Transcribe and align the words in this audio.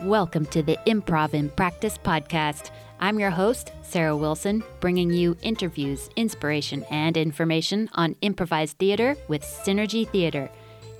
Welcome 0.00 0.44
to 0.46 0.62
the 0.62 0.78
Improv 0.86 1.32
in 1.32 1.48
Practice 1.48 1.96
podcast. 1.96 2.70
I'm 3.00 3.18
your 3.18 3.30
host, 3.30 3.72
Sarah 3.82 4.14
Wilson, 4.14 4.62
bringing 4.78 5.10
you 5.10 5.38
interviews, 5.40 6.10
inspiration, 6.16 6.84
and 6.90 7.16
information 7.16 7.88
on 7.94 8.14
improvised 8.20 8.76
theater 8.76 9.16
with 9.28 9.42
Synergy 9.42 10.06
Theater. 10.06 10.50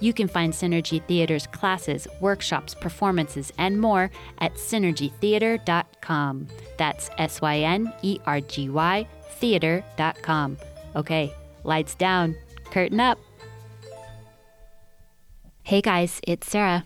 You 0.00 0.14
can 0.14 0.28
find 0.28 0.50
Synergy 0.50 1.02
Theater's 1.06 1.46
classes, 1.46 2.08
workshops, 2.22 2.74
performances, 2.74 3.52
and 3.58 3.78
more 3.78 4.10
at 4.38 4.54
synergytheater.com. 4.54 6.46
That's 6.78 7.10
S 7.18 7.42
Y 7.42 7.58
N 7.58 7.92
E 8.00 8.18
R 8.24 8.40
G 8.40 8.70
Y 8.70 9.06
theater.com. 9.32 10.56
Okay, 10.96 11.34
lights 11.64 11.94
down, 11.94 12.34
curtain 12.70 13.00
up. 13.00 13.18
Hey 15.64 15.82
guys, 15.82 16.20
it's 16.26 16.48
Sarah. 16.48 16.84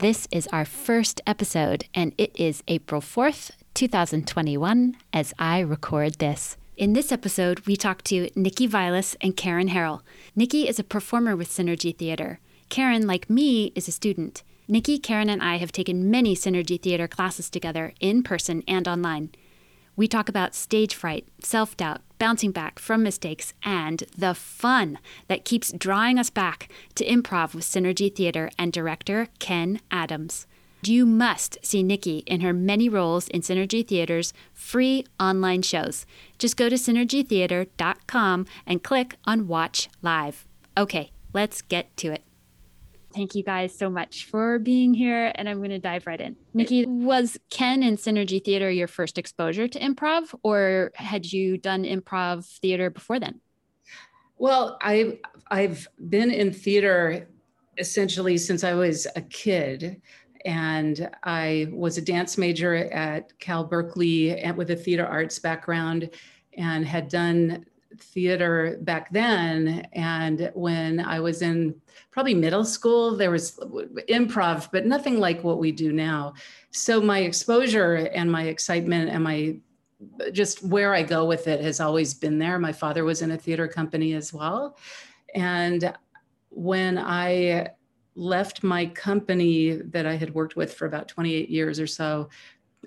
This 0.00 0.28
is 0.30 0.46
our 0.52 0.64
first 0.64 1.20
episode, 1.26 1.86
and 1.92 2.12
it 2.16 2.30
is 2.38 2.62
April 2.68 3.00
4th, 3.00 3.50
2021, 3.74 4.96
as 5.12 5.34
I 5.40 5.58
record 5.58 6.20
this. 6.20 6.56
In 6.76 6.92
this 6.92 7.10
episode, 7.10 7.66
we 7.66 7.74
talk 7.74 8.04
to 8.04 8.30
Nikki 8.36 8.68
Vilas 8.68 9.16
and 9.20 9.36
Karen 9.36 9.70
Harrell. 9.70 10.02
Nikki 10.36 10.68
is 10.68 10.78
a 10.78 10.84
performer 10.84 11.34
with 11.34 11.50
Synergy 11.50 11.92
Theater. 11.96 12.38
Karen, 12.68 13.08
like 13.08 13.28
me, 13.28 13.72
is 13.74 13.88
a 13.88 13.90
student. 13.90 14.44
Nikki, 14.68 15.00
Karen, 15.00 15.28
and 15.28 15.42
I 15.42 15.56
have 15.56 15.72
taken 15.72 16.08
many 16.08 16.36
Synergy 16.36 16.80
Theater 16.80 17.08
classes 17.08 17.50
together 17.50 17.92
in 17.98 18.22
person 18.22 18.62
and 18.68 18.86
online. 18.86 19.30
We 19.98 20.06
talk 20.06 20.28
about 20.28 20.54
stage 20.54 20.94
fright, 20.94 21.26
self 21.40 21.76
doubt, 21.76 22.02
bouncing 22.20 22.52
back 22.52 22.78
from 22.78 23.02
mistakes, 23.02 23.52
and 23.64 24.04
the 24.16 24.32
fun 24.32 25.00
that 25.26 25.44
keeps 25.44 25.72
drawing 25.72 26.20
us 26.20 26.30
back 26.30 26.68
to 26.94 27.04
improv 27.04 27.52
with 27.52 27.64
Synergy 27.64 28.14
Theater 28.14 28.48
and 28.56 28.72
director 28.72 29.26
Ken 29.40 29.80
Adams. 29.90 30.46
You 30.84 31.04
must 31.04 31.58
see 31.66 31.82
Nikki 31.82 32.18
in 32.26 32.42
her 32.42 32.52
many 32.52 32.88
roles 32.88 33.26
in 33.26 33.40
Synergy 33.40 33.84
Theater's 33.84 34.32
free 34.54 35.04
online 35.18 35.62
shows. 35.62 36.06
Just 36.38 36.56
go 36.56 36.68
to 36.68 36.76
synergytheater.com 36.76 38.46
and 38.66 38.84
click 38.84 39.16
on 39.24 39.48
Watch 39.48 39.88
Live. 40.00 40.46
Okay, 40.76 41.10
let's 41.32 41.60
get 41.60 41.96
to 41.96 42.12
it. 42.12 42.22
Thank 43.18 43.34
you 43.34 43.42
guys 43.42 43.76
so 43.76 43.90
much 43.90 44.26
for 44.26 44.60
being 44.60 44.94
here. 44.94 45.32
And 45.34 45.48
I'm 45.48 45.58
going 45.58 45.70
to 45.70 45.80
dive 45.80 46.06
right 46.06 46.20
in. 46.20 46.36
Nikki, 46.54 46.86
was 46.86 47.36
Ken 47.50 47.82
and 47.82 47.98
Synergy 47.98 48.42
Theater 48.42 48.70
your 48.70 48.86
first 48.86 49.18
exposure 49.18 49.66
to 49.66 49.80
improv, 49.80 50.32
or 50.44 50.92
had 50.94 51.32
you 51.32 51.58
done 51.58 51.82
improv 51.82 52.46
theater 52.60 52.90
before 52.90 53.18
then? 53.18 53.40
Well, 54.36 54.78
I, 54.80 55.18
I've 55.50 55.88
been 56.08 56.30
in 56.30 56.52
theater 56.52 57.28
essentially 57.76 58.38
since 58.38 58.62
I 58.62 58.74
was 58.74 59.08
a 59.16 59.22
kid. 59.22 60.00
And 60.44 61.10
I 61.24 61.66
was 61.72 61.98
a 61.98 62.02
dance 62.02 62.38
major 62.38 62.76
at 62.76 63.36
Cal 63.40 63.64
Berkeley 63.64 64.40
with 64.54 64.70
a 64.70 64.76
theater 64.76 65.04
arts 65.04 65.40
background 65.40 66.10
and 66.56 66.86
had 66.86 67.08
done 67.08 67.66
theater 67.96 68.78
back 68.82 69.10
then. 69.10 69.86
And 69.92 70.50
when 70.54 71.00
I 71.00 71.20
was 71.20 71.42
in 71.42 71.74
probably 72.10 72.34
middle 72.34 72.64
school, 72.64 73.16
there 73.16 73.30
was 73.30 73.56
improv, 74.08 74.68
but 74.70 74.86
nothing 74.86 75.18
like 75.18 75.42
what 75.42 75.58
we 75.58 75.72
do 75.72 75.92
now. 75.92 76.34
So 76.70 77.00
my 77.00 77.20
exposure 77.20 77.94
and 77.94 78.30
my 78.30 78.44
excitement 78.44 79.10
and 79.10 79.24
my 79.24 79.56
just 80.32 80.62
where 80.62 80.94
I 80.94 81.02
go 81.02 81.24
with 81.24 81.48
it 81.48 81.60
has 81.60 81.80
always 81.80 82.14
been 82.14 82.38
there. 82.38 82.58
My 82.58 82.72
father 82.72 83.04
was 83.04 83.22
in 83.22 83.32
a 83.32 83.38
theater 83.38 83.66
company 83.66 84.14
as 84.14 84.32
well. 84.32 84.76
And 85.34 85.92
when 86.50 86.98
I 86.98 87.70
left 88.14 88.62
my 88.62 88.86
company 88.86 89.72
that 89.72 90.06
I 90.06 90.16
had 90.16 90.34
worked 90.34 90.56
with 90.56 90.74
for 90.74 90.86
about 90.86 91.08
28 91.08 91.48
years 91.48 91.80
or 91.80 91.86
so, 91.86 92.28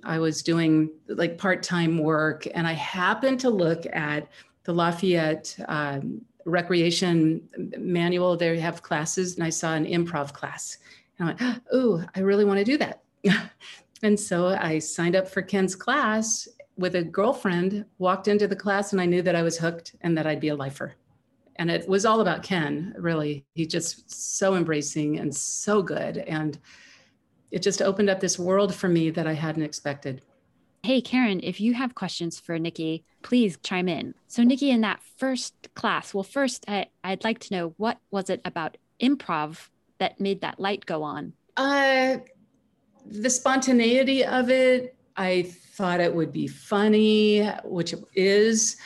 I 0.03 0.19
was 0.19 0.41
doing 0.41 0.89
like 1.07 1.37
part 1.37 1.63
time 1.63 1.97
work 1.97 2.47
and 2.53 2.67
I 2.67 2.73
happened 2.73 3.39
to 3.41 3.49
look 3.49 3.85
at 3.91 4.27
the 4.63 4.73
Lafayette 4.73 5.55
um, 5.67 6.21
recreation 6.45 7.47
manual. 7.77 8.37
They 8.37 8.59
have 8.59 8.81
classes, 8.81 9.35
and 9.35 9.43
I 9.43 9.49
saw 9.49 9.73
an 9.73 9.85
improv 9.85 10.33
class. 10.33 10.77
And 11.17 11.29
I 11.29 11.33
went, 11.33 11.61
"Oh, 11.71 12.03
I 12.15 12.19
really 12.19 12.45
want 12.45 12.59
to 12.59 12.65
do 12.65 12.77
that." 12.77 13.01
and 14.03 14.19
so 14.19 14.47
I 14.47 14.79
signed 14.79 15.15
up 15.15 15.27
for 15.27 15.41
Ken's 15.41 15.75
class 15.75 16.47
with 16.77 16.95
a 16.95 17.03
girlfriend. 17.03 17.85
Walked 17.97 18.27
into 18.27 18.47
the 18.47 18.55
class, 18.55 18.91
and 18.91 19.01
I 19.01 19.05
knew 19.05 19.21
that 19.21 19.35
I 19.35 19.43
was 19.43 19.57
hooked 19.57 19.95
and 20.01 20.17
that 20.17 20.27
I'd 20.27 20.39
be 20.39 20.49
a 20.49 20.55
lifer. 20.55 20.95
And 21.57 21.69
it 21.69 21.87
was 21.87 22.05
all 22.05 22.21
about 22.21 22.43
Ken. 22.43 22.95
Really, 22.97 23.45
he's 23.53 23.67
just 23.67 24.09
so 24.09 24.55
embracing 24.55 25.19
and 25.19 25.35
so 25.35 25.81
good, 25.81 26.17
and 26.17 26.57
it 27.51 27.61
just 27.61 27.81
opened 27.81 28.09
up 28.09 28.19
this 28.19 28.39
world 28.39 28.73
for 28.73 28.87
me 28.87 29.09
that 29.11 29.27
I 29.27 29.33
hadn't 29.33 29.63
expected. 29.63 30.21
Hey, 30.83 30.99
Karen, 30.99 31.41
if 31.43 31.61
you 31.61 31.75
have 31.75 31.93
questions 31.93 32.39
for 32.39 32.57
Nikki, 32.57 33.03
please 33.21 33.59
chime 33.61 33.87
in. 33.87 34.15
So, 34.27 34.41
Nikki, 34.41 34.71
in 34.71 34.81
that 34.81 34.99
first 35.17 35.53
class, 35.75 36.11
well, 36.11 36.23
first, 36.23 36.65
I, 36.67 36.87
would 37.05 37.23
like 37.23 37.37
to 37.39 37.53
know 37.53 37.73
what 37.77 37.99
was 38.09 38.31
it 38.31 38.41
about 38.45 38.77
improv 38.99 39.69
that 39.99 40.19
made 40.19 40.41
that 40.41 40.59
light 40.59 40.87
go 40.87 41.03
on? 41.03 41.33
Uh, 41.55 42.17
the 43.05 43.29
spontaneity 43.29 44.25
of 44.25 44.49
it. 44.49 44.95
I 45.15 45.43
thought 45.43 45.99
it 45.99 46.15
would 46.15 46.31
be 46.31 46.47
funny, 46.47 47.45
which 47.63 47.93
it 47.93 48.03
is, 48.15 48.77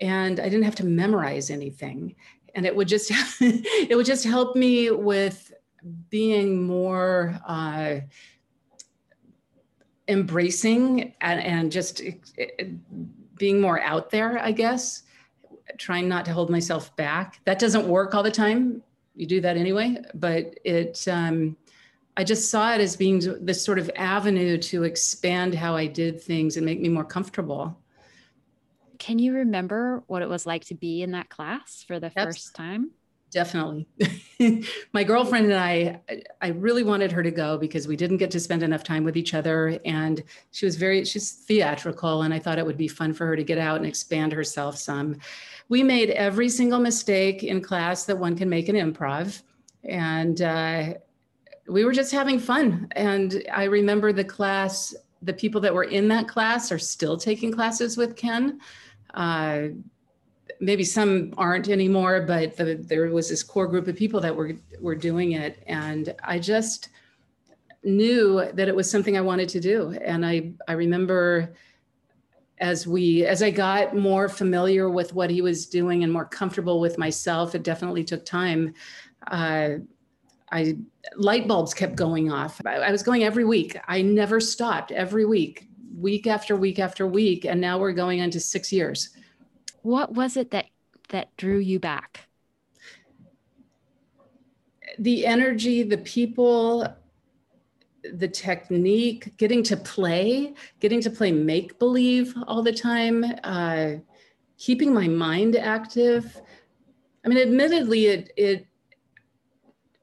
and 0.00 0.40
I 0.40 0.44
didn't 0.44 0.64
have 0.64 0.74
to 0.76 0.86
memorize 0.86 1.50
anything. 1.50 2.16
And 2.56 2.66
it 2.66 2.74
would 2.74 2.88
just 2.88 3.12
it 3.40 3.94
would 3.94 4.06
just 4.06 4.24
help 4.24 4.56
me 4.56 4.90
with 4.90 5.52
being 6.10 6.64
more 6.66 7.38
uh, 7.46 7.96
embracing 10.08 11.14
and, 11.20 11.40
and 11.40 11.72
just 11.72 12.02
being 13.36 13.60
more 13.60 13.80
out 13.80 14.10
there, 14.10 14.38
I 14.38 14.52
guess, 14.52 15.02
trying 15.78 16.08
not 16.08 16.24
to 16.26 16.32
hold 16.32 16.50
myself 16.50 16.94
back. 16.96 17.40
That 17.44 17.58
doesn't 17.58 17.86
work 17.86 18.14
all 18.14 18.22
the 18.22 18.30
time. 18.30 18.82
You 19.16 19.26
do 19.26 19.40
that 19.40 19.56
anyway, 19.56 19.98
but 20.14 20.58
it, 20.64 21.06
um, 21.08 21.56
I 22.16 22.24
just 22.24 22.50
saw 22.50 22.74
it 22.74 22.80
as 22.80 22.96
being 22.96 23.20
this 23.44 23.64
sort 23.64 23.78
of 23.78 23.90
avenue 23.96 24.58
to 24.58 24.84
expand 24.84 25.54
how 25.54 25.76
I 25.76 25.86
did 25.86 26.20
things 26.20 26.56
and 26.56 26.66
make 26.66 26.80
me 26.80 26.88
more 26.88 27.04
comfortable. 27.04 27.78
Can 28.98 29.18
you 29.18 29.34
remember 29.34 30.02
what 30.06 30.22
it 30.22 30.28
was 30.28 30.46
like 30.46 30.64
to 30.66 30.74
be 30.74 31.02
in 31.02 31.12
that 31.12 31.28
class 31.28 31.84
for 31.86 31.98
the 31.98 32.10
first 32.10 32.54
time? 32.54 32.90
Definitely. 33.34 33.86
My 34.92 35.04
girlfriend 35.04 35.46
and 35.46 35.54
I, 35.56 36.00
I 36.40 36.48
really 36.48 36.84
wanted 36.84 37.12
her 37.12 37.22
to 37.22 37.30
go 37.30 37.58
because 37.58 37.86
we 37.86 37.96
didn't 37.96 38.16
get 38.18 38.30
to 38.30 38.40
spend 38.40 38.62
enough 38.62 38.84
time 38.84 39.04
with 39.04 39.16
each 39.16 39.34
other. 39.34 39.78
And 39.84 40.22
she 40.52 40.64
was 40.64 40.76
very, 40.76 41.04
she's 41.04 41.32
theatrical. 41.32 42.22
And 42.22 42.32
I 42.32 42.38
thought 42.38 42.58
it 42.58 42.64
would 42.64 42.78
be 42.78 42.88
fun 42.88 43.12
for 43.12 43.26
her 43.26 43.36
to 43.36 43.44
get 43.44 43.58
out 43.58 43.76
and 43.76 43.86
expand 43.86 44.32
herself 44.32 44.78
some. 44.78 45.16
We 45.68 45.82
made 45.82 46.10
every 46.10 46.48
single 46.48 46.78
mistake 46.78 47.42
in 47.42 47.60
class 47.60 48.04
that 48.06 48.16
one 48.16 48.36
can 48.36 48.48
make 48.48 48.68
in 48.68 48.76
improv. 48.76 49.42
And 49.82 50.40
uh, 50.40 50.94
we 51.66 51.84
were 51.84 51.92
just 51.92 52.12
having 52.12 52.38
fun. 52.38 52.88
And 52.92 53.42
I 53.52 53.64
remember 53.64 54.12
the 54.12 54.24
class, 54.24 54.94
the 55.22 55.32
people 55.32 55.60
that 55.62 55.74
were 55.74 55.84
in 55.84 56.08
that 56.08 56.28
class 56.28 56.70
are 56.70 56.78
still 56.78 57.16
taking 57.16 57.52
classes 57.52 57.96
with 57.96 58.16
Ken. 58.16 58.60
Uh, 59.12 59.68
maybe 60.60 60.84
some 60.84 61.34
aren't 61.36 61.68
anymore, 61.68 62.22
but 62.22 62.56
the, 62.56 62.74
there 62.74 63.10
was 63.10 63.28
this 63.28 63.42
core 63.42 63.66
group 63.66 63.88
of 63.88 63.96
people 63.96 64.20
that 64.20 64.34
were 64.34 64.52
were 64.80 64.94
doing 64.94 65.32
it, 65.32 65.62
and 65.66 66.14
I 66.24 66.38
just 66.38 66.88
knew 67.82 68.50
that 68.52 68.68
it 68.68 68.74
was 68.74 68.90
something 68.90 69.16
I 69.16 69.20
wanted 69.20 69.48
to 69.50 69.60
do. 69.60 69.96
And 70.04 70.24
I 70.24 70.52
I 70.68 70.72
remember 70.72 71.54
as 72.58 72.86
we 72.86 73.26
as 73.26 73.42
I 73.42 73.50
got 73.50 73.96
more 73.96 74.28
familiar 74.28 74.88
with 74.88 75.12
what 75.14 75.30
he 75.30 75.42
was 75.42 75.66
doing 75.66 76.04
and 76.04 76.12
more 76.12 76.24
comfortable 76.24 76.80
with 76.80 76.98
myself, 76.98 77.54
it 77.54 77.62
definitely 77.62 78.04
took 78.04 78.24
time. 78.24 78.74
Uh, 79.26 79.70
I 80.52 80.76
light 81.16 81.48
bulbs 81.48 81.74
kept 81.74 81.96
going 81.96 82.30
off. 82.30 82.60
I, 82.64 82.76
I 82.76 82.92
was 82.92 83.02
going 83.02 83.24
every 83.24 83.44
week. 83.44 83.76
I 83.88 84.02
never 84.02 84.40
stopped. 84.40 84.92
Every 84.92 85.24
week, 85.24 85.68
week 85.96 86.26
after 86.26 86.54
week 86.56 86.78
after 86.78 87.06
week, 87.06 87.44
and 87.44 87.60
now 87.60 87.78
we're 87.78 87.92
going 87.92 88.20
into 88.20 88.40
six 88.40 88.72
years 88.72 89.10
what 89.84 90.14
was 90.14 90.36
it 90.36 90.50
that 90.50 90.66
that 91.10 91.36
drew 91.36 91.58
you 91.58 91.78
back? 91.78 92.26
The 94.98 95.26
energy, 95.26 95.82
the 95.82 95.98
people, 95.98 96.88
the 98.12 98.28
technique, 98.28 99.36
getting 99.36 99.62
to 99.64 99.76
play, 99.76 100.54
getting 100.80 101.02
to 101.02 101.10
play 101.10 101.32
make 101.32 101.78
believe 101.78 102.34
all 102.46 102.62
the 102.62 102.72
time, 102.72 103.24
uh, 103.44 103.92
keeping 104.56 104.92
my 104.94 105.06
mind 105.06 105.54
active. 105.54 106.40
I 107.24 107.28
mean, 107.28 107.38
admittedly, 107.38 108.06
it 108.06 108.32
it 108.36 108.66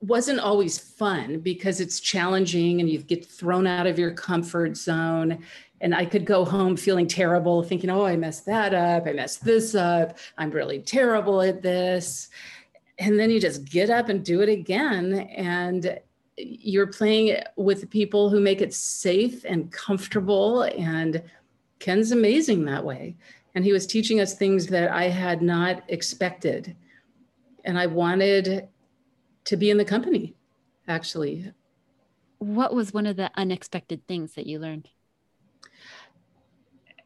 wasn't 0.02 0.40
always 0.40 0.78
fun 0.78 1.40
because 1.40 1.80
it's 1.80 2.00
challenging 2.00 2.80
and 2.80 2.90
you 2.90 3.00
get 3.00 3.26
thrown 3.26 3.68
out 3.68 3.88
of 3.88 4.00
your 4.00 4.12
comfort 4.12 4.76
zone 4.76 5.44
and 5.80 5.96
I 5.96 6.06
could 6.06 6.26
go 6.26 6.46
home 6.46 6.78
feeling 6.78 7.08
terrible, 7.08 7.64
thinking, 7.64 7.90
oh, 7.90 8.06
I 8.06 8.16
messed 8.16 8.46
that 8.46 8.74
up. 8.74 9.08
I 9.08 9.14
messed 9.14 9.44
this 9.44 9.74
up. 9.74 10.18
I'm 10.38 10.52
really 10.52 10.80
terrible 10.80 11.42
at 11.42 11.62
this. 11.62 12.30
And 13.00 13.20
then 13.20 13.32
you 13.32 13.40
just 13.40 13.66
get 13.66 13.90
up 13.90 14.10
and 14.10 14.24
do 14.24 14.42
it 14.42 14.50
again. 14.50 15.14
And 15.36 16.00
you're 16.38 16.88
playing 16.88 17.38
with 17.56 17.90
people 17.90 18.30
who 18.30 18.40
make 18.40 18.62
it 18.62 18.74
safe 18.74 19.44
and 19.46 19.72
comfortable 19.72 20.64
and 20.64 21.22
ken's 21.80 22.12
amazing 22.12 22.66
that 22.66 22.84
way 22.84 23.16
and 23.54 23.66
he 23.66 23.74
was 23.74 23.86
teaching 23.86 24.20
us 24.20 24.34
things 24.34 24.68
that 24.68 24.92
i 24.92 25.04
had 25.04 25.42
not 25.42 25.84
expected 25.88 26.76
and 27.66 27.78
i 27.78 27.86
wanted 27.86 28.68
to 29.52 29.58
be 29.58 29.70
in 29.70 29.76
the 29.76 29.84
company 29.84 30.34
actually. 30.88 31.52
What 32.40 32.74
was 32.74 32.94
one 32.94 33.06
of 33.06 33.18
the 33.18 33.30
unexpected 33.36 34.08
things 34.08 34.34
that 34.36 34.48
you 34.48 34.60
learned? 34.60 34.88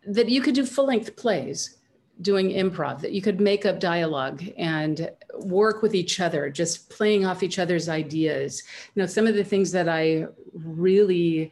That 0.05 0.29
you 0.29 0.41
could 0.41 0.53
do 0.53 0.63
full 0.63 0.85
length 0.85 1.15
plays 1.15 1.77
doing 2.21 2.51
improv 2.51 3.01
that 3.01 3.11
you 3.11 3.21
could 3.21 3.41
make 3.41 3.65
up 3.65 3.79
dialogue 3.79 4.43
and 4.57 5.09
work 5.39 5.81
with 5.81 5.95
each 5.95 6.21
other 6.21 6.49
just 6.49 6.87
playing 6.89 7.25
off 7.25 7.41
each 7.41 7.57
other's 7.57 7.89
ideas. 7.89 8.61
You 8.93 9.01
know 9.01 9.07
some 9.07 9.25
of 9.25 9.33
the 9.33 9.43
things 9.43 9.71
that 9.71 9.89
i 9.89 10.27
really 10.53 11.51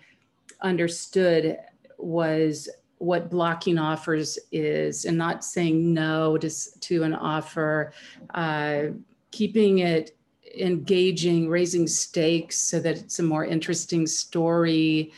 understood 0.61 1.57
was 1.97 2.69
what 2.99 3.31
blocking 3.31 3.79
offers 3.79 4.39
is 4.51 5.03
and 5.05 5.17
not 5.17 5.43
saying 5.43 5.91
no 5.91 6.37
to, 6.37 6.49
to 6.79 7.03
an 7.03 7.13
offer 7.13 7.91
uh, 8.33 8.83
keeping 9.31 9.79
it 9.79 10.15
engaging 10.53 11.49
raising 11.49 11.87
stakes 11.87 12.59
so 12.59 12.79
that 12.79 12.97
it's 12.97 13.19
a 13.19 13.23
more 13.23 13.45
interesting 13.45 14.05
story 14.05 15.11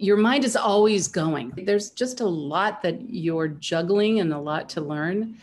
your 0.00 0.16
mind 0.16 0.44
is 0.44 0.56
always 0.56 1.08
going. 1.08 1.52
There's 1.54 1.90
just 1.90 2.20
a 2.20 2.26
lot 2.26 2.80
that 2.82 3.10
you're 3.10 3.48
juggling 3.48 4.20
and 4.20 4.32
a 4.32 4.38
lot 4.38 4.70
to 4.70 4.80
learn. 4.80 5.36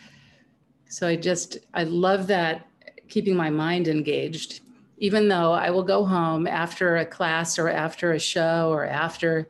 So 0.88 1.06
I 1.06 1.14
just, 1.14 1.58
I 1.74 1.84
love 1.84 2.26
that 2.26 2.66
keeping 3.08 3.36
my 3.36 3.50
mind 3.50 3.86
engaged, 3.86 4.62
even 4.98 5.28
though 5.28 5.52
I 5.52 5.70
will 5.70 5.84
go 5.84 6.04
home 6.04 6.48
after 6.48 6.96
a 6.96 7.06
class 7.06 7.56
or 7.56 7.68
after 7.68 8.12
a 8.12 8.18
show 8.18 8.70
or 8.72 8.84
after 8.84 9.48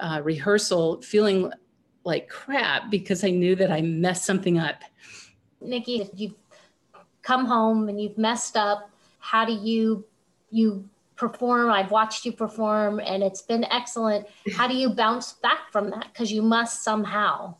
uh, 0.00 0.20
rehearsal 0.24 1.00
feeling 1.02 1.52
like 2.02 2.28
crap 2.28 2.90
because 2.90 3.22
I 3.22 3.30
knew 3.30 3.54
that 3.54 3.70
I 3.70 3.82
messed 3.82 4.24
something 4.24 4.58
up. 4.58 4.82
Nikki, 5.60 6.00
if 6.00 6.08
you've 6.16 6.43
come 7.24 7.46
home 7.46 7.88
and 7.88 8.00
you've 8.00 8.18
messed 8.18 8.56
up, 8.56 8.90
how 9.18 9.44
do 9.44 9.52
you 9.52 10.04
you 10.50 10.88
perform? 11.16 11.70
I've 11.70 11.90
watched 11.90 12.24
you 12.24 12.32
perform 12.32 13.00
and 13.00 13.22
it's 13.22 13.42
been 13.42 13.64
excellent. 13.64 14.26
How 14.54 14.68
do 14.68 14.76
you 14.76 14.90
bounce 14.90 15.32
back 15.32 15.72
from 15.72 15.90
that? 15.90 16.08
Because 16.12 16.30
you 16.30 16.42
must 16.42 16.84
somehow. 16.84 17.56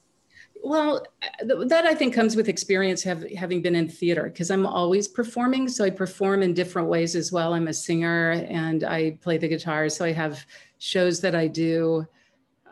Well 0.63 1.05
that 1.45 1.85
i 1.85 1.95
think 1.95 2.15
comes 2.15 2.37
with 2.37 2.49
experience 2.49 3.03
have, 3.03 3.23
having 3.33 3.61
been 3.61 3.75
in 3.75 3.87
theater 3.87 4.25
because 4.25 4.51
i'm 4.51 4.65
always 4.65 5.07
performing 5.07 5.69
so 5.69 5.85
i 5.85 5.91
perform 5.91 6.43
in 6.43 6.55
different 6.55 6.89
ways 6.89 7.15
as 7.15 7.31
well. 7.31 7.53
I'm 7.53 7.69
a 7.69 7.75
singer 7.75 8.31
and 8.49 8.83
i 8.83 9.19
play 9.21 9.37
the 9.37 9.49
guitar 9.49 9.91
so 9.91 10.07
i 10.07 10.13
have 10.13 10.47
shows 10.79 11.21
that 11.21 11.35
i 11.35 11.49
do. 11.49 12.07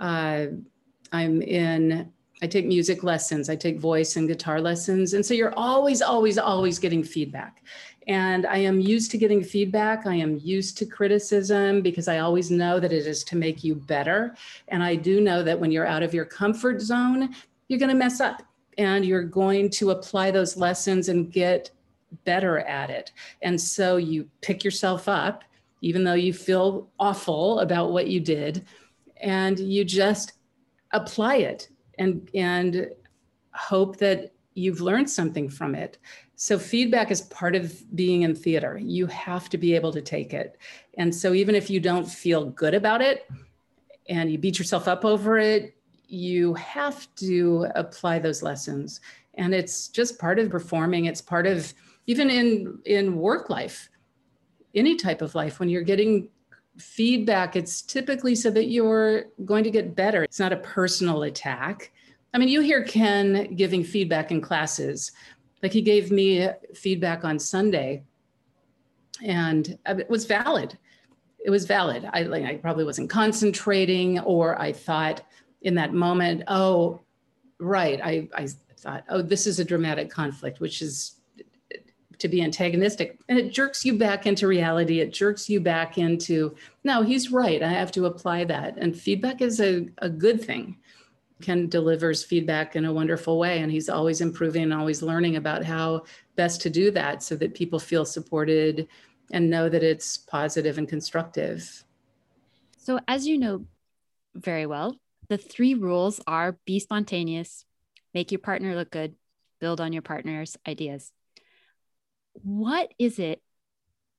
Uh, 0.01 0.47
i'm 1.13 1.43
in 1.43 2.11
i 2.43 2.47
take 2.47 2.67
music 2.67 3.03
lessons 3.03 3.49
i 3.49 3.57
take 3.57 3.79
voice 3.79 4.17
and 4.17 4.29
guitar 4.29 4.61
lessons 4.61 5.15
and 5.15 5.25
so 5.25 5.33
you're 5.33 5.55
always 5.57 6.03
always 6.03 6.39
always 6.39 6.79
getting 6.79 7.03
feedback 7.03 7.63
and 8.09 8.47
I 8.47 8.59
am 8.59 8.81
used 8.81 9.11
to 9.13 9.19
getting 9.19 9.43
feedback. 9.43 10.07
I 10.07 10.15
am 10.15 10.39
used 10.43 10.77
to 10.79 10.87
criticism 10.87 11.83
because 11.83 12.09
I 12.09 12.19
always 12.19 12.51
know 12.51 12.81
that 12.81 12.93
it 12.93 13.07
is 13.07 13.23
to 13.25 13.37
make 13.37 13.63
you 13.63 13.75
better. 13.75 14.35
And 14.69 14.83
I 14.83 14.97
do 14.97 15.21
know 15.21 15.43
that 15.43 15.59
when 15.59 15.71
you're 15.71 15.87
out 15.87 16.03
of 16.03 16.15
your 16.15 16.25
comfort 16.25 16.81
zone, 16.81 17.35
you're 17.69 17.79
going 17.79 17.91
to 17.91 17.97
mess 17.97 18.21
up 18.21 18.43
and 18.79 19.05
you're 19.05 19.23
going 19.23 19.71
to 19.71 19.91
apply 19.91 20.31
those 20.31 20.57
lessons 20.57 21.09
and 21.09 21.31
get 21.31 21.71
better 22.25 22.61
at 22.61 22.91
it. 22.91 23.13
And 23.43 23.61
so 23.61 23.97
you 23.97 24.29
pick 24.41 24.65
yourself 24.65 25.09
up, 25.09 25.45
even 25.81 26.05
though 26.05 26.15
you 26.15 26.33
feel 26.33 26.89
awful 26.99 27.61
about 27.61 27.93
what 27.93 28.09
you 28.09 28.21
did, 28.21 28.67
and 29.19 29.59
you 29.59 29.85
just 29.85 30.33
apply 30.91 31.37
it 31.37 31.69
and, 31.99 32.29
and 32.35 32.91
hope 33.53 33.97
that 33.99 34.33
you've 34.55 34.81
learned 34.81 35.11
something 35.11 35.49
from 35.49 35.75
it. 35.75 35.99
So, 36.37 36.59
feedback 36.59 37.11
is 37.11 37.23
part 37.23 37.55
of 37.55 37.83
being 37.95 38.23
in 38.23 38.35
theater. 38.35 38.79
You 38.83 39.07
have 39.07 39.49
to 39.51 39.59
be 39.59 39.75
able 39.75 39.93
to 39.93 40.03
take 40.03 40.35
it. 40.35 40.59
And 40.99 41.15
so, 41.15 41.35
even 41.35 41.55
if 41.55 41.71
you 41.71 41.81
don't 41.81 42.09
feel 42.09 42.47
good 42.47 42.75
about 42.75 43.01
it 43.01 43.29
and 44.09 44.31
you 44.31 44.39
beat 44.39 44.59
yourself 44.59 44.89
up 44.89 45.05
over 45.05 45.39
it, 45.39 45.77
you 46.09 46.55
have 46.55 47.07
to 47.17 47.69
apply 47.75 48.19
those 48.19 48.43
lessons. 48.43 49.01
And 49.35 49.55
it's 49.55 49.89
just 49.89 50.19
part 50.19 50.39
of 50.39 50.51
performing, 50.51 51.07
it's 51.07 51.23
part 51.23 51.47
of 51.47 51.73
even 52.07 52.29
in, 52.29 52.79
in 52.85 53.17
work 53.17 53.49
life, 53.49 53.89
any 54.75 54.97
type 54.97 55.23
of 55.23 55.35
life, 55.35 55.61
when 55.61 55.69
you're 55.69 55.83
getting 55.83 56.29
feedback, 56.79 57.57
it's 57.57 57.83
typically 57.83 58.35
so 58.35 58.51
that 58.51 58.67
you're 58.67 59.25
going 59.45 59.65
to 59.65 59.71
get 59.71 59.95
better. 59.95 60.23
It's 60.25 60.41
not 60.41 60.53
a 60.53 60.59
personal 60.59 61.25
attack. 61.25 61.93
I 62.35 62.39
mean, 62.39 62.49
you 62.49 62.61
hear 62.61 62.83
Ken 62.85 63.55
giving 63.55 63.85
feedback 63.85 64.31
in 64.31 64.41
classes 64.41 65.13
like 65.63 65.73
he 65.73 65.81
gave 65.81 66.11
me 66.11 66.49
feedback 66.75 67.25
on 67.25 67.39
Sunday 67.39 68.03
and 69.25 69.79
uh, 69.87 69.97
it 69.99 70.11
was 70.11 70.25
valid. 70.25 70.77
It 71.45 71.51
was 71.51 71.67
valid. 71.67 72.09
I 72.13 72.23
like 72.23 72.45
I 72.45 72.57
probably 72.57 72.85
wasn't 72.85 73.11
concentrating 73.11 74.19
or 74.21 74.61
I 74.61 74.73
thought 74.73 75.23
in 75.63 75.75
that 75.77 75.93
moment, 75.93 76.43
oh, 76.49 77.01
right. 77.59 78.01
I, 78.03 78.29
I 78.35 78.49
thought, 78.79 79.05
oh, 79.09 79.23
this 79.23 79.47
is 79.47 79.61
a 79.61 79.65
dramatic 79.65 80.11
conflict, 80.11 80.61
which 80.61 80.83
is 80.83 81.21
to 82.23 82.29
be 82.29 82.41
antagonistic. 82.41 83.19
And 83.29 83.37
it 83.37 83.53
jerks 83.53 83.85
you 83.85 83.99
back 83.99 84.27
into 84.27 84.47
reality. 84.47 85.01
It 85.01 85.13
jerks 85.13 85.51
you 85.51 85.61
back 85.61 85.99
into, 85.99 86.55
no, 86.85 87.03
he's 87.03 87.33
right. 87.33 87.61
I 87.61 87.69
have 87.69 87.91
to 87.93 88.07
apply 88.07 88.45
that. 88.45 88.79
And 88.79 88.97
feedback 88.97 89.43
is 89.43 89.61
a, 89.61 89.89
a 89.99 90.09
good 90.09 90.41
thing. 90.41 90.79
Ken 91.43 91.69
delivers 91.69 92.23
feedback 92.23 92.77
in 92.77 92.85
a 92.85 92.93
wonderful 92.93 93.41
way, 93.41 93.59
and 93.59 93.73
he's 93.73 93.89
always 93.89 94.21
improving 94.21 94.63
and 94.63 94.73
always 94.73 95.03
learning 95.03 95.35
about 95.35 95.65
how 95.65 96.05
best 96.37 96.63
to 96.63 96.71
do 96.71 96.93
that 96.93 97.25
so 97.25 97.35
that 97.35 97.55
people 97.55 97.81
feel 97.81 98.05
supported 98.05 98.87
and 99.33 99.51
know 99.51 99.69
that 99.69 99.83
it's 99.83 100.17
positive 100.17 100.79
and 100.79 100.89
constructive. 100.89 101.85
So, 102.79 103.01
as 103.09 103.27
you 103.27 103.39
know 103.39 103.65
very 104.37 104.67
well, 104.67 104.97
the 105.29 105.37
three 105.37 105.75
rules 105.75 106.21
are 106.29 106.57
be 106.65 106.79
spontaneous, 106.79 107.65
make 108.15 108.31
your 108.31 108.39
partner 108.39 108.77
look 108.77 108.93
good, 108.93 109.17
build 109.59 109.81
on 109.81 109.93
your 109.93 110.03
partner's 110.03 110.57
ideas. 110.65 111.13
What 112.35 112.93
is 112.99 113.19
it 113.19 113.43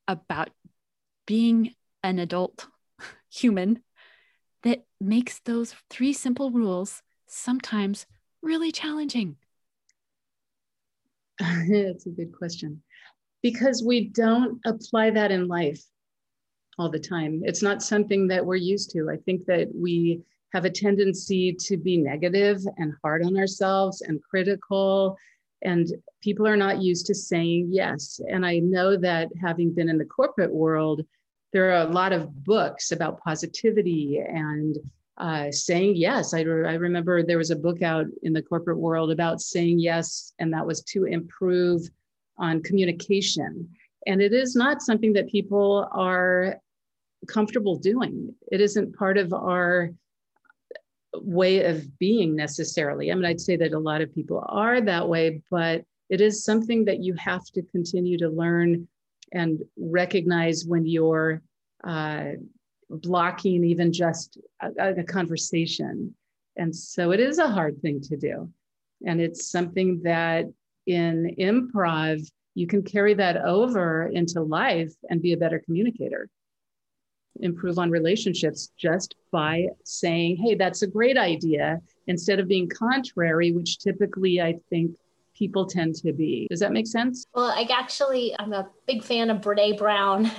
about 0.08 0.50
being 1.26 1.74
an 2.04 2.20
adult 2.20 2.68
human 3.32 3.82
that 4.64 4.86
makes 5.00 5.40
those 5.40 5.76
three 5.90 6.14
simple 6.14 6.52
rules 6.52 7.02
sometimes 7.28 8.06
really 8.42 8.72
challenging? 8.72 9.38
That's 11.40 12.06
a 12.06 12.12
good 12.12 12.34
question. 12.38 12.82
Because 13.42 13.84
we 13.84 14.10
don't 14.10 14.60
apply 14.66 15.10
that 15.12 15.32
in 15.32 15.48
life 15.48 15.84
all 16.78 16.90
the 16.90 17.00
time. 17.00 17.42
It's 17.44 17.62
not 17.62 17.84
something 17.84 18.28
that 18.28 18.46
we're 18.46 18.56
used 18.56 18.92
to. 18.92 19.10
I 19.12 19.18
think 19.18 19.46
that 19.46 19.68
we 19.74 20.22
have 20.54 20.66
a 20.66 20.70
tendency 20.70 21.54
to 21.54 21.78
be 21.78 21.98
negative 21.98 22.60
and 22.78 22.94
hard 23.04 23.24
on 23.24 23.38
ourselves 23.38 24.02
and 24.02 24.22
critical. 24.24 25.18
And 25.64 25.88
people 26.22 26.48
are 26.48 26.58
not 26.58 26.82
used 26.82 27.06
to 27.08 27.16
saying 27.16 27.70
yes. 27.72 28.20
And 28.30 28.46
I 28.46 28.60
know 28.60 28.98
that 28.98 29.30
having 29.42 29.74
been 29.74 29.90
in 29.90 29.98
the 29.98 30.06
corporate 30.06 30.54
world, 30.54 31.02
there 31.52 31.72
are 31.72 31.88
a 31.88 31.92
lot 31.92 32.14
of 32.14 32.44
books 32.44 32.92
about 32.92 33.22
positivity 33.22 34.20
and 34.20 34.78
uh, 35.18 35.52
saying 35.52 35.96
yes. 35.96 36.34
I, 36.34 36.42
re- 36.42 36.70
I 36.70 36.74
remember 36.76 37.22
there 37.24 37.38
was 37.38 37.52
a 37.52 37.56
book 37.56 37.82
out 37.82 38.08
in 38.24 38.34
the 38.34 38.42
corporate 38.42 38.80
world 38.80 39.12
about 39.12 39.42
saying 39.42 39.80
yes, 39.80 40.34
and 40.40 40.52
that 40.54 40.66
was 40.66 40.82
to 40.86 41.06
improve 41.06 41.82
on 42.38 42.64
communication. 42.64 43.70
And 44.08 44.22
it 44.22 44.34
is 44.34 44.56
not 44.56 44.82
something 44.82 45.14
that 45.14 45.30
people 45.30 45.88
are 45.92 46.60
comfortable 47.28 47.78
doing. 47.78 48.34
It 48.52 48.60
isn't 48.60 48.98
part 48.98 49.18
of 49.18 49.34
our 49.34 49.92
way 51.16 51.66
of 51.66 51.98
being 52.00 52.36
necessarily. 52.36 53.12
I 53.12 53.16
mean, 53.16 53.26
I'd 53.26 53.42
say 53.42 53.56
that 53.58 53.74
a 53.74 53.80
lot 53.80 54.02
of 54.02 54.14
people 54.14 54.44
are 54.48 54.82
that 54.82 55.08
way, 55.08 55.42
but 55.52 55.84
it 56.10 56.22
is 56.22 56.44
something 56.44 56.86
that 56.86 57.04
you 57.04 57.14
have 57.16 57.46
to 57.54 57.62
continue 57.62 58.18
to 58.20 58.30
learn 58.30 58.88
and 59.32 59.64
recognize 59.78 60.66
when 60.66 60.86
you're 60.86 61.42
uh, 61.84 62.32
blocking 62.90 63.64
even 63.64 63.92
just 63.92 64.38
a, 64.62 64.94
a 65.00 65.04
conversation. 65.04 66.14
And 66.56 66.76
so 66.76 67.12
it 67.12 67.20
is 67.20 67.40
a 67.40 67.48
hard 67.48 67.82
thing 67.82 68.02
to 68.02 68.18
do. 68.18 68.52
And 69.06 69.20
it's 69.20 69.50
something 69.50 70.02
that 70.04 70.46
in 70.86 71.36
improv, 71.40 72.26
you 72.56 72.68
can 72.68 72.84
carry 72.84 73.16
that 73.16 73.38
over 73.38 74.08
into 74.08 74.42
life 74.42 74.94
and 75.10 75.22
be 75.22 75.34
a 75.34 75.38
better 75.38 75.60
communicator. 75.66 76.30
Improve 77.42 77.80
on 77.80 77.90
relationships 77.90 78.72
just 78.78 79.16
by 79.32 79.68
saying, 79.84 80.38
hey, 80.38 80.56
that's 80.56 80.82
a 80.82 80.88
great 80.88 81.18
idea, 81.18 81.82
instead 82.08 82.40
of 82.40 82.48
being 82.48 82.70
contrary, 82.70 83.52
which 83.52 83.80
typically 83.80 84.42
I 84.42 84.60
think 84.70 84.96
people 85.36 85.66
tend 85.66 85.96
to 85.96 86.14
be. 86.14 86.48
Does 86.50 86.60
that 86.60 86.72
make 86.72 86.86
sense? 86.86 87.26
Well, 87.34 87.46
I 87.46 87.68
actually, 87.72 88.36
I'm 88.38 88.54
a 88.54 88.70
big 88.86 89.04
fan 89.04 89.32
of 89.32 89.42
Brene 89.42 89.78
Brown 89.78 90.30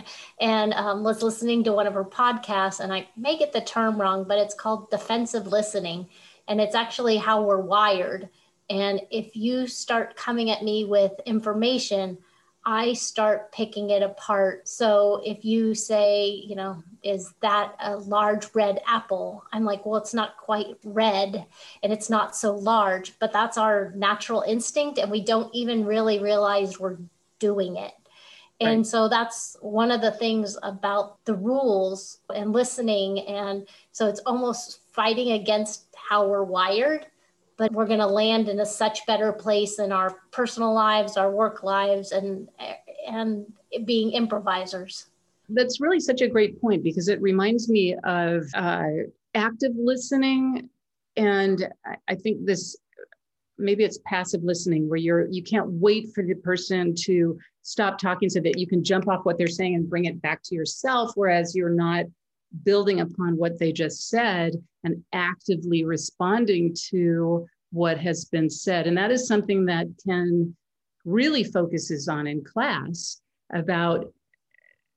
and 0.41 0.73
um, 0.75 1.03
was 1.03 1.23
listening 1.23 1.65
to 1.65 1.73
one 1.73 1.87
of 1.89 1.95
her 1.95 2.05
podcasts, 2.05 2.79
and 2.79 2.93
I 2.93 3.09
may 3.17 3.37
get 3.37 3.53
the 3.53 3.61
term 3.61 4.01
wrong, 4.01 4.25
but 4.25 4.39
it's 4.39 4.55
called 4.55 4.91
defensive 4.91 5.49
listening. 5.49 6.09
And 6.47 6.61
it's 6.61 6.75
actually 6.75 7.17
how 7.17 7.43
we're 7.43 7.61
wired. 7.61 8.29
And 8.71 9.01
if 9.11 9.35
you 9.35 9.67
start 9.67 10.15
coming 10.15 10.51
at 10.51 10.63
me 10.63 10.85
with 10.85 11.13
information, 11.27 12.19
I 12.67 12.95
start 12.95 13.53
picking 13.53 13.91
it 13.91 14.03
apart. 14.03 14.69
So 14.69 15.21
if 15.25 15.45
you 15.45 15.75
say, 15.75 16.43
you 16.47 16.57
know, 16.57 16.83
is 17.03 17.35
that 17.41 17.75
a 17.81 17.97
large 17.97 18.55
red 18.55 18.81
apple? 18.87 19.45
I'm 19.53 19.65
like, 19.65 19.85
well, 19.85 19.97
it's 19.97 20.15
not 20.15 20.39
quite 20.39 20.79
red 20.83 21.45
and 21.83 21.93
it's 21.93 22.09
not 22.09 22.35
so 22.35 22.55
large, 22.55 23.19
but 23.19 23.33
that's 23.33 23.59
our 23.59 23.93
natural 23.95 24.43
instinct. 24.43 24.99
And 24.99 25.11
we 25.11 25.23
don't 25.23 25.55
even 25.55 25.85
really 25.85 26.21
realize 26.21 26.81
we're 26.81 26.97
doing 27.39 27.77
it. 27.77 27.93
Right. 28.63 28.71
And 28.71 28.87
so 28.87 29.09
that's 29.09 29.57
one 29.61 29.91
of 29.91 30.01
the 30.01 30.13
things 30.13 30.57
about 30.63 31.23
the 31.27 31.35
rules 31.35 32.19
and 32.35 32.53
listening. 32.53 33.21
And 33.21 33.67
so 33.93 34.09
it's 34.09 34.21
almost 34.21 34.81
fighting 34.93 35.33
against 35.33 35.85
how 35.95 36.27
we're 36.29 36.45
wired 36.45 37.07
but 37.57 37.73
we're 37.73 37.87
going 37.87 38.01
to 38.01 38.07
land 38.07 38.49
in 38.49 38.61
a 38.61 38.67
such 38.67 39.07
better 39.07 39.33
place 39.33 39.79
in 39.79 39.93
our 39.93 40.17
personal 40.33 40.75
lives, 40.75 41.17
our 41.17 41.31
work 41.31 41.63
lives, 41.63 42.13
and 42.13 42.49
and 43.07 43.47
being 43.85 44.13
improvisers. 44.13 45.07
That's 45.49 45.81
really 45.81 46.01
such 46.01 46.23
a 46.23 46.29
great 46.29 46.61
point 46.61 46.83
because 46.83 47.09
it 47.09 47.21
reminds 47.21 47.69
me 47.69 47.97
of 48.05 48.47
uh, 48.55 48.89
active 49.35 49.73
listening, 49.77 50.71
and 51.17 51.69
I 52.09 52.15
think 52.15 52.47
this 52.47 52.77
maybe 53.59 53.85
it's 53.85 53.99
passive 54.05 54.43
listening 54.43 54.89
where 54.89 54.99
you're 54.99 55.29
you 55.31 55.43
can't 55.43 55.71
wait 55.71 56.13
for 56.15 56.25
the 56.25 56.35
person 56.35 56.95
to 56.95 57.39
stop 57.63 57.99
talking 57.99 58.29
so 58.29 58.41
that 58.41 58.59
you 58.59 58.67
can 58.67 58.83
jump 58.83 59.09
off 59.09 59.25
what 59.25 59.39
they're 59.39 59.47
saying 59.47 59.75
and 59.75 59.89
bring 59.89 60.07
it 60.07 60.21
back 60.21 60.43
to 60.43 60.55
yourself 60.55 61.13
whereas 61.15 61.55
you're 61.55 61.71
not 61.71 62.05
building 62.63 63.01
upon 63.01 63.37
what 63.37 63.59
they 63.59 63.73
just 63.73 64.09
said 64.09 64.55
and 64.85 65.03
actively 65.13 65.85
responding 65.85 66.75
to 66.91 67.47
what 67.73 67.99
has 67.99 68.27
been 68.27 68.49
said. 68.49 68.87
And 68.87 68.97
that 68.97 69.11
is 69.11 69.27
something 69.27 69.65
that 69.67 69.89
Ken 70.07 70.55
really 71.05 71.45
focuses 71.45 72.09
on 72.09 72.27
in 72.27 72.45
class 72.45 73.21
about 73.53 74.13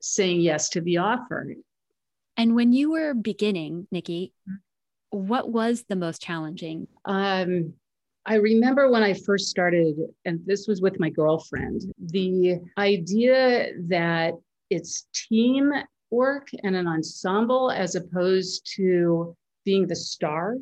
saying 0.01 0.41
yes 0.41 0.69
to 0.69 0.81
the 0.81 0.97
offer. 0.97 1.53
And 2.37 2.55
when 2.55 2.71
you 2.71 2.91
were 2.91 3.13
beginning, 3.13 3.87
Nikki, 3.91 4.31
what 5.09 5.49
was 5.49 5.85
the 5.89 5.95
most 5.95 6.21
challenging? 6.21 6.87
Um, 7.05 7.73
I 8.25 8.35
remember 8.35 8.91
when 8.91 9.03
I 9.03 9.13
first 9.13 9.47
started, 9.47 9.95
and 10.25 10.39
this 10.45 10.67
was 10.67 10.81
with 10.81 10.99
my 10.99 11.09
girlfriend, 11.09 11.81
the 11.97 12.59
idea 12.77 13.71
that 13.87 14.33
it's 14.69 15.07
team 15.13 15.71
work 16.09 16.49
and 16.63 16.75
an 16.75 16.87
ensemble 16.87 17.71
as 17.71 17.95
opposed 17.95 18.69
to 18.75 19.35
being 19.65 19.87
the 19.87 19.95
star. 19.95 20.55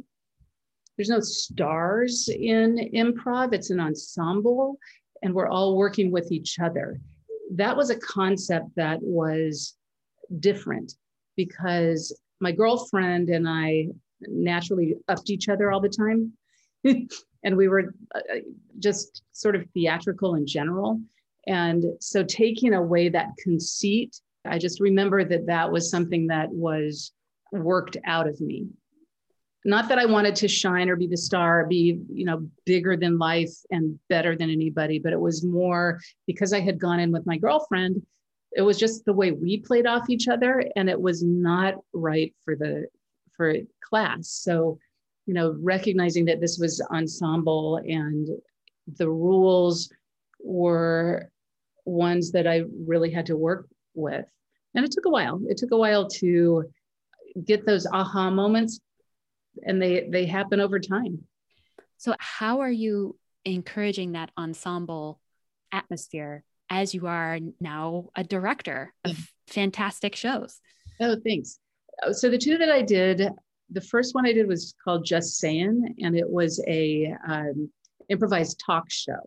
There's 0.98 1.10
no 1.10 1.20
stars 1.20 2.30
in 2.30 2.90
improv, 2.94 3.54
it's 3.54 3.70
an 3.70 3.80
ensemble, 3.80 4.78
and 5.22 5.34
we're 5.34 5.50
all 5.50 5.78
working 5.78 6.12
with 6.12 6.32
each 6.32 6.60
other. 6.60 7.00
That 7.52 7.76
was 7.76 7.90
a 7.90 8.00
concept 8.00 8.76
that 8.76 9.00
was 9.02 9.76
different 10.40 10.94
because 11.36 12.18
my 12.40 12.52
girlfriend 12.52 13.30
and 13.30 13.48
I 13.48 13.90
naturally 14.22 14.96
upped 15.08 15.30
each 15.30 15.50
other 15.50 15.72
all 15.72 15.82
the 15.82 15.90
time. 15.90 16.34
and 17.44 17.58
we 17.58 17.68
were 17.68 17.94
uh, 18.14 18.20
just 18.80 19.24
sort 19.32 19.56
of 19.56 19.66
theatrical 19.74 20.36
in 20.36 20.48
general. 20.48 21.00
And 21.48 21.86
so 22.00 22.24
taking 22.24 22.74
away 22.74 23.10
that 23.10 23.30
conceit 23.38 24.20
I 24.46 24.58
just 24.58 24.80
remember 24.80 25.24
that 25.24 25.48
that 25.48 25.72
was 25.72 25.90
something 25.90 26.28
that 26.28 26.50
was 26.50 27.12
worked 27.52 27.98
out 28.06 28.28
of 28.28 28.40
me. 28.42 28.68
Not 29.64 29.90
that 29.90 29.98
I 29.98 30.06
wanted 30.06 30.36
to 30.38 30.48
shine 30.48 30.90
or 30.90 30.96
be 30.96 31.08
the 31.08 31.18
star, 31.18 31.66
be, 31.66 32.00
you 32.14 32.26
know, 32.26 32.48
bigger 32.66 32.96
than 32.96 33.18
life 33.18 33.54
and 33.72 34.00
better 34.10 34.36
than 34.36 34.52
anybody, 34.52 35.00
but 35.00 35.12
it 35.12 35.20
was 35.20 35.44
more 35.44 36.00
because 36.28 36.54
I 36.54 36.60
had 36.60 36.80
gone 36.80 37.00
in 37.00 37.12
with 37.12 37.26
my 37.26 37.38
girlfriend. 37.38 38.06
It 38.56 38.62
was 38.62 38.78
just 38.78 39.06
the 39.06 39.14
way 39.14 39.32
we 39.32 39.58
played 39.58 39.88
off 39.88 40.10
each 40.10 40.28
other 40.28 40.64
and 40.76 40.88
it 40.90 41.02
was 41.02 41.24
not 41.24 41.76
right 41.94 42.34
for 42.44 42.56
the 42.56 42.86
for 43.36 43.56
class. 43.82 44.30
So, 44.30 44.78
you 45.26 45.34
know, 45.34 45.58
recognizing 45.60 46.26
that 46.26 46.42
this 46.42 46.60
was 46.60 46.80
ensemble 46.92 47.78
and 47.78 48.30
the 48.98 49.10
rules 49.10 49.92
were 50.40 51.32
ones 51.86 52.32
that 52.32 52.46
I 52.46 52.64
really 52.86 53.12
had 53.12 53.26
to 53.28 53.36
work 53.36 53.68
with. 53.96 54.26
And 54.74 54.86
it 54.86 54.92
took 54.92 55.06
a 55.06 55.10
while. 55.10 55.42
It 55.48 55.58
took 55.58 55.72
a 55.72 55.78
while 55.78 56.08
to 56.10 56.66
get 57.46 57.66
those 57.66 57.86
aha 57.86 58.30
moments 58.30 58.80
and 59.64 59.82
they 59.82 60.08
they 60.10 60.26
happen 60.26 60.60
over 60.60 60.80
time. 60.80 61.24
So 61.98 62.16
how 62.20 62.62
are 62.62 62.72
you 62.72 63.18
encouraging 63.46 64.14
that 64.14 64.32
ensemble 64.38 65.20
atmosphere 65.72 66.44
as 66.70 66.94
you 66.94 67.08
are 67.08 67.40
now 67.60 68.10
a 68.16 68.24
director 68.24 68.94
of 69.04 69.18
fantastic 69.48 70.16
shows? 70.16 70.60
Oh, 71.00 71.16
thanks. 71.26 71.60
So 72.12 72.30
the 72.30 72.38
two 72.38 72.58
that 72.58 72.70
I 72.70 72.82
did, 72.82 73.30
the 73.70 73.82
first 73.82 74.14
one 74.14 74.26
I 74.26 74.34
did 74.34 74.48
was 74.48 74.76
called 74.84 75.06
Just 75.06 75.38
Saying, 75.38 75.96
and 76.02 76.16
it 76.16 76.30
was 76.30 76.62
a 76.68 77.16
um, 77.28 77.70
improvised 78.10 78.62
talk 78.66 78.90
show. 78.90 79.20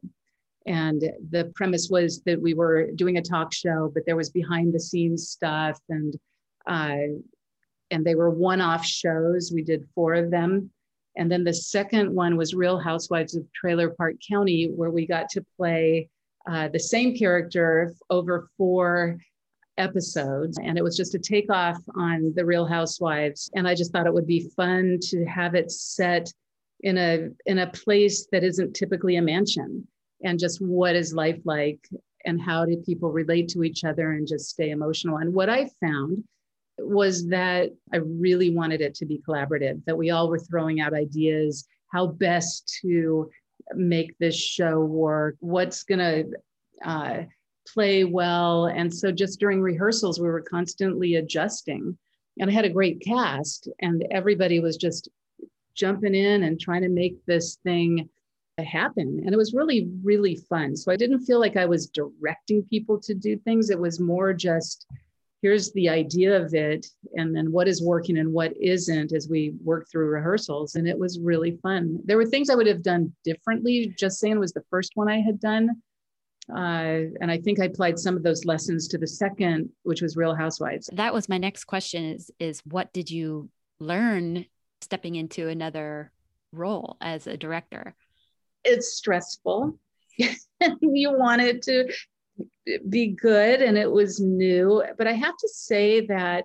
And 0.69 1.01
the 1.31 1.51
premise 1.55 1.89
was 1.91 2.21
that 2.27 2.41
we 2.41 2.53
were 2.53 2.91
doing 2.95 3.17
a 3.17 3.23
talk 3.23 3.55
show, 3.55 3.91
but 3.95 4.05
there 4.05 4.17
was 4.17 4.29
behind 4.29 4.75
the 4.75 4.81
scenes 4.81 5.31
stuff, 5.31 5.81
and 5.89 6.15
uh, 6.67 7.17
and 7.91 8.05
they 8.05 8.15
were 8.15 8.29
one-off 8.29 8.85
shows. 8.85 9.51
We 9.51 9.63
did 9.63 9.89
four 9.95 10.13
of 10.13 10.31
them, 10.31 10.71
and 11.17 11.33
then 11.33 11.43
the 11.43 11.55
second 11.55 12.15
one 12.15 12.37
was 12.37 12.53
Real 12.55 12.79
Housewives 12.79 13.35
of 13.35 13.51
Trailer 13.55 13.89
Park 13.89 14.17
County, 14.29 14.67
where 14.67 14.91
we 14.91 15.07
got 15.07 15.31
to 15.31 15.45
play 15.57 16.11
uh, 16.47 16.69
the 16.69 16.79
same 16.79 17.17
character 17.17 17.95
over 18.11 18.51
four 18.59 19.19
episodes. 19.79 20.59
And 20.63 20.77
it 20.77 20.85
was 20.85 20.99
just 20.99 21.15
a 21.15 21.19
takeoff 21.19 21.79
on 21.97 22.35
the 22.37 22.45
real 22.45 22.67
housewives. 22.67 23.51
And 23.55 23.67
i 23.67 23.75
just 23.75 23.93
thought 23.93 24.07
it 24.07 24.13
would 24.13 24.27
be 24.27 24.51
fun 24.57 24.99
to 25.03 25.25
have 25.25 25.55
it 25.55 25.71
set 25.71 26.31
in 26.81 26.99
a 26.99 27.29
in 27.47 27.59
a 27.59 27.71
place 27.71 28.27
that 28.33 28.45
isn't 28.45 28.75
typically 28.75 29.17
a 29.17 29.23
mansion 29.23 29.87
and 30.25 30.39
just 30.39 30.61
what 30.61 30.97
is 30.97 31.15
life 31.15 31.41
like 31.45 31.81
and 32.25 32.41
how 32.41 32.65
do 32.65 32.77
people 32.85 33.11
relate 33.11 33.49
to 33.49 33.63
each 33.63 33.85
other 33.85 34.13
and 34.13 34.27
just 34.27 34.51
stay 34.51 34.71
emotional. 34.71 35.19
And 35.19 35.33
what 35.33 35.49
I 35.49 35.71
found 35.81 36.25
was 36.79 37.27
that 37.29 37.71
I 37.93 37.97
really 37.97 38.51
wanted 38.51 38.81
it 38.81 38.95
to 38.97 39.07
be 39.07 39.23
collaborative, 39.27 39.85
that 39.85 39.97
we 39.97 40.11
all 40.11 40.29
were 40.29 40.39
throwing 40.39 40.81
out 40.81 40.95
ideas, 40.95 41.67
how 41.89 42.07
best 42.07 42.79
to 42.83 43.31
make 43.75 44.17
this 44.19 44.37
show 44.37 44.81
work, 44.81 45.37
what's 45.41 45.83
going 45.83 45.99
to 45.99 46.89
uh, 46.89 47.23
play 47.67 48.05
well. 48.05 48.67
And 48.67 48.93
so 48.93 49.11
just 49.11 49.41
during 49.41 49.61
rehearsals, 49.61 50.21
we 50.21 50.29
were 50.29 50.41
constantly 50.41 51.17
adjusting. 51.17 51.97
And 52.39 52.51
I 52.51 52.53
had 52.53 52.65
a 52.65 52.71
great 52.71 53.01
cast, 53.01 53.69
and 53.81 54.05
everybody 54.11 54.61
was 54.61 54.77
just 54.77 55.09
jumping 55.75 56.15
in 56.15 56.45
and 56.45 56.61
trying 56.61 56.83
to 56.83 56.89
make 56.89 57.25
this 57.27 57.57
thing 57.65 58.09
happen. 58.65 59.23
And 59.25 59.33
it 59.33 59.37
was 59.37 59.55
really, 59.55 59.88
really 60.03 60.37
fun. 60.49 60.77
So 60.77 60.91
I 60.93 60.97
didn't 60.97 61.25
feel 61.25 61.41
like 61.41 61.57
I 61.57 61.67
was 61.67 61.88
directing 61.88 62.62
people 62.65 63.00
to 63.00 63.15
do 63.15 63.37
things. 63.38 63.71
It 63.71 63.79
was 63.79 64.00
more 64.00 64.33
just 64.33 64.87
here's 65.43 65.73
the 65.73 65.88
idea 65.88 66.37
of 66.41 66.53
it, 66.55 66.87
and 67.15 67.35
then 67.35 67.53
what 67.53 67.69
is 67.69 67.83
working 67.83 68.19
and 68.19 68.33
what 68.33 68.53
isn't 68.57 69.12
as 69.12 69.29
we 69.29 69.55
work 69.62 69.88
through 69.91 70.09
rehearsals. 70.09 70.75
And 70.75 70.88
it 70.88 70.99
was 70.99 71.21
really 71.21 71.59
fun. 71.62 72.00
There 72.05 72.17
were 72.17 72.27
things 72.27 72.50
I 72.50 72.55
would 72.55 72.67
have 72.67 72.83
done 72.83 73.12
differently. 73.25 73.95
Just 73.97 74.19
saying 74.19 74.38
was 74.38 74.53
the 74.53 74.65
first 74.71 74.93
one 74.95 75.09
I 75.09 75.21
had 75.21 75.41
done. 75.41 75.71
Uh, 76.50 77.12
and 77.21 77.31
I 77.31 77.38
think 77.38 77.61
I 77.61 77.67
applied 77.67 77.99
some 77.99 78.17
of 78.17 78.23
those 78.23 78.47
lessons 78.47 78.88
to 78.88 78.99
the 78.99 79.07
second, 79.07 79.69
which 79.83 80.00
was 80.00 80.17
Real 80.17 80.35
Housewives. 80.35 80.88
That 80.93 81.12
was 81.12 81.29
my 81.29 81.38
next 81.38 81.65
question 81.65 82.05
is 82.05 82.31
is 82.38 82.62
what 82.65 82.93
did 82.93 83.11
you 83.11 83.50
learn 83.79 84.47
stepping 84.81 85.15
into 85.15 85.49
another 85.49 86.11
role 86.53 86.97
as 87.00 87.27
a 87.27 87.37
director? 87.37 87.95
It's 88.69 88.95
stressful. 88.95 89.79
you 90.19 91.13
want 91.13 91.43
it 91.43 91.63
to 91.63 91.91
be 92.89 93.09
good 93.09 93.63
and 93.63 93.77
it 93.77 93.91
was 93.91 94.21
new. 94.21 94.83
But 94.97 95.07
I 95.07 95.13
have 95.13 95.37
to 95.37 95.49
say 95.49 96.07
that 96.07 96.45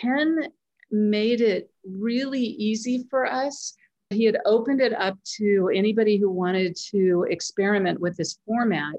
Ken 0.00 0.48
made 0.90 1.40
it 1.40 1.70
really 1.84 2.42
easy 2.42 3.06
for 3.10 3.26
us. 3.26 3.74
He 4.10 4.24
had 4.24 4.38
opened 4.44 4.80
it 4.80 4.92
up 4.92 5.16
to 5.38 5.70
anybody 5.74 6.16
who 6.16 6.30
wanted 6.30 6.76
to 6.90 7.26
experiment 7.30 8.00
with 8.00 8.16
this 8.16 8.38
format 8.46 8.96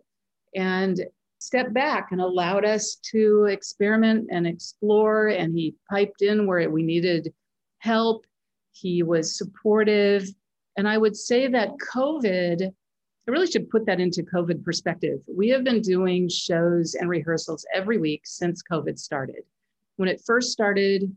and 0.55 1.01
stepped 1.39 1.73
back 1.73 2.09
and 2.11 2.21
allowed 2.21 2.63
us 2.65 2.95
to 3.11 3.45
experiment 3.45 4.29
and 4.31 4.47
explore. 4.47 5.27
And 5.27 5.53
he 5.57 5.75
piped 5.89 6.21
in 6.21 6.47
where 6.47 6.69
we 6.69 6.83
needed 6.83 7.33
help. 7.79 8.25
He 8.71 9.03
was 9.03 9.37
supportive. 9.37 10.27
And 10.77 10.87
I 10.87 10.97
would 10.97 11.15
say 11.15 11.47
that 11.47 11.71
COVID 11.93 12.71
I 13.27 13.31
really 13.31 13.49
should 13.49 13.69
put 13.69 13.85
that 13.85 13.99
into 13.99 14.23
COVID 14.23 14.63
perspective. 14.63 15.19
We 15.27 15.49
have 15.49 15.63
been 15.63 15.81
doing 15.81 16.27
shows 16.27 16.95
and 16.95 17.07
rehearsals 17.07 17.65
every 17.73 17.99
week 17.99 18.21
since 18.25 18.63
COVID 18.63 18.97
started. 18.97 19.43
When 19.97 20.09
it 20.09 20.23
first 20.25 20.51
started, 20.51 21.15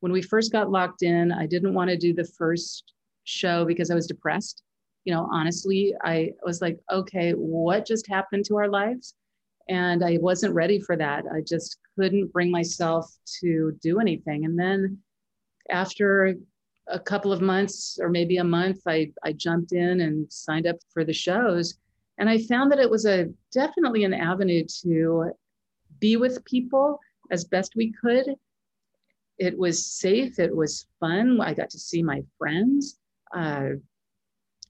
when 0.00 0.10
we 0.10 0.22
first 0.22 0.52
got 0.52 0.70
locked 0.70 1.02
in, 1.02 1.32
I 1.32 1.46
didn't 1.46 1.74
want 1.74 1.90
to 1.90 1.98
do 1.98 2.14
the 2.14 2.24
first 2.24 2.94
show 3.24 3.66
because 3.66 3.90
I 3.90 3.94
was 3.94 4.06
depressed. 4.06 4.62
You 5.04 5.12
know, 5.12 5.28
honestly, 5.30 5.94
I 6.02 6.32
was 6.44 6.62
like, 6.62 6.78
okay, 6.90 7.32
what 7.32 7.86
just 7.86 8.06
happened 8.06 8.46
to 8.46 8.56
our 8.56 8.68
lives? 8.68 9.14
And 9.68 10.02
I 10.02 10.18
wasn't 10.20 10.54
ready 10.54 10.80
for 10.80 10.96
that. 10.96 11.24
I 11.30 11.42
just 11.42 11.78
couldn't 11.98 12.32
bring 12.32 12.50
myself 12.50 13.14
to 13.40 13.78
do 13.82 14.00
anything. 14.00 14.46
And 14.46 14.58
then 14.58 14.98
after 15.68 16.34
a 16.88 16.98
couple 16.98 17.32
of 17.32 17.40
months 17.40 17.98
or 18.00 18.08
maybe 18.08 18.36
a 18.36 18.44
month, 18.44 18.80
I, 18.86 19.10
I 19.22 19.32
jumped 19.32 19.72
in 19.72 20.00
and 20.00 20.30
signed 20.32 20.66
up 20.66 20.76
for 20.92 21.04
the 21.04 21.12
shows. 21.12 21.74
And 22.18 22.28
I 22.28 22.38
found 22.38 22.70
that 22.70 22.78
it 22.78 22.90
was 22.90 23.06
a 23.06 23.28
definitely 23.52 24.04
an 24.04 24.14
avenue 24.14 24.64
to 24.82 25.32
be 25.98 26.16
with 26.16 26.44
people 26.44 27.00
as 27.30 27.44
best 27.44 27.74
we 27.76 27.92
could. 27.92 28.34
It 29.38 29.58
was 29.58 29.84
safe, 29.84 30.38
it 30.38 30.54
was 30.54 30.86
fun. 31.00 31.40
I 31.40 31.54
got 31.54 31.70
to 31.70 31.78
see 31.78 32.02
my 32.02 32.22
friends. 32.38 32.98
Uh, 33.34 33.70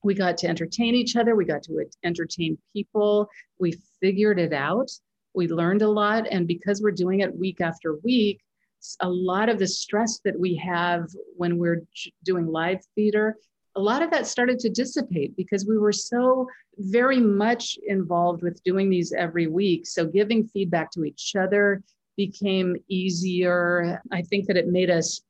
we 0.03 0.15
got 0.15 0.39
to 0.39 0.49
entertain 0.49 0.95
each 0.95 1.17
other, 1.17 1.35
we 1.35 1.45
got 1.45 1.63
to 1.65 1.85
entertain 2.05 2.59
people. 2.73 3.29
We 3.59 3.81
figured 4.01 4.39
it 4.39 4.53
out. 4.53 4.91
We 5.35 5.49
learned 5.49 5.83
a 5.83 5.89
lot. 5.89 6.27
And 6.31 6.47
because 6.47 6.81
we're 6.81 6.93
doing 6.93 7.21
it 7.21 7.37
week 7.37 7.61
after 7.61 7.97
week, 8.05 8.41
a 9.01 9.09
lot 9.09 9.49
of 9.49 9.59
the 9.59 9.67
stress 9.67 10.21
that 10.25 10.39
we 10.39 10.55
have 10.57 11.09
when 11.37 11.59
we're 11.59 11.83
doing 12.25 12.47
live 12.47 12.81
theater, 12.95 13.37
a 13.77 13.81
lot 13.81 14.03
of 14.03 14.11
that 14.11 14.27
started 14.27 14.59
to 14.61 14.69
dissipate 14.69 15.37
because 15.37 15.67
we 15.67 15.79
were 15.79 15.93
so 15.93 16.47
very 16.79 17.21
much 17.21 17.79
involved 17.87 18.43
with 18.43 18.63
doing 18.63 18.89
these 18.89 19.13
every 19.13 19.47
week. 19.47 19.87
So 19.87 20.07
giving 20.07 20.47
feedback 20.47 20.91
to 20.93 21.05
each 21.05 21.35
other 21.37 21.83
became 22.17 22.77
easier. 22.89 24.01
I 24.13 24.23
think 24.23 24.47
that 24.47 24.57
it 24.57 24.69
made 24.69 24.91
us 24.91 25.21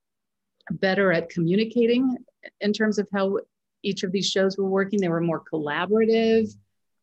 better 0.71 1.13
at 1.13 1.31
communicating 1.31 2.17
in 2.61 2.73
terms 2.73 2.99
of 2.99 3.09
how 3.13 3.39
each 3.83 4.03
of 4.03 4.13
these 4.13 4.29
shows 4.29 4.59
were 4.59 4.69
working. 4.69 5.01
They 5.01 5.09
were 5.09 5.21
more 5.21 5.43
collaborative. 5.53 6.55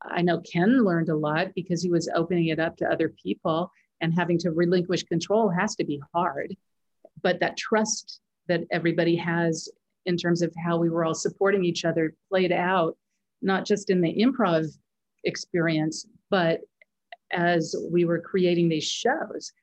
I 0.04 0.22
know 0.22 0.40
Ken 0.40 0.84
learned 0.84 1.10
a 1.10 1.16
lot 1.16 1.54
because 1.56 1.82
he 1.82 1.90
was 1.90 2.10
opening 2.16 2.48
it 2.48 2.60
up 2.60 2.78
to 2.78 2.92
other 2.92 3.10
people 3.10 3.72
and 4.02 4.14
having 4.14 4.38
to 4.40 4.52
relinquish 4.52 5.04
control 5.04 5.50
has 5.50 5.76
to 5.76 5.86
be 5.86 6.02
hard. 6.14 6.56
But 7.22 7.40
that 7.40 7.58
trust 7.58 8.20
that 8.48 8.62
everybody 8.72 9.16
has 9.16 9.70
in 10.06 10.18
terms 10.18 10.42
of 10.42 10.54
how 10.64 10.78
we 10.78 10.90
were 10.90 11.06
all 11.06 11.14
supporting 11.14 11.64
each 11.64 11.86
other 11.86 12.14
played 12.30 12.52
out, 12.52 12.98
not 13.42 13.66
just 13.66 13.90
in 13.90 14.02
the 14.02 14.14
improv 14.16 14.68
experience, 15.24 16.08
but 16.30 16.62
as 17.32 17.76
we 17.90 18.06
were 18.06 18.20
creating 18.20 18.68
these 18.68 18.84
shows, 18.84 19.54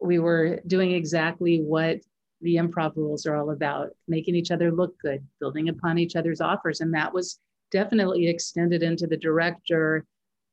we 0.00 0.18
were 0.18 0.60
doing 0.66 0.92
exactly 0.92 1.60
what 1.60 1.98
the 2.40 2.56
improv 2.56 2.96
rules 2.96 3.24
are 3.24 3.36
all 3.36 3.50
about 3.50 3.90
making 4.08 4.34
each 4.34 4.50
other 4.50 4.72
look 4.72 4.98
good, 4.98 5.24
building 5.38 5.68
upon 5.68 5.96
each 5.96 6.16
other's 6.16 6.40
offers. 6.40 6.80
And 6.80 6.92
that 6.94 7.14
was 7.14 7.38
definitely 7.70 8.28
extended 8.28 8.82
into 8.82 9.06
the 9.06 9.16
director 9.16 10.04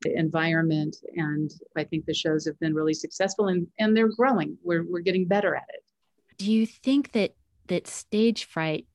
environment. 0.05 0.95
And 1.15 1.51
I 1.75 1.83
think 1.83 2.05
the 2.05 2.13
shows 2.13 2.45
have 2.45 2.59
been 2.59 2.73
really 2.73 2.93
successful 2.93 3.47
and, 3.47 3.67
and 3.79 3.95
they're 3.95 4.09
growing. 4.09 4.57
We're, 4.63 4.83
we're 4.83 5.01
getting 5.01 5.25
better 5.25 5.55
at 5.55 5.67
it. 5.69 5.83
Do 6.37 6.51
you 6.51 6.65
think 6.65 7.11
that 7.13 7.35
that 7.67 7.87
stage 7.87 8.45
fright, 8.45 8.87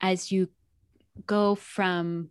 as 0.00 0.32
you 0.32 0.48
go 1.26 1.54
from 1.54 2.30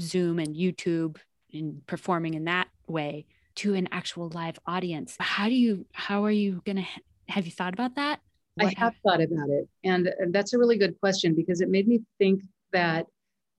Zoom 0.00 0.38
and 0.38 0.54
YouTube 0.54 1.16
and 1.52 1.84
performing 1.86 2.34
in 2.34 2.44
that 2.44 2.68
way 2.86 3.26
to 3.56 3.74
an 3.74 3.88
actual 3.92 4.30
live 4.30 4.58
audience, 4.66 5.16
how 5.18 5.48
do 5.48 5.54
you 5.54 5.86
how 5.92 6.24
are 6.24 6.30
you 6.30 6.62
gonna 6.64 6.86
have 7.28 7.46
you 7.46 7.52
thought 7.52 7.72
about 7.72 7.96
that? 7.96 8.20
What 8.54 8.68
I 8.68 8.74
have 8.78 8.94
thought 9.02 9.20
about 9.20 9.50
it. 9.50 9.68
And 9.82 10.08
that's 10.30 10.52
a 10.52 10.58
really 10.58 10.78
good 10.78 10.98
question 11.00 11.34
because 11.34 11.60
it 11.60 11.68
made 11.68 11.88
me 11.88 12.00
think 12.18 12.42
that 12.72 13.06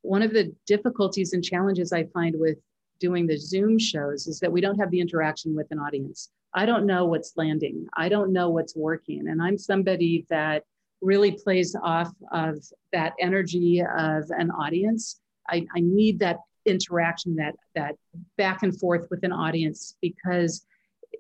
one 0.02 0.22
of 0.22 0.34
the 0.34 0.54
difficulties 0.68 1.34
and 1.34 1.44
challenges 1.44 1.92
I 1.92 2.06
find 2.06 2.36
with 2.38 2.58
doing 3.00 3.28
the 3.28 3.38
Zoom 3.38 3.78
shows 3.78 4.28
is 4.28 4.40
that 4.40 4.52
we 4.52 4.62
don't 4.62 4.80
have 4.80 4.92
the 4.92 5.00
interaction 5.00 5.56
with 5.56 5.68
an 5.72 5.80
audience. 5.80 6.30
I 6.54 6.66
don't 6.66 6.86
know 6.86 7.06
what's 7.06 7.34
landing. 7.36 7.88
I 7.96 8.10
don't 8.10 8.32
know 8.32 8.50
what's 8.50 8.76
working. 8.76 9.28
And 9.28 9.42
I'm 9.42 9.58
somebody 9.58 10.26
that 10.30 10.64
really 11.02 11.32
plays 11.32 11.76
off 11.84 12.12
of 12.32 12.58
that 12.94 13.14
energy 13.20 13.82
of 13.82 14.24
an 14.30 14.52
audience. 14.52 15.20
I, 15.50 15.66
I 15.76 15.82
need 15.82 16.20
that 16.20 16.40
interaction, 16.66 17.36
that 17.36 17.56
that 17.76 17.96
back 18.38 18.64
and 18.64 18.78
forth 18.80 19.08
with 19.12 19.24
an 19.24 19.32
audience 19.32 19.98
because 20.02 20.66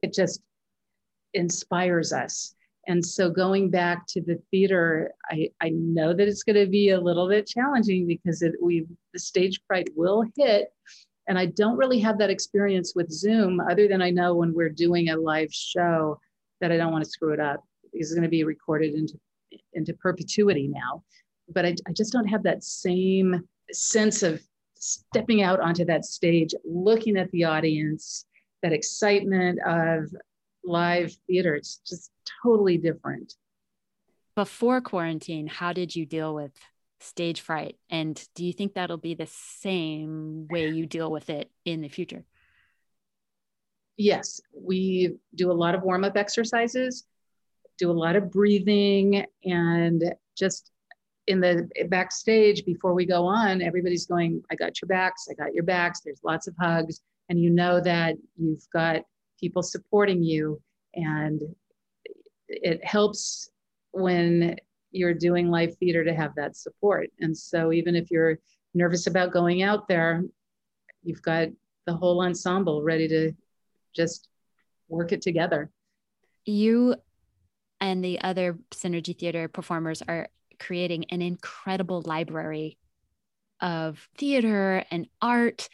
it 0.01 0.13
just 0.13 0.41
inspires 1.33 2.13
us. 2.13 2.55
And 2.87 3.03
so 3.03 3.29
going 3.29 3.69
back 3.69 4.05
to 4.07 4.21
the 4.21 4.39
theater, 4.51 5.11
I, 5.29 5.49
I 5.59 5.69
know 5.69 6.13
that 6.13 6.27
it's 6.27 6.43
going 6.43 6.63
to 6.63 6.69
be 6.69 6.89
a 6.89 6.99
little 6.99 7.27
bit 7.27 7.47
challenging 7.47 8.05
because 8.05 8.41
it, 8.41 8.53
we 8.61 8.85
the 9.13 9.19
stage 9.19 9.59
fright 9.67 9.89
will 9.95 10.23
hit 10.37 10.71
and 11.27 11.37
I 11.39 11.47
don't 11.47 11.77
really 11.77 11.99
have 11.99 12.17
that 12.19 12.29
experience 12.29 12.93
with 12.95 13.11
Zoom, 13.11 13.59
other 13.59 13.87
than 13.87 14.01
I 14.01 14.11
know 14.11 14.35
when 14.35 14.53
we're 14.53 14.69
doing 14.69 15.09
a 15.09 15.17
live 15.17 15.51
show 15.51 16.19
that 16.61 16.71
I 16.71 16.77
don't 16.77 16.91
want 16.91 17.03
to 17.03 17.09
screw 17.09 17.33
it 17.33 17.39
up 17.39 17.63
because 17.91 18.11
it's 18.11 18.15
going 18.15 18.23
to 18.23 18.29
be 18.29 18.43
recorded 18.43 18.93
into, 18.93 19.19
into 19.73 19.93
perpetuity 19.93 20.67
now. 20.67 21.03
But 21.49 21.65
I, 21.65 21.75
I 21.87 21.93
just 21.93 22.13
don't 22.13 22.27
have 22.27 22.43
that 22.43 22.63
same 22.63 23.41
sense 23.71 24.23
of 24.23 24.41
stepping 24.75 25.41
out 25.41 25.59
onto 25.59 25.85
that 25.85 26.05
stage, 26.05 26.53
looking 26.63 27.17
at 27.17 27.31
the 27.31 27.43
audience, 27.43 28.25
that 28.61 28.73
excitement 28.73 29.59
of 29.65 30.13
live 30.63 31.15
theater. 31.27 31.55
It's 31.55 31.81
just 31.87 32.11
totally 32.43 32.77
different. 32.77 33.33
Before 34.35 34.81
quarantine, 34.81 35.47
how 35.47 35.73
did 35.73 35.95
you 35.95 36.05
deal 36.05 36.35
with 36.35 36.51
stage 36.99 37.41
fright. 37.41 37.77
And 37.89 38.21
do 38.35 38.45
you 38.45 38.53
think 38.53 38.73
that'll 38.73 38.97
be 38.97 39.13
the 39.13 39.27
same 39.27 40.47
way 40.49 40.69
you 40.69 40.85
deal 40.85 41.11
with 41.11 41.29
it 41.29 41.51
in 41.65 41.81
the 41.81 41.89
future? 41.89 42.23
Yes, 43.97 44.41
we 44.53 45.15
do 45.35 45.51
a 45.51 45.53
lot 45.53 45.75
of 45.75 45.83
warm 45.83 46.03
up 46.03 46.17
exercises, 46.17 47.05
do 47.77 47.89
a 47.89 47.93
lot 47.93 48.15
of 48.15 48.31
breathing, 48.31 49.25
and 49.43 50.03
just 50.37 50.71
in 51.27 51.39
the 51.39 51.69
backstage 51.89 52.65
before 52.65 52.93
we 52.93 53.05
go 53.05 53.25
on, 53.25 53.61
everybody's 53.61 54.05
going, 54.05 54.43
I 54.51 54.55
got 54.55 54.81
your 54.81 54.87
backs, 54.87 55.27
I 55.29 55.33
got 55.33 55.53
your 55.53 55.63
backs. 55.63 56.01
There's 56.01 56.19
lots 56.23 56.47
of 56.47 56.55
hugs. 56.59 57.01
And 57.29 57.41
you 57.41 57.49
know 57.49 57.81
that 57.81 58.15
you've 58.37 58.67
got 58.71 59.01
people 59.39 59.63
supporting 59.63 60.21
you. 60.21 60.61
And 60.93 61.41
it 62.47 62.85
helps 62.85 63.49
when 63.91 64.57
you're 64.95 65.13
doing 65.13 65.49
live 65.49 65.75
theater 65.77 66.03
to 66.03 66.13
have 66.13 66.33
that 66.35 66.55
support. 66.55 67.09
And 67.19 67.37
so 67.37 67.71
even 67.71 67.95
if 67.95 68.09
you're 68.09 68.39
nervous 68.73 69.07
about 69.07 69.31
going 69.31 69.61
out 69.61 69.87
there, 69.87 70.23
you've 71.03 71.21
got 71.21 71.49
the 71.85 71.93
whole 71.93 72.21
ensemble 72.21 72.81
ready 72.81 73.07
to 73.07 73.31
just 73.95 74.29
work 74.87 75.11
it 75.11 75.21
together. 75.21 75.69
You 76.45 76.95
and 77.81 78.03
the 78.03 78.21
other 78.21 78.57
Synergy 78.71 79.17
Theater 79.17 79.47
performers 79.47 80.01
are 80.07 80.29
creating 80.59 81.05
an 81.05 81.21
incredible 81.21 82.01
library 82.05 82.77
of 83.61 84.07
theater 84.17 84.83
and 84.91 85.07
art. 85.21 85.69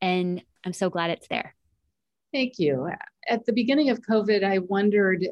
And 0.00 0.42
I'm 0.64 0.72
so 0.72 0.90
glad 0.90 1.10
it's 1.10 1.28
there. 1.28 1.54
Thank 2.32 2.58
you. 2.58 2.90
At 3.28 3.46
the 3.46 3.52
beginning 3.52 3.90
of 3.90 4.00
COVID, 4.00 4.44
I 4.44 4.58
wondered 4.58 5.26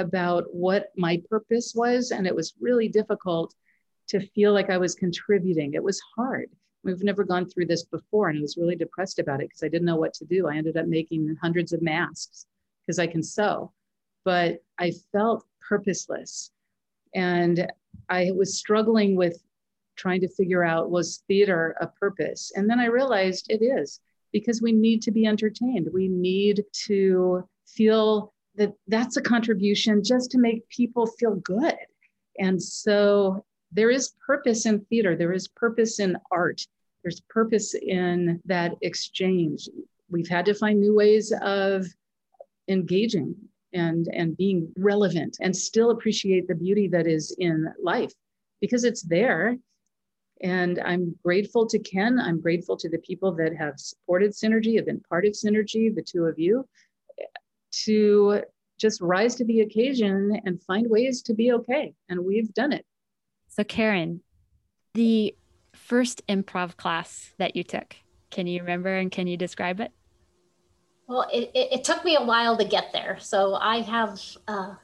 about 0.00 0.44
what 0.52 0.88
my 0.96 1.22
purpose 1.28 1.72
was. 1.74 2.10
And 2.10 2.26
it 2.26 2.34
was 2.34 2.54
really 2.60 2.88
difficult 2.88 3.54
to 4.08 4.20
feel 4.20 4.52
like 4.52 4.70
I 4.70 4.78
was 4.78 4.94
contributing. 4.94 5.74
It 5.74 5.82
was 5.82 6.00
hard. 6.16 6.50
We've 6.84 7.02
never 7.02 7.24
gone 7.24 7.48
through 7.48 7.66
this 7.66 7.84
before. 7.84 8.28
And 8.28 8.38
I 8.38 8.42
was 8.42 8.56
really 8.56 8.76
depressed 8.76 9.18
about 9.18 9.40
it 9.40 9.48
because 9.48 9.62
I 9.62 9.68
didn't 9.68 9.86
know 9.86 9.96
what 9.96 10.14
to 10.14 10.24
do. 10.24 10.48
I 10.48 10.56
ended 10.56 10.76
up 10.76 10.86
making 10.86 11.36
hundreds 11.40 11.72
of 11.72 11.82
masks 11.82 12.46
because 12.86 12.98
I 12.98 13.06
can 13.06 13.22
sew, 13.22 13.72
but 14.24 14.62
I 14.78 14.92
felt 15.12 15.44
purposeless. 15.68 16.50
And 17.14 17.70
I 18.08 18.30
was 18.34 18.56
struggling 18.56 19.16
with 19.16 19.42
trying 19.98 20.20
to 20.20 20.28
figure 20.28 20.64
out 20.64 20.90
was 20.90 21.22
theater 21.28 21.76
a 21.80 21.86
purpose? 21.86 22.52
And 22.54 22.70
then 22.70 22.80
I 22.80 22.86
realized 22.86 23.50
it 23.50 23.62
is 23.62 24.00
because 24.32 24.62
we 24.62 24.72
need 24.72 25.02
to 25.02 25.10
be 25.10 25.26
entertained. 25.26 25.88
We 25.92 26.08
need 26.08 26.64
to 26.86 27.46
feel 27.66 28.32
that 28.58 28.74
that's 28.88 29.16
a 29.16 29.22
contribution 29.22 30.02
just 30.04 30.30
to 30.32 30.38
make 30.38 30.68
people 30.68 31.06
feel 31.06 31.36
good. 31.36 31.76
And 32.38 32.62
so 32.62 33.44
there 33.72 33.90
is 33.90 34.14
purpose 34.26 34.66
in 34.66 34.80
theater, 34.86 35.16
there 35.16 35.32
is 35.32 35.48
purpose 35.48 36.00
in 36.00 36.16
art, 36.30 36.66
there's 37.02 37.20
purpose 37.28 37.74
in 37.74 38.40
that 38.44 38.74
exchange. 38.82 39.68
We've 40.10 40.28
had 40.28 40.44
to 40.46 40.54
find 40.54 40.80
new 40.80 40.94
ways 40.94 41.32
of 41.40 41.86
engaging 42.68 43.34
and, 43.72 44.08
and 44.12 44.36
being 44.36 44.72
relevant 44.76 45.36
and 45.40 45.54
still 45.54 45.90
appreciate 45.90 46.48
the 46.48 46.54
beauty 46.54 46.88
that 46.88 47.06
is 47.06 47.34
in 47.38 47.66
life 47.82 48.12
because 48.60 48.84
it's 48.84 49.02
there. 49.02 49.56
And 50.40 50.80
I'm 50.84 51.16
grateful 51.24 51.66
to 51.66 51.78
Ken. 51.78 52.18
I'm 52.18 52.40
grateful 52.40 52.76
to 52.76 52.88
the 52.88 52.98
people 52.98 53.32
that 53.32 53.56
have 53.56 53.78
supported 53.78 54.32
Synergy, 54.32 54.76
have 54.76 54.86
been 54.86 55.02
part 55.08 55.26
of 55.26 55.32
Synergy, 55.32 55.94
the 55.94 56.02
two 56.02 56.24
of 56.24 56.38
you, 56.38 56.66
to 57.84 58.42
just 58.78 59.00
rise 59.00 59.34
to 59.36 59.44
the 59.44 59.60
occasion 59.60 60.40
and 60.44 60.62
find 60.62 60.88
ways 60.88 61.22
to 61.22 61.34
be 61.34 61.52
okay. 61.52 61.94
And 62.08 62.24
we've 62.24 62.52
done 62.54 62.72
it. 62.72 62.86
So, 63.48 63.64
Karen, 63.64 64.20
the 64.94 65.34
first 65.74 66.26
improv 66.28 66.76
class 66.76 67.32
that 67.38 67.56
you 67.56 67.64
took, 67.64 67.96
can 68.30 68.46
you 68.46 68.60
remember 68.60 68.94
and 68.96 69.10
can 69.10 69.26
you 69.26 69.36
describe 69.36 69.80
it? 69.80 69.92
Well, 71.06 71.26
it, 71.32 71.50
it, 71.54 71.72
it 71.72 71.84
took 71.84 72.04
me 72.04 72.16
a 72.16 72.22
while 72.22 72.56
to 72.56 72.64
get 72.64 72.92
there. 72.92 73.18
So, 73.18 73.54
I 73.54 73.80
have 73.80 74.20
uh, 74.46 74.74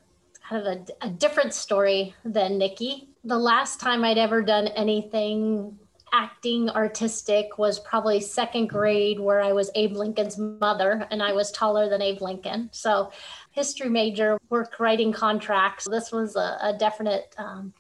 kind 0.49 0.67
of 0.67 0.67
a, 0.67 1.07
a 1.07 1.11
different 1.11 1.55
story 1.55 2.15
than 2.25 2.59
Nikki. 2.59 3.09
The 3.25 3.39
last 3.39 3.81
time 3.81 4.05
I'd 4.05 4.19
ever 4.19 4.43
done 4.43 4.69
anything 4.69 5.79
acting 6.15 6.71
artistic 6.71 7.59
was 7.59 7.81
probably 7.81 8.21
second 8.21 8.69
grade 8.69 9.19
where 9.19 9.43
I 9.43 9.53
was 9.53 9.69
Abe 9.75 9.97
Lincoln's 9.97 10.39
mother 10.39 11.09
and 11.11 11.21
I 11.21 11.33
was 11.33 11.51
taller 11.51 11.89
than 11.89 12.01
Abe 12.01 12.23
Lincoln. 12.23 12.71
So 12.73 13.11
history 13.51 13.89
major, 13.89 14.39
work 14.49 14.79
writing 14.79 15.13
contracts. 15.13 15.89
This 15.91 16.13
was 16.13 16.37
a, 16.37 16.57
a 16.63 16.77
definite 16.79 17.35
um, 17.37 17.75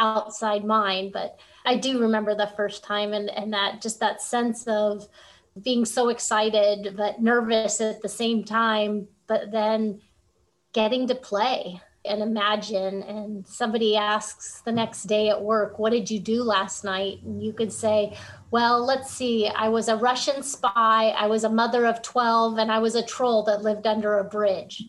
outside 0.00 0.64
mind, 0.64 1.12
but 1.12 1.38
I 1.64 1.76
do 1.76 2.00
remember 2.00 2.34
the 2.34 2.52
first 2.56 2.82
time 2.82 3.12
and, 3.12 3.30
and 3.30 3.52
that 3.52 3.80
just 3.80 4.00
that 4.00 4.20
sense 4.20 4.66
of 4.66 5.06
being 5.62 5.84
so 5.84 6.08
excited 6.08 6.96
but 6.96 7.22
nervous 7.22 7.80
at 7.80 8.02
the 8.02 8.08
same 8.08 8.42
time, 8.42 9.06
but 9.28 9.52
then 9.52 10.00
getting 10.72 11.06
to 11.06 11.14
play 11.14 11.80
and 12.08 12.22
imagine 12.22 13.02
and 13.02 13.46
somebody 13.46 13.96
asks 13.96 14.62
the 14.62 14.72
next 14.72 15.04
day 15.04 15.28
at 15.28 15.40
work 15.40 15.78
what 15.78 15.90
did 15.90 16.10
you 16.10 16.18
do 16.18 16.42
last 16.42 16.84
night? 16.84 17.22
And 17.22 17.42
you 17.42 17.52
could 17.52 17.72
say 17.72 18.16
well 18.50 18.84
let's 18.84 19.10
see 19.10 19.46
i 19.48 19.68
was 19.68 19.88
a 19.88 19.96
russian 19.96 20.42
spy. 20.42 21.14
I 21.16 21.26
was 21.26 21.44
a 21.44 21.50
mother 21.50 21.86
of 21.86 22.02
12 22.02 22.58
and 22.58 22.72
i 22.72 22.78
was 22.78 22.94
a 22.94 23.04
troll 23.04 23.42
that 23.44 23.62
lived 23.62 23.86
under 23.86 24.18
a 24.18 24.24
bridge. 24.24 24.84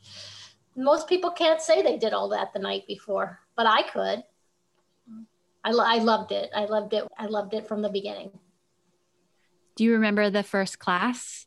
Most 0.75 1.08
people 1.10 1.32
can't 1.32 1.62
say 1.62 1.82
they 1.82 1.97
did 1.97 2.13
all 2.13 2.29
that 2.29 2.53
the 2.53 2.60
night 2.60 2.88
before 2.88 3.39
but 3.55 3.65
i 3.65 3.84
could. 3.84 4.23
I, 5.62 5.71
I 5.71 5.97
loved 5.97 6.32
it. 6.32 6.49
I 6.55 6.65
loved 6.65 6.93
it 6.93 7.08
i 7.17 7.25
loved 7.25 7.53
it 7.53 7.67
from 7.67 7.82
the 7.82 7.89
beginning. 7.89 8.32
Do 9.75 9.84
you 9.84 9.93
remember 9.93 10.29
the 10.29 10.43
first 10.43 10.79
class 10.79 11.45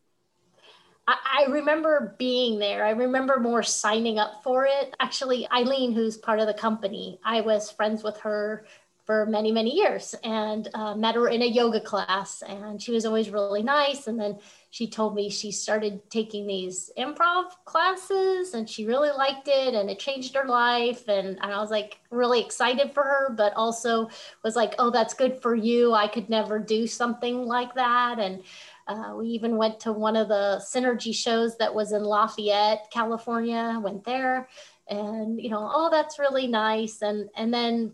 I, 1.09 1.47
remember 1.49 2.15
being 2.19 2.59
there. 2.59 2.85
I 2.85 2.91
remember 2.91 3.41
more 3.41 3.63
signing 3.63 4.19
up 4.19 4.43
for 4.45 4.67
it. 4.67 4.95
Actually, 5.01 5.51
Eileen, 5.51 5.93
who's 5.93 6.17
part 6.17 6.39
of 6.39 6.47
the 6.47 6.55
company, 6.55 7.19
I 7.25 7.41
was 7.41 7.71
friends 7.71 8.05
with 8.05 8.19
her 8.21 8.65
for 9.05 9.27
many, 9.27 9.51
many 9.51 9.75
years 9.75 10.15
and 10.23 10.69
uh, 10.75 10.95
met 10.95 11.17
her 11.17 11.29
in 11.29 11.43
a 11.43 11.47
yoga 11.47 11.81
class. 11.81 12.43
And 12.47 12.81
she 12.81 12.93
was 12.93 13.05
always 13.05 13.31
really 13.31 13.63
nice. 13.63 14.07
And 14.07 14.19
then 14.19 14.39
she 14.71 14.87
told 14.87 15.17
me 15.17 15.29
she 15.29 15.51
started 15.51 16.09
taking 16.09 16.47
these 16.47 16.91
improv 16.97 17.47
classes 17.65 18.55
and 18.55 18.71
she 18.71 18.87
really 18.87 19.11
liked 19.11 19.49
it 19.49 19.75
and 19.75 19.91
it 19.91 19.99
changed 19.99 20.37
her 20.37 20.45
life. 20.45 21.09
And, 21.09 21.37
and 21.43 21.53
I 21.53 21.59
was 21.59 21.71
like 21.71 21.99
really 22.11 22.41
excited 22.41 22.95
for 22.95 23.03
her, 23.03 23.35
but 23.37 23.53
also 23.55 24.09
was 24.45 24.55
like, 24.55 24.75
oh, 24.79 24.91
that's 24.91 25.15
good 25.15 25.43
for 25.43 25.57
you. 25.57 25.93
I 25.95 26.07
could 26.07 26.31
never 26.31 26.61
do 26.61 26.87
something 26.87 27.45
like 27.45 27.75
that. 27.75 28.21
And 28.21 28.45
uh, 28.87 29.15
we 29.17 29.29
even 29.29 29.57
went 29.57 29.81
to 29.81 29.93
one 29.93 30.17
of 30.17 30.29
the 30.29 30.63
synergy 30.65 31.15
shows 31.15 31.57
that 31.59 31.75
was 31.75 31.93
in 31.93 32.03
Lafayette, 32.03 32.91
California. 32.91 33.81
Went 33.83 34.05
there, 34.05 34.49
and 34.89 35.41
you 35.41 35.51
know, 35.51 35.71
oh, 35.73 35.89
that's 35.91 36.19
really 36.19 36.47
nice. 36.47 37.03
And 37.03 37.29
and 37.37 37.53
then 37.53 37.93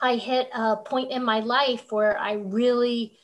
I 0.00 0.16
hit 0.16 0.48
a 0.54 0.76
point 0.76 1.10
in 1.10 1.24
my 1.24 1.40
life 1.40 1.90
where 1.90 2.18
I 2.18 2.34
really 2.34 3.18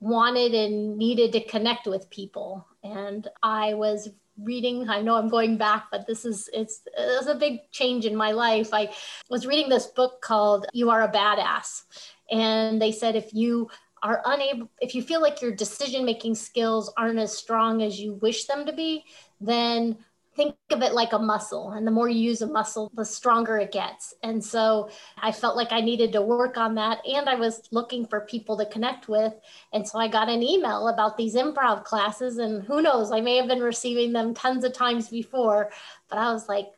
wanted 0.00 0.54
and 0.54 0.96
needed 0.96 1.32
to 1.32 1.44
connect 1.44 1.86
with 1.86 2.10
people, 2.10 2.66
and 2.82 3.28
I 3.42 3.74
was 3.74 4.08
reading 4.40 4.88
i 4.88 5.00
know 5.00 5.14
i'm 5.14 5.28
going 5.28 5.58
back 5.58 5.88
but 5.90 6.06
this 6.06 6.24
is 6.24 6.48
it's 6.54 6.80
it's 6.96 7.26
a 7.26 7.34
big 7.34 7.70
change 7.70 8.06
in 8.06 8.16
my 8.16 8.30
life 8.32 8.70
i 8.72 8.90
was 9.28 9.46
reading 9.46 9.68
this 9.68 9.86
book 9.86 10.22
called 10.22 10.66
you 10.72 10.88
are 10.88 11.02
a 11.02 11.12
badass 11.12 11.82
and 12.30 12.80
they 12.80 12.90
said 12.90 13.14
if 13.14 13.34
you 13.34 13.68
are 14.02 14.22
unable, 14.24 14.70
if 14.80 14.94
you 14.94 15.02
feel 15.02 15.22
like 15.22 15.40
your 15.40 15.52
decision 15.52 16.04
making 16.04 16.34
skills 16.34 16.92
aren't 16.96 17.18
as 17.18 17.36
strong 17.36 17.82
as 17.82 18.00
you 18.00 18.14
wish 18.14 18.46
them 18.46 18.66
to 18.66 18.72
be, 18.72 19.04
then 19.40 19.96
think 20.34 20.56
of 20.70 20.82
it 20.82 20.94
like 20.94 21.12
a 21.12 21.18
muscle. 21.18 21.72
And 21.72 21.86
the 21.86 21.90
more 21.90 22.08
you 22.08 22.18
use 22.18 22.40
a 22.42 22.46
muscle, 22.46 22.90
the 22.94 23.04
stronger 23.04 23.58
it 23.58 23.70
gets. 23.70 24.14
And 24.22 24.42
so 24.42 24.88
I 25.18 25.30
felt 25.30 25.56
like 25.56 25.72
I 25.72 25.80
needed 25.80 26.12
to 26.12 26.22
work 26.22 26.56
on 26.56 26.74
that. 26.76 27.06
And 27.06 27.28
I 27.28 27.34
was 27.34 27.62
looking 27.70 28.06
for 28.06 28.22
people 28.22 28.56
to 28.56 28.66
connect 28.66 29.08
with. 29.08 29.34
And 29.72 29.86
so 29.86 29.98
I 29.98 30.08
got 30.08 30.28
an 30.28 30.42
email 30.42 30.88
about 30.88 31.16
these 31.16 31.34
improv 31.34 31.84
classes. 31.84 32.38
And 32.38 32.62
who 32.64 32.80
knows, 32.80 33.12
I 33.12 33.20
may 33.20 33.36
have 33.36 33.48
been 33.48 33.62
receiving 33.62 34.12
them 34.12 34.34
tons 34.34 34.64
of 34.64 34.72
times 34.72 35.08
before, 35.08 35.70
but 36.08 36.18
I 36.18 36.32
was 36.32 36.48
like, 36.48 36.68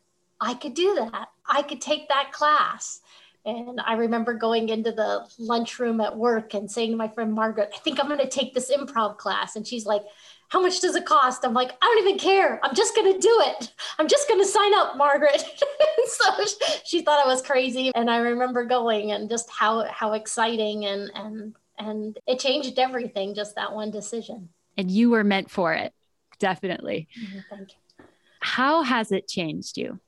I 0.41 0.55
could 0.55 0.75
do 0.75 0.95
that. 0.97 1.29
I 1.47 1.63
could 1.63 1.81
take 1.81 2.09
that 2.09 2.33
class. 2.33 3.01
And 3.47 3.81
I 3.81 3.95
remember 3.95 4.33
going 4.33 4.71
into 4.71 4.91
the 4.91 5.27
lunchroom 5.39 6.01
at 6.01 6.17
work 6.17 6.55
and 6.55 6.71
saying 6.71 6.93
to 6.93 6.97
my 6.97 7.09
friend 7.09 7.33
Margaret, 7.33 7.71
I 7.75 7.79
think 7.79 8.01
I'm 8.01 8.09
going 8.09 8.21
to 8.21 8.29
take 8.29 8.55
this 8.55 8.73
improv 8.75 9.19
class. 9.19 9.55
And 9.55 9.67
she's 9.67 9.85
like, 9.85 10.03
How 10.49 10.63
much 10.63 10.81
does 10.81 10.97
it 10.97 11.05
cost? 11.05 11.45
I'm 11.45 11.53
like, 11.53 11.73
I 11.83 11.87
don't 11.87 12.09
even 12.09 12.19
care. 12.19 12.59
I'm 12.63 12.75
just 12.75 12.95
going 12.97 13.13
to 13.13 13.19
do 13.19 13.43
it. 13.43 13.73
I'm 13.99 14.09
just 14.09 14.29
going 14.29 14.41
to 14.41 14.47
sign 14.47 14.73
up, 14.75 14.97
Margaret. 14.97 15.45
so 16.07 16.45
she 16.85 17.03
thought 17.03 17.25
I 17.25 17.29
was 17.29 17.43
crazy. 17.43 17.93
And 17.95 18.11
I 18.11 18.19
remember 18.19 18.65
going 18.65 19.13
and 19.13 19.29
just 19.29 19.51
how, 19.51 19.85
how 19.85 20.15
exciting 20.15 20.87
and, 20.87 21.11
and, 21.15 21.55
and 21.79 22.19
it 22.27 22.39
changed 22.39 22.79
everything, 22.79 23.35
just 23.35 23.57
that 23.57 23.75
one 23.75 23.91
decision. 23.91 24.49
And 24.79 24.91
you 24.91 25.11
were 25.11 25.25
meant 25.25 25.51
for 25.51 25.75
it. 25.75 25.93
Definitely. 26.39 27.09
Mm-hmm, 27.21 27.39
thank 27.51 27.69
you. 27.71 28.05
How 28.41 28.83
has 28.83 29.13
it 29.13 29.29
changed 29.29 29.77
you? 29.77 30.01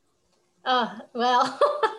Uh, 0.65 0.99
well, 1.15 1.59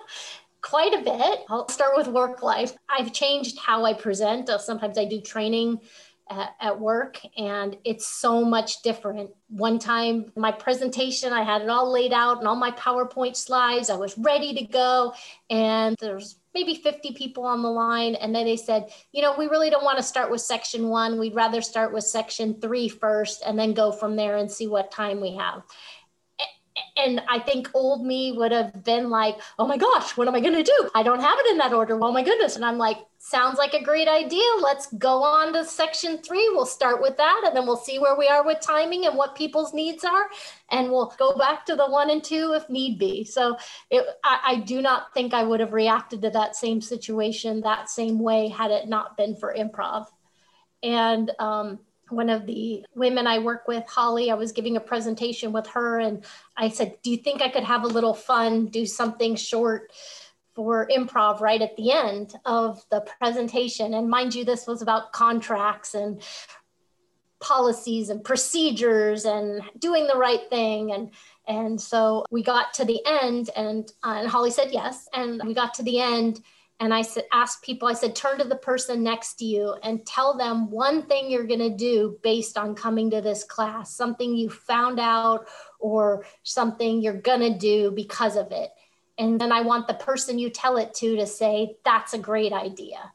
quite 0.68 0.94
a 0.94 1.02
bit. 1.02 1.46
I'll 1.50 1.70
start 1.70 1.96
with 1.96 2.08
work 2.08 2.44
life. 2.44 2.74
I've 2.90 3.14
changed 3.14 3.58
how 3.58 3.86
I 3.86 3.94
present. 3.94 4.50
Uh, 4.50 4.58
sometimes 4.58 4.98
I 4.98 5.06
do 5.06 5.22
training 5.22 5.80
at, 6.30 6.56
at, 6.60 6.78
work 6.78 7.22
and 7.38 7.78
it's 7.86 8.06
so 8.06 8.44
much 8.44 8.82
different. 8.82 9.30
One 9.48 9.80
time, 9.80 10.34
my 10.36 10.52
presentation, 10.52 11.32
I 11.32 11.44
had 11.44 11.62
it 11.62 11.70
all 11.70 11.90
laid 11.90 12.12
out 12.12 12.40
and 12.40 12.48
all 12.50 12.58
my 12.58 12.72
PowerPoint 12.72 13.38
slides. 13.38 13.90
I 13.90 13.96
was 13.96 14.18
ready 14.18 14.54
to 14.56 14.66
go. 14.66 15.14
And 15.50 15.96
there's 16.02 16.36
maybe 16.54 16.76
50 16.76 17.14
people 17.14 17.46
on 17.46 17.62
the 17.62 17.70
line. 17.70 18.16
And 18.16 18.36
then 18.36 18.46
they 18.46 18.58
said, 18.58 18.92
you 19.14 19.22
know, 19.22 19.36
we 19.38 19.48
really 19.48 19.70
don't 19.70 19.86
want 19.86 20.00
to 20.00 20.04
start 20.04 20.30
with 20.30 20.42
section 20.42 20.90
one. 20.90 21.18
We'd 21.18 21.36
rather 21.36 21.62
start 21.62 21.94
with 21.94 22.04
section 22.04 22.60
three 22.60 22.90
first 22.90 23.42
and 23.46 23.58
then 23.58 23.74
go 23.74 23.94
from 23.94 24.18
there 24.18 24.36
and 24.36 24.52
see 24.52 24.68
what 24.68 24.92
time 24.92 25.22
we 25.22 25.36
have 25.36 25.64
and 26.96 27.22
I 27.30 27.40
think 27.40 27.70
old 27.74 28.06
me 28.06 28.32
would 28.32 28.52
have 28.52 28.84
been 28.84 29.10
like, 29.10 29.40
oh 29.60 29.68
my 29.68 29.78
gosh, 29.78 30.18
what 30.18 30.28
am 30.28 30.36
I 30.36 30.40
going 30.40 30.54
to 30.54 30.64
do? 30.64 30.90
I 30.96 31.04
don't 31.04 31.20
have 31.20 31.38
it 31.40 31.52
in 31.52 31.58
that 31.60 31.74
order. 31.74 31.98
Oh 32.02 32.12
my 32.12 32.24
goodness. 32.24 32.56
And 32.56 32.66
I'm 32.66 32.78
like, 32.78 32.98
sounds 33.20 33.58
like 33.58 33.74
a 33.74 33.84
great 33.84 34.08
idea. 34.08 34.44
Let's 34.62 34.88
go 34.94 35.24
on 35.24 35.54
to 35.54 35.66
section 35.66 36.18
three. 36.20 36.50
We'll 36.52 36.66
start 36.66 37.02
with 37.02 37.18
that 37.18 37.44
and 37.46 37.56
then 37.56 37.66
we'll 37.66 37.78
see 37.78 38.00
where 38.00 38.18
we 38.18 38.28
are 38.28 38.46
with 38.46 38.60
timing 38.62 39.06
and 39.06 39.18
what 39.18 39.36
people's 39.36 39.74
needs 39.74 40.04
are. 40.04 40.28
And 40.72 40.92
we'll 40.92 41.14
go 41.18 41.36
back 41.38 41.66
to 41.68 41.76
the 41.76 41.88
one 41.88 42.10
and 42.10 42.24
two 42.24 42.54
if 42.56 42.70
need 42.70 43.00
be. 43.00 43.24
So 43.24 43.58
it, 43.90 44.06
I, 44.24 44.40
I 44.46 44.56
do 44.58 44.82
not 44.82 45.14
think 45.14 45.34
I 45.34 45.44
would 45.44 45.60
have 45.60 45.74
reacted 45.74 46.22
to 46.24 46.30
that 46.32 46.56
same 46.56 46.82
situation 46.82 47.62
that 47.62 47.90
same 47.90 48.20
way 48.20 48.50
had 48.50 48.72
it 48.72 48.88
not 48.88 49.18
been 49.18 49.36
for 49.36 49.56
improv. 49.58 50.08
And, 50.84 51.32
um, 51.40 51.80
one 52.10 52.30
of 52.30 52.46
the 52.46 52.86
women 52.96 53.28
I 53.28 53.40
work 53.40 53.68
with, 53.68 53.86
Holly, 53.88 54.32
I 54.32 54.36
was 54.36 54.52
giving 54.52 54.78
a 54.78 54.82
presentation 54.82 55.52
with 55.52 55.68
her 55.68 56.00
and 56.00 56.24
I 56.56 56.70
said, 56.70 56.98
Do 57.04 57.12
you 57.12 57.18
think 57.18 57.42
I 57.42 57.50
could 57.50 57.64
have 57.64 57.84
a 57.84 57.88
little 57.88 58.14
fun, 58.14 58.68
do 58.68 58.86
something 58.86 59.36
short 59.36 59.92
for 60.56 60.88
improv 60.88 61.40
right 61.40 61.62
at 61.62 61.76
the 61.76 61.92
end 61.92 62.34
of 62.46 62.84
the 62.90 63.02
presentation? 63.20 63.94
And 63.94 64.10
mind 64.10 64.36
you, 64.36 64.46
this 64.46 64.68
was 64.68 64.82
about 64.82 65.12
contracts 65.12 65.94
and 65.94 66.22
policies 67.40 68.10
and 68.10 68.24
procedures 68.24 69.26
and 69.26 69.62
doing 69.78 70.08
the 70.08 70.18
right 70.18 70.50
thing 70.50 70.92
and 70.92 71.12
and 71.48 71.80
so 71.80 72.26
we 72.32 72.42
got 72.42 72.74
to 72.74 72.84
the 72.84 73.00
end 73.06 73.52
and, 73.56 73.92
uh, 74.04 74.16
and 74.18 74.28
holly 74.28 74.50
said 74.50 74.70
yes 74.72 75.08
and 75.14 75.40
we 75.46 75.54
got 75.54 75.72
to 75.76 75.84
the 75.84 76.00
end 76.00 76.42
and 76.80 76.94
I 76.94 77.02
said, 77.02 77.24
ask 77.34 77.64
people, 77.64 77.88
I 77.88 77.94
said, 77.94 78.16
turn 78.16 78.38
to 78.38 78.44
the 78.44 78.56
person 78.56 79.02
next 79.02 79.36
to 79.36 79.46
you 79.46 79.76
and 79.82 80.06
tell 80.06 80.38
them 80.38 80.70
one 80.70 81.04
thing 81.04 81.30
you're 81.30 81.48
going 81.48 81.60
to 81.60 81.76
do 81.76 82.20
based 82.22 82.58
on 82.58 82.76
coming 82.76 83.10
to 83.12 83.22
this 83.22 83.44
class, 83.44 83.96
something 83.96 84.36
you 84.36 84.50
found 84.50 85.00
out 85.00 85.48
or 85.80 86.26
something 86.44 87.02
you're 87.02 87.20
going 87.20 87.40
to 87.40 87.58
do 87.58 87.92
because 87.92 88.36
of 88.36 88.52
it. 88.52 88.70
And 89.18 89.42
then 89.42 89.52
I 89.52 89.62
want 89.62 89.88
the 89.88 89.96
person 89.96 90.38
you 90.38 90.52
tell 90.52 90.78
it 90.78 90.94
to 90.96 91.16
to 91.16 91.26
say, 91.26 91.78
that's 91.84 92.14
a 92.14 92.20
great 92.20 92.54
idea. 92.54 93.12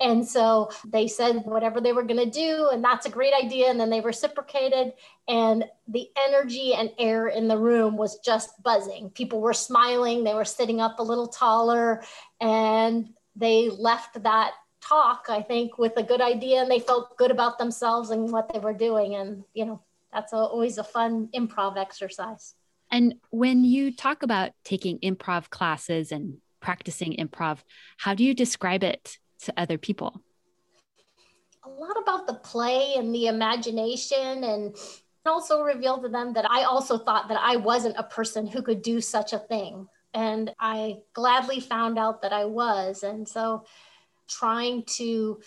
And 0.00 0.26
so 0.26 0.70
they 0.84 1.06
said 1.06 1.42
whatever 1.44 1.80
they 1.80 1.92
were 1.92 2.02
going 2.02 2.18
to 2.18 2.30
do, 2.30 2.68
and 2.72 2.82
that's 2.82 3.06
a 3.06 3.10
great 3.10 3.32
idea. 3.32 3.70
And 3.70 3.78
then 3.78 3.90
they 3.90 4.00
reciprocated, 4.00 4.92
and 5.28 5.64
the 5.86 6.08
energy 6.26 6.74
and 6.74 6.90
air 6.98 7.28
in 7.28 7.46
the 7.46 7.56
room 7.56 7.96
was 7.96 8.18
just 8.18 8.60
buzzing. 8.62 9.10
People 9.10 9.40
were 9.40 9.52
smiling, 9.52 10.24
they 10.24 10.34
were 10.34 10.44
sitting 10.44 10.80
up 10.80 10.98
a 10.98 11.02
little 11.02 11.28
taller, 11.28 12.02
and 12.40 13.10
they 13.36 13.68
left 13.68 14.22
that 14.22 14.52
talk, 14.80 15.26
I 15.28 15.42
think, 15.42 15.78
with 15.78 15.96
a 15.96 16.02
good 16.02 16.20
idea 16.20 16.60
and 16.60 16.70
they 16.70 16.78
felt 16.78 17.16
good 17.16 17.30
about 17.30 17.58
themselves 17.58 18.10
and 18.10 18.30
what 18.30 18.52
they 18.52 18.58
were 18.58 18.74
doing. 18.74 19.14
And, 19.14 19.44
you 19.54 19.64
know, 19.64 19.80
that's 20.12 20.32
always 20.32 20.78
a 20.78 20.84
fun 20.84 21.28
improv 21.34 21.76
exercise. 21.76 22.54
And 22.90 23.14
when 23.30 23.64
you 23.64 23.94
talk 23.94 24.22
about 24.22 24.52
taking 24.64 24.98
improv 24.98 25.50
classes 25.50 26.12
and 26.12 26.38
practicing 26.60 27.14
improv, 27.14 27.58
how 27.96 28.14
do 28.14 28.24
you 28.24 28.34
describe 28.34 28.84
it 28.84 29.18
to 29.44 29.54
other 29.56 29.78
people? 29.78 30.20
A 31.64 31.68
lot 31.68 31.96
about 32.00 32.26
the 32.26 32.34
play 32.34 32.94
and 32.96 33.14
the 33.14 33.26
imagination 33.26 34.44
and 34.44 34.76
also 35.26 35.62
revealed 35.62 36.02
to 36.02 36.08
them 36.08 36.34
that 36.34 36.50
I 36.50 36.64
also 36.64 36.98
thought 36.98 37.28
that 37.28 37.40
I 37.40 37.56
wasn't 37.56 37.96
a 37.96 38.04
person 38.04 38.46
who 38.46 38.62
could 38.62 38.82
do 38.82 39.00
such 39.00 39.32
a 39.32 39.38
thing. 39.38 39.88
And 40.12 40.52
I 40.60 40.98
gladly 41.12 41.60
found 41.60 41.98
out 41.98 42.22
that 42.22 42.32
I 42.32 42.44
was. 42.44 43.02
And 43.02 43.26
so 43.26 43.64
trying 44.28 44.84
to 44.96 45.40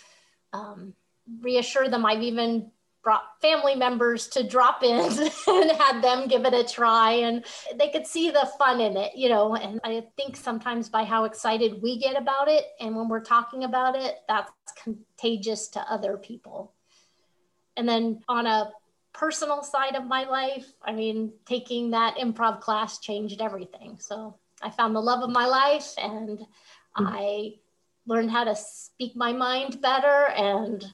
um, 0.52 0.94
reassure 1.40 1.88
them, 1.88 2.04
I've 2.04 2.22
even 2.22 2.70
brought 3.02 3.40
family 3.40 3.74
members 3.74 4.26
to 4.28 4.46
drop 4.46 4.82
in 4.82 5.00
and 5.46 5.70
had 5.72 6.02
them 6.02 6.26
give 6.28 6.44
it 6.44 6.54
a 6.54 6.64
try 6.64 7.12
and 7.12 7.44
they 7.76 7.88
could 7.88 8.06
see 8.06 8.30
the 8.30 8.50
fun 8.58 8.80
in 8.80 8.96
it 8.96 9.12
you 9.16 9.28
know 9.28 9.54
and 9.54 9.80
i 9.84 10.02
think 10.16 10.36
sometimes 10.36 10.88
by 10.88 11.04
how 11.04 11.24
excited 11.24 11.80
we 11.82 11.98
get 11.98 12.20
about 12.20 12.48
it 12.48 12.64
and 12.80 12.94
when 12.94 13.08
we're 13.08 13.20
talking 13.20 13.64
about 13.64 13.96
it 13.96 14.16
that's 14.28 14.52
contagious 14.82 15.68
to 15.68 15.80
other 15.92 16.16
people 16.16 16.72
and 17.76 17.88
then 17.88 18.20
on 18.28 18.46
a 18.46 18.70
personal 19.12 19.62
side 19.62 19.94
of 19.94 20.04
my 20.04 20.24
life 20.24 20.66
i 20.82 20.92
mean 20.92 21.32
taking 21.46 21.90
that 21.90 22.16
improv 22.16 22.60
class 22.60 22.98
changed 22.98 23.40
everything 23.40 23.96
so 24.00 24.34
i 24.62 24.70
found 24.70 24.94
the 24.94 25.00
love 25.00 25.22
of 25.22 25.30
my 25.30 25.46
life 25.46 25.94
and 25.98 26.38
mm-hmm. 26.38 27.06
i 27.06 27.52
learned 28.06 28.30
how 28.30 28.42
to 28.42 28.56
speak 28.56 29.14
my 29.14 29.32
mind 29.32 29.80
better 29.80 30.28
and 30.36 30.84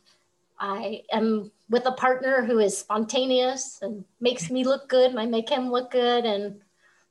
I 0.58 1.02
am 1.12 1.50
with 1.68 1.86
a 1.86 1.92
partner 1.92 2.44
who 2.44 2.58
is 2.58 2.76
spontaneous 2.76 3.78
and 3.82 4.04
makes 4.20 4.50
me 4.50 4.64
look 4.64 4.88
good 4.88 5.10
and 5.10 5.18
I 5.18 5.26
make 5.26 5.48
him 5.48 5.70
look 5.70 5.90
good 5.90 6.24
and 6.24 6.60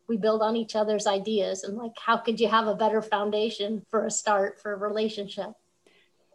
we 0.07 0.17
build 0.17 0.41
on 0.41 0.55
each 0.55 0.75
other's 0.75 1.07
ideas. 1.07 1.63
And 1.63 1.77
like 1.77 1.93
how 1.97 2.17
could 2.17 2.39
you 2.39 2.47
have 2.47 2.67
a 2.67 2.75
better 2.75 3.01
foundation 3.01 3.83
for 3.89 4.05
a 4.05 4.11
start 4.11 4.61
for 4.61 4.73
a 4.73 4.77
relationship? 4.77 5.51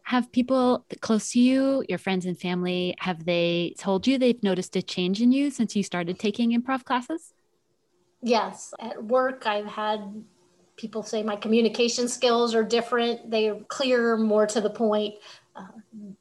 Have 0.04 0.32
people 0.32 0.86
close 1.00 1.32
to 1.32 1.40
you 1.40 1.84
your 1.88 1.98
friends 1.98 2.24
and 2.24 2.38
family 2.38 2.94
have 2.98 3.24
they 3.24 3.74
told 3.78 4.06
you 4.06 4.18
they've 4.18 4.42
noticed 4.42 4.74
a 4.74 4.82
change 4.82 5.20
in 5.20 5.32
you 5.32 5.50
since 5.50 5.76
you 5.76 5.82
started 5.82 6.18
taking 6.18 6.58
improv 6.58 6.84
classes? 6.84 7.34
Yes. 8.22 8.72
At 8.80 9.04
work 9.04 9.46
i've 9.46 9.66
had 9.66 10.24
people 10.78 11.02
say 11.02 11.22
my 11.22 11.36
communication 11.36 12.08
skills 12.08 12.54
are 12.54 12.62
different. 12.62 13.30
They're 13.30 13.56
clearer 13.68 14.16
more 14.16 14.46
to 14.46 14.60
the 14.60 14.70
point 14.70 15.16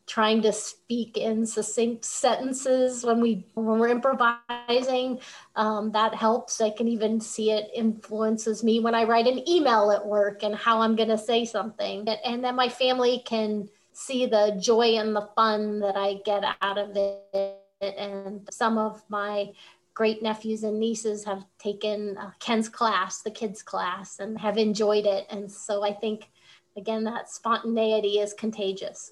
trying 0.05 0.41
to 0.41 0.53
speak 0.53 1.17
in 1.17 1.45
succinct 1.45 2.05
sentences 2.05 3.03
when 3.03 3.19
we 3.19 3.45
when 3.53 3.79
we're 3.79 3.89
improvising 3.89 5.19
um, 5.55 5.91
that 5.91 6.15
helps. 6.15 6.61
I 6.61 6.69
can 6.69 6.87
even 6.87 7.19
see 7.19 7.51
it 7.51 7.69
influences 7.75 8.63
me 8.63 8.79
when 8.79 8.95
i 8.95 9.03
write 9.03 9.27
an 9.27 9.47
email 9.47 9.91
at 9.91 10.05
work 10.05 10.43
and 10.43 10.55
how 10.55 10.81
i'm 10.81 10.95
going 10.95 11.09
to 11.09 11.17
say 11.17 11.45
something. 11.45 11.99
And, 12.07 12.19
and 12.25 12.43
then 12.43 12.55
my 12.55 12.69
family 12.69 13.21
can 13.25 13.69
see 13.91 14.25
the 14.25 14.57
joy 14.59 14.97
and 14.97 15.15
the 15.15 15.29
fun 15.35 15.79
that 15.79 15.97
i 15.97 16.19
get 16.25 16.43
out 16.61 16.77
of 16.77 16.95
it. 16.95 17.63
And 17.81 18.47
some 18.49 18.77
of 18.77 19.03
my 19.09 19.51
great 19.93 20.23
nephews 20.23 20.63
and 20.63 20.79
nieces 20.79 21.25
have 21.25 21.43
taken 21.59 22.17
uh, 22.17 22.31
ken's 22.39 22.69
class 22.69 23.21
the 23.21 23.31
kids 23.31 23.61
class 23.61 24.19
and 24.19 24.39
have 24.39 24.57
enjoyed 24.57 25.05
it. 25.05 25.27
And 25.29 25.51
so 25.51 25.83
i 25.83 25.91
think 25.91 26.29
again 26.77 27.03
that 27.03 27.29
spontaneity 27.29 28.19
is 28.19 28.33
contagious 28.33 29.11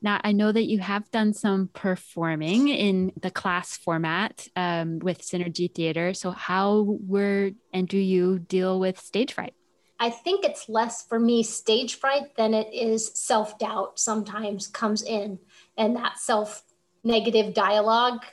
now, 0.00 0.20
I 0.22 0.32
know 0.32 0.52
that 0.52 0.66
you 0.66 0.78
have 0.78 1.10
done 1.10 1.32
some 1.32 1.70
performing 1.72 2.68
in 2.68 3.12
the 3.20 3.30
class 3.30 3.76
format 3.76 4.46
um, 4.54 5.00
with 5.00 5.22
Synergy 5.22 5.72
Theater. 5.72 6.14
So, 6.14 6.30
how 6.30 6.98
were 7.00 7.50
and 7.72 7.88
do 7.88 7.98
you 7.98 8.38
deal 8.38 8.78
with 8.78 8.98
stage 9.00 9.32
fright? 9.32 9.54
I 9.98 10.10
think 10.10 10.44
it's 10.44 10.68
less 10.68 11.04
for 11.04 11.18
me 11.18 11.42
stage 11.42 11.96
fright 11.96 12.36
than 12.36 12.54
it 12.54 12.72
is 12.72 13.10
self 13.14 13.58
doubt 13.58 13.98
sometimes 13.98 14.68
comes 14.68 15.02
in 15.02 15.40
and 15.76 15.96
that 15.96 16.18
self 16.18 16.62
negative 17.02 17.54
dialogue. 17.54 18.24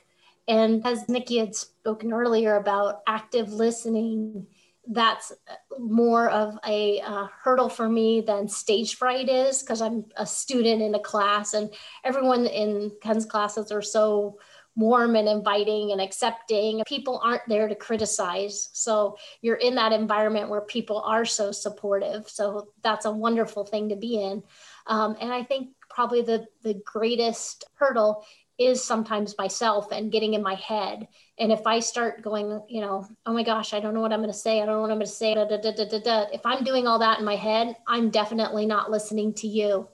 And 0.47 0.85
as 0.85 1.09
Nikki 1.09 1.39
had 1.39 1.55
spoken 1.55 2.13
earlier 2.13 2.55
about 2.57 3.01
active 3.07 3.51
listening, 3.51 4.45
that's 4.87 5.31
more 5.79 6.29
of 6.29 6.57
a 6.65 7.01
uh, 7.01 7.27
hurdle 7.43 7.69
for 7.69 7.89
me 7.89 8.21
than 8.21 8.47
stage 8.47 8.95
fright 8.95 9.29
is 9.29 9.61
because 9.61 9.81
I'm 9.81 10.05
a 10.15 10.25
student 10.25 10.81
in 10.81 10.95
a 10.95 10.99
class 10.99 11.53
and 11.53 11.73
everyone 12.03 12.45
in 12.45 12.91
Ken's 13.01 13.25
classes 13.25 13.71
are 13.71 13.81
so 13.81 14.37
warm 14.75 15.15
and 15.15 15.27
inviting 15.27 15.91
and 15.91 16.01
accepting. 16.01 16.83
People 16.85 17.19
aren't 17.23 17.47
there 17.47 17.67
to 17.67 17.75
criticize. 17.75 18.69
So 18.73 19.17
you're 19.41 19.55
in 19.55 19.75
that 19.75 19.93
environment 19.93 20.49
where 20.49 20.61
people 20.61 21.01
are 21.01 21.25
so 21.25 21.51
supportive. 21.51 22.29
So 22.29 22.69
that's 22.81 23.05
a 23.05 23.11
wonderful 23.11 23.65
thing 23.65 23.89
to 23.89 23.95
be 23.95 24.21
in. 24.21 24.43
Um, 24.87 25.15
and 25.21 25.31
I 25.31 25.43
think 25.43 25.69
probably 25.89 26.21
the, 26.21 26.45
the 26.61 26.73
greatest 26.85 27.63
hurdle 27.75 28.25
is 28.57 28.83
sometimes 28.83 29.37
myself 29.37 29.91
and 29.91 30.11
getting 30.11 30.33
in 30.33 30.41
my 30.41 30.55
head. 30.55 31.07
And 31.37 31.51
if 31.51 31.67
I 31.67 31.79
start 31.79 32.21
going, 32.21 32.61
you 32.69 32.81
know, 32.81 33.05
oh 33.25 33.33
my 33.33 33.43
gosh, 33.43 33.73
I 33.73 33.79
don't 33.79 33.93
know 33.93 33.99
what 33.99 34.13
I'm 34.13 34.19
going 34.19 34.31
to 34.31 34.37
say. 34.37 34.61
I 34.61 34.65
don't 34.65 34.75
know 34.75 34.81
what 34.81 34.91
I'm 34.91 34.97
going 34.97 35.07
to 35.07 35.11
say. 35.11 35.33
Da, 35.35 35.45
da, 35.45 35.57
da, 35.57 36.25
If 36.31 36.45
I'm 36.45 36.63
doing 36.63 36.87
all 36.87 36.99
that 36.99 37.19
in 37.19 37.25
my 37.25 37.35
head, 37.35 37.75
I'm 37.87 38.09
definitely 38.09 38.65
not 38.65 38.89
listening 38.89 39.33
to 39.35 39.47
you. 39.47 39.89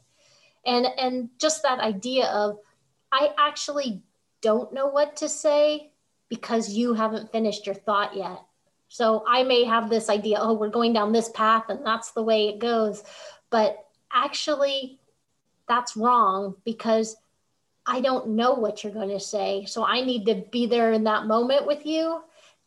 And 0.66 0.86
and 0.86 1.30
just 1.40 1.64
that 1.64 1.80
idea 1.80 2.28
of 2.28 2.60
I 3.12 3.32
actually 3.38 4.04
don't 4.42 4.74
know 4.74 4.88
what 4.88 5.18
to 5.18 5.30
say 5.30 5.92
because 6.30 6.70
you 6.70 6.94
haven't 6.94 7.32
finished 7.32 7.66
your 7.66 7.76
thought 7.76 8.16
yet. 8.16 8.40
So 8.88 9.24
I 9.28 9.44
may 9.44 9.64
have 9.64 9.90
this 9.90 10.10
idea, 10.10 10.38
oh, 10.40 10.54
we're 10.54 10.70
going 10.70 10.94
down 10.94 11.14
this 11.14 11.30
path 11.30 11.66
and 11.70 11.86
that's 11.86 12.12
the 12.12 12.24
way 12.24 12.50
it 12.50 12.60
goes. 12.60 13.04
But 13.50 13.78
actually, 14.12 15.00
that's 15.68 15.96
wrong 15.96 16.56
because 16.66 17.16
I 17.92 18.00
don't 18.00 18.30
know 18.30 18.54
what 18.54 18.84
you're 18.86 18.94
going 18.94 19.10
to 19.10 19.20
say. 19.20 19.66
So 19.66 19.84
I 19.84 20.00
need 20.00 20.26
to 20.28 20.46
be 20.50 20.66
there 20.66 20.94
in 20.94 21.04
that 21.04 21.26
moment 21.26 21.68
with 21.68 21.86
you 21.86 22.22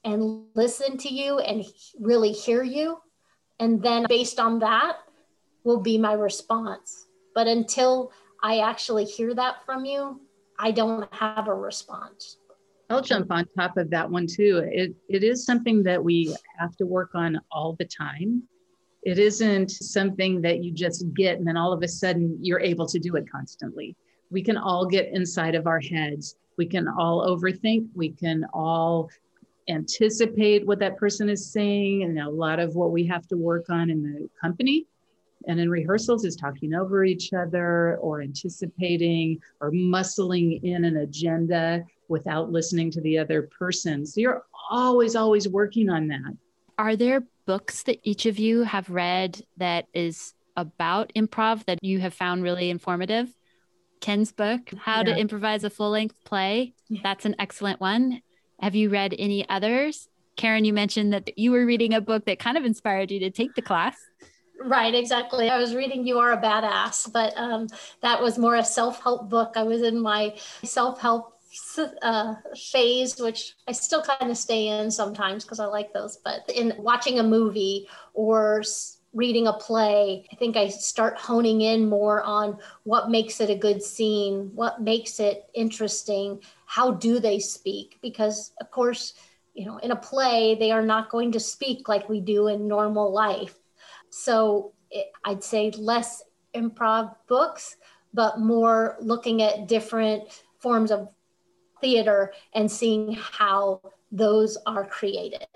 and 0.05 0.45
listen 0.55 0.99
to 0.99 1.09
you 1.09 1.39
and 1.39 1.65
really 1.99 2.31
hear 2.31 2.63
you. 2.63 2.99
And 3.59 3.83
then 3.83 4.05
based 4.07 4.39
on 4.39 4.59
that 4.59 4.97
will 5.65 5.81
be 5.81 5.97
my 5.97 6.13
response. 6.13 7.07
But 7.35 7.47
until 7.47 8.13
I 8.43 8.59
actually 8.59 9.07
hear 9.07 9.35
that 9.35 9.65
from 9.65 9.87
you, 9.87 10.21
I 10.59 10.73
don't 10.73 11.13
have 11.15 11.49
a 11.49 11.55
response. 11.55 12.37
I'll 12.91 13.01
jump 13.01 13.33
on 13.33 13.47
top 13.57 13.79
of 13.79 13.89
that 13.91 14.11
one 14.11 14.27
too. 14.27 14.63
It, 14.71 14.95
it 15.09 15.25
is 15.25 15.47
something 15.47 15.83
that 15.85 16.05
we 16.05 16.37
have 16.59 16.77
to 16.77 16.85
work 16.85 17.15
on 17.15 17.41
all 17.51 17.77
the 17.79 17.87
time. 17.87 18.43
It 19.03 19.19
isn't 19.19 19.71
something 19.71 20.43
that 20.43 20.63
you 20.63 20.71
just 20.71 21.07
get 21.15 21.39
and 21.39 21.47
then 21.47 21.57
all 21.57 21.73
of 21.73 21.83
a 21.83 21.89
sudden 21.89 22.37
you're 22.43 22.61
able 22.61 22.87
to 22.89 22.99
do 22.99 23.17
it 23.17 23.25
constantly 23.31 23.97
we 24.31 24.43
can 24.43 24.57
all 24.57 24.87
get 24.87 25.13
inside 25.13 25.55
of 25.55 25.67
our 25.67 25.81
heads. 25.81 26.37
We 26.57 26.67
can 26.67 26.89
all 26.89 27.27
overthink. 27.29 27.89
We 27.95 28.11
can 28.11 28.47
all 28.53 29.11
anticipate 29.69 30.67
what 30.67 30.79
that 30.81 30.97
person 30.97 31.29
is 31.29 31.51
saying. 31.51 32.03
And 32.03 32.19
a 32.19 32.29
lot 32.29 32.59
of 32.59 32.75
what 32.75 32.91
we 32.91 33.07
have 33.07 33.27
to 33.29 33.37
work 33.37 33.71
on 33.71 33.91
in 33.91 34.03
the 34.03 34.29
company 34.41 34.87
and 35.47 35.61
in 35.61 35.71
rehearsals 35.71 36.25
is 36.25 36.37
talking 36.37 36.75
over 36.75 37.05
each 37.05 37.33
other 37.33 37.97
or 37.99 38.23
anticipating 38.23 39.41
or 39.61 39.71
muscling 39.71 40.63
in 40.63 40.85
an 40.85 40.99
agenda 40.99 41.85
without 42.09 42.51
listening 42.51 42.91
to 42.93 43.01
the 43.01 43.19
other 43.19 43.43
person. 43.59 44.07
So 44.07 44.21
you're 44.21 44.45
always, 44.71 45.17
always 45.17 45.49
working 45.49 45.91
on 45.91 46.09
that. 46.09 46.37
Are 46.79 46.97
there 46.97 47.23
books 47.47 47.83
that 47.85 48.01
each 48.03 48.27
of 48.27 48.39
you 48.39 48.63
have 48.63 48.89
read 48.91 49.43
that 49.59 49.87
is 49.95 50.35
about 50.57 51.13
improv 51.15 51.65
that 51.67 51.83
you 51.83 52.01
have 52.01 52.15
found 52.15 52.43
really 52.43 52.71
informative? 52.71 53.29
Ken's 54.05 54.33
book, 54.33 54.71
How 54.79 54.99
yeah. 54.99 55.15
to 55.15 55.19
Improvise 55.19 55.65
a 55.65 55.71
Full 55.71 55.89
Length 55.89 56.15
Play. 56.25 56.75
That's 57.03 57.25
an 57.25 57.37
excellent 57.39 57.81
one. 57.81 58.21
Have 58.61 58.75
you 58.75 58.91
read 58.91 59.15
any 59.19 59.49
others? 59.49 60.09
Karen, 60.37 60.67
you 60.67 60.75
mentioned 60.75 61.15
that 61.15 61.39
you 61.39 61.53
were 61.53 61.65
reading 61.65 61.95
a 61.95 62.03
book 62.03 62.27
that 62.27 62.39
kind 62.39 62.59
of 62.59 62.67
inspired 62.67 63.11
you 63.11 63.19
to 63.21 63.31
take 63.31 63.55
the 63.55 63.63
class. 63.63 63.97
Right, 64.61 64.95
exactly. 64.95 65.49
I 65.49 65.57
was 65.57 65.75
reading 65.75 66.07
You 66.07 66.19
Are 66.19 66.33
a 66.33 66.37
Badass, 66.37 67.11
but 67.15 67.33
um, 67.39 67.69
that 68.03 68.21
was 68.21 68.37
more 68.37 68.57
a 68.57 68.65
self 68.65 69.03
help 69.03 69.31
book. 69.31 69.55
I 69.57 69.63
was 69.63 69.81
in 69.81 69.99
my 69.99 70.37
self 70.65 71.01
help 71.01 71.39
uh, 72.03 72.35
phase, 72.55 73.19
which 73.19 73.55
I 73.67 73.73
still 73.73 74.03
kind 74.03 74.31
of 74.31 74.37
stay 74.37 74.69
in 74.69 74.91
sometimes 74.91 75.45
because 75.45 75.61
I 75.61 75.65
like 75.65 75.95
those. 75.95 76.19
But 76.19 76.51
in 76.55 76.75
watching 76.77 77.21
a 77.21 77.23
movie 77.23 77.89
or 78.13 78.63
reading 79.15 79.47
a 79.47 79.53
play, 79.53 80.27
I 80.33 80.37
think 80.37 80.57
I 80.57 80.69
start 80.69 81.17
honing 81.17 81.61
in 81.61 81.89
more 81.89 82.23
on 82.23 82.59
what 82.83 83.11
makes 83.11 83.41
it 83.41 83.49
a 83.49 83.55
good 83.55 83.83
scene, 83.83 84.51
what 84.55 84.83
makes 84.83 85.21
it 85.21 85.45
interesting, 85.55 86.41
how 86.67 86.91
do 86.91 87.21
they 87.21 87.39
speak? 87.39 87.99
Because, 88.03 88.53
of 88.61 88.71
course, 88.71 89.15
you 89.55 89.67
know, 89.67 89.79
in 89.79 89.93
a 89.93 89.97
play, 89.97 90.57
they 90.57 90.73
are 90.73 90.83
not 90.83 91.11
going 91.11 91.31
to 91.33 91.41
speak 91.41 91.89
like 91.89 92.09
we 92.09 92.21
do 92.21 92.49
in 92.49 92.67
normal 92.67 93.13
life. 93.13 93.55
So 94.11 94.73
it, 94.91 95.07
I'd 95.25 95.45
say 95.45 95.71
less 95.71 96.23
improv 96.55 97.15
books, 97.29 97.77
but 98.13 98.41
more 98.41 98.97
looking 99.01 99.43
at 99.43 99.69
different 99.69 100.25
forms 100.59 100.91
of 100.91 101.09
theater 101.81 102.33
and 102.53 102.71
seeing 102.71 103.13
how 103.13 103.81
those 104.11 104.57
are 104.67 104.85
created. 104.85 105.47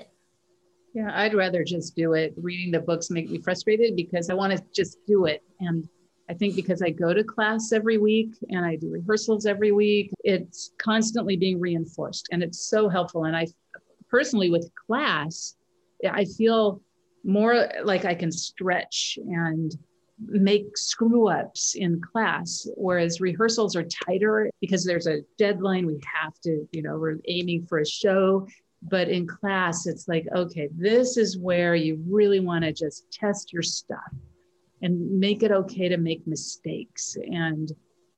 Yeah, 0.94 1.10
I'd 1.12 1.34
rather 1.34 1.64
just 1.64 1.94
do 1.94 2.14
it. 2.14 2.34
Reading 2.36 2.72
the 2.72 2.80
books 2.80 3.10
make 3.10 3.30
me 3.30 3.38
frustrated 3.38 3.94
because 3.94 4.30
I 4.30 4.34
want 4.34 4.56
to 4.56 4.62
just 4.74 4.98
do 5.06 5.26
it. 5.26 5.42
And 5.60 5.88
I 6.30 6.34
think 6.34 6.56
because 6.56 6.82
I 6.82 6.90
go 6.90 7.14
to 7.14 7.24
class 7.24 7.72
every 7.72 7.98
week 7.98 8.34
and 8.50 8.64
I 8.64 8.76
do 8.76 8.90
rehearsals 8.90 9.46
every 9.46 9.72
week, 9.72 10.12
it's 10.24 10.72
constantly 10.78 11.36
being 11.36 11.60
reinforced 11.60 12.28
and 12.32 12.42
it's 12.42 12.68
so 12.68 12.88
helpful. 12.88 13.24
And 13.24 13.36
I 13.36 13.46
personally, 14.10 14.50
with 14.50 14.70
class, 14.86 15.56
I 16.08 16.24
feel 16.24 16.80
more 17.24 17.68
like 17.84 18.04
I 18.04 18.14
can 18.14 18.32
stretch 18.32 19.18
and 19.22 19.76
make 20.26 20.76
screw 20.76 21.28
ups 21.28 21.76
in 21.76 22.00
class, 22.00 22.66
whereas 22.76 23.20
rehearsals 23.20 23.76
are 23.76 23.84
tighter 23.84 24.50
because 24.60 24.84
there's 24.84 25.06
a 25.06 25.20
deadline. 25.38 25.86
We 25.86 26.00
have 26.20 26.34
to, 26.44 26.66
you 26.72 26.82
know, 26.82 26.98
we're 26.98 27.18
aiming 27.26 27.66
for 27.66 27.78
a 27.78 27.86
show. 27.86 28.48
But 28.82 29.08
in 29.08 29.26
class, 29.26 29.86
it's 29.86 30.06
like, 30.06 30.26
okay, 30.34 30.68
this 30.76 31.16
is 31.16 31.38
where 31.38 31.74
you 31.74 32.02
really 32.08 32.40
want 32.40 32.64
to 32.64 32.72
just 32.72 33.10
test 33.10 33.52
your 33.52 33.62
stuff 33.62 34.12
and 34.82 35.18
make 35.18 35.42
it 35.42 35.50
okay 35.50 35.88
to 35.88 35.96
make 35.96 36.26
mistakes 36.26 37.16
and 37.16 37.72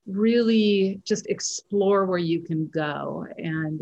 really 0.06 1.00
just 1.04 1.26
explore 1.28 2.04
where 2.04 2.18
you 2.18 2.40
can 2.40 2.68
go. 2.68 3.26
And 3.38 3.80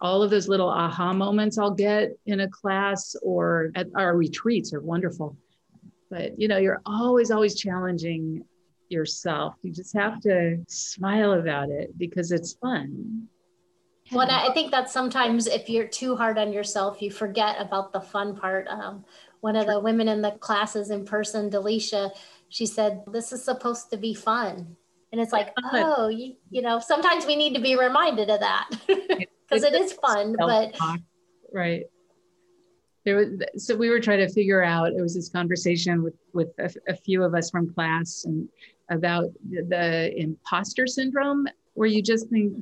all 0.00 0.22
of 0.22 0.30
those 0.30 0.48
little 0.48 0.68
aha 0.68 1.12
moments 1.12 1.58
I'll 1.58 1.70
get 1.70 2.10
in 2.26 2.40
a 2.40 2.48
class 2.48 3.14
or 3.22 3.70
at 3.74 3.86
our 3.96 4.16
retreats 4.16 4.72
are 4.72 4.80
wonderful. 4.80 5.36
But 6.10 6.38
you 6.38 6.48
know 6.48 6.58
you're 6.58 6.82
always 6.84 7.30
always 7.30 7.54
challenging 7.54 8.44
yourself. 8.88 9.54
You 9.62 9.72
just 9.72 9.96
have 9.96 10.20
to 10.22 10.62
smile 10.68 11.32
about 11.34 11.70
it 11.70 11.96
because 11.96 12.32
it's 12.32 12.54
fun 12.54 13.28
well 14.12 14.30
i 14.30 14.52
think 14.52 14.70
that 14.70 14.90
sometimes 14.90 15.46
if 15.46 15.68
you're 15.68 15.86
too 15.86 16.16
hard 16.16 16.38
on 16.38 16.52
yourself 16.52 17.00
you 17.02 17.10
forget 17.10 17.56
about 17.58 17.92
the 17.92 18.00
fun 18.00 18.36
part. 18.36 18.66
Um, 18.68 19.04
one 19.40 19.56
of 19.56 19.66
the 19.66 19.80
women 19.80 20.06
in 20.06 20.22
the 20.22 20.30
classes 20.32 20.90
in 20.90 21.04
person 21.04 21.50
delisha 21.50 22.10
she 22.48 22.66
said 22.66 23.02
this 23.10 23.32
is 23.32 23.42
supposed 23.42 23.90
to 23.90 23.96
be 23.96 24.14
fun. 24.14 24.76
And 25.10 25.20
it's 25.20 25.32
like 25.32 25.52
oh 25.72 26.08
you, 26.08 26.36
you 26.50 26.62
know 26.62 26.78
sometimes 26.78 27.26
we 27.26 27.36
need 27.36 27.54
to 27.54 27.60
be 27.60 27.76
reminded 27.76 28.30
of 28.30 28.40
that. 28.40 28.70
Because 28.86 29.64
it 29.64 29.74
is 29.82 29.92
fun 29.94 30.36
but 30.38 30.76
right. 31.52 31.84
There 33.04 33.16
was 33.16 33.28
so 33.56 33.74
we 33.74 33.90
were 33.90 34.00
trying 34.00 34.20
to 34.26 34.32
figure 34.32 34.62
out 34.62 34.92
it 34.92 35.00
was 35.00 35.14
this 35.14 35.28
conversation 35.28 36.02
with 36.02 36.14
with 36.32 36.50
a, 36.58 36.72
a 36.88 36.94
few 36.94 37.24
of 37.24 37.34
us 37.34 37.50
from 37.50 37.72
class 37.72 38.24
and 38.26 38.48
about 38.90 39.24
the, 39.48 39.62
the 39.62 40.20
imposter 40.20 40.86
syndrome 40.86 41.48
where 41.74 41.88
you 41.88 42.02
just 42.02 42.28
think 42.28 42.54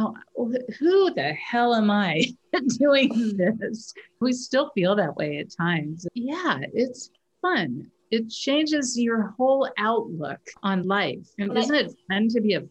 oh 0.00 0.52
who 0.78 1.12
the 1.14 1.32
hell 1.32 1.74
am 1.74 1.90
i 1.90 2.22
doing 2.78 3.36
this? 3.36 3.94
We 4.20 4.32
still 4.32 4.70
feel 4.74 4.96
that 4.96 5.16
way 5.16 5.38
at 5.38 5.50
times. 5.50 6.06
Yeah 6.14 6.58
it's 6.72 7.10
fun. 7.42 7.90
It 8.10 8.28
changes 8.28 8.98
your 8.98 9.34
whole 9.36 9.68
outlook 9.78 10.40
on 10.62 10.82
life. 10.82 11.28
And 11.38 11.56
isn't 11.56 11.74
it 11.74 11.94
fun 12.10 12.28
to 12.30 12.40
be 12.40 12.54
a, 12.54 12.64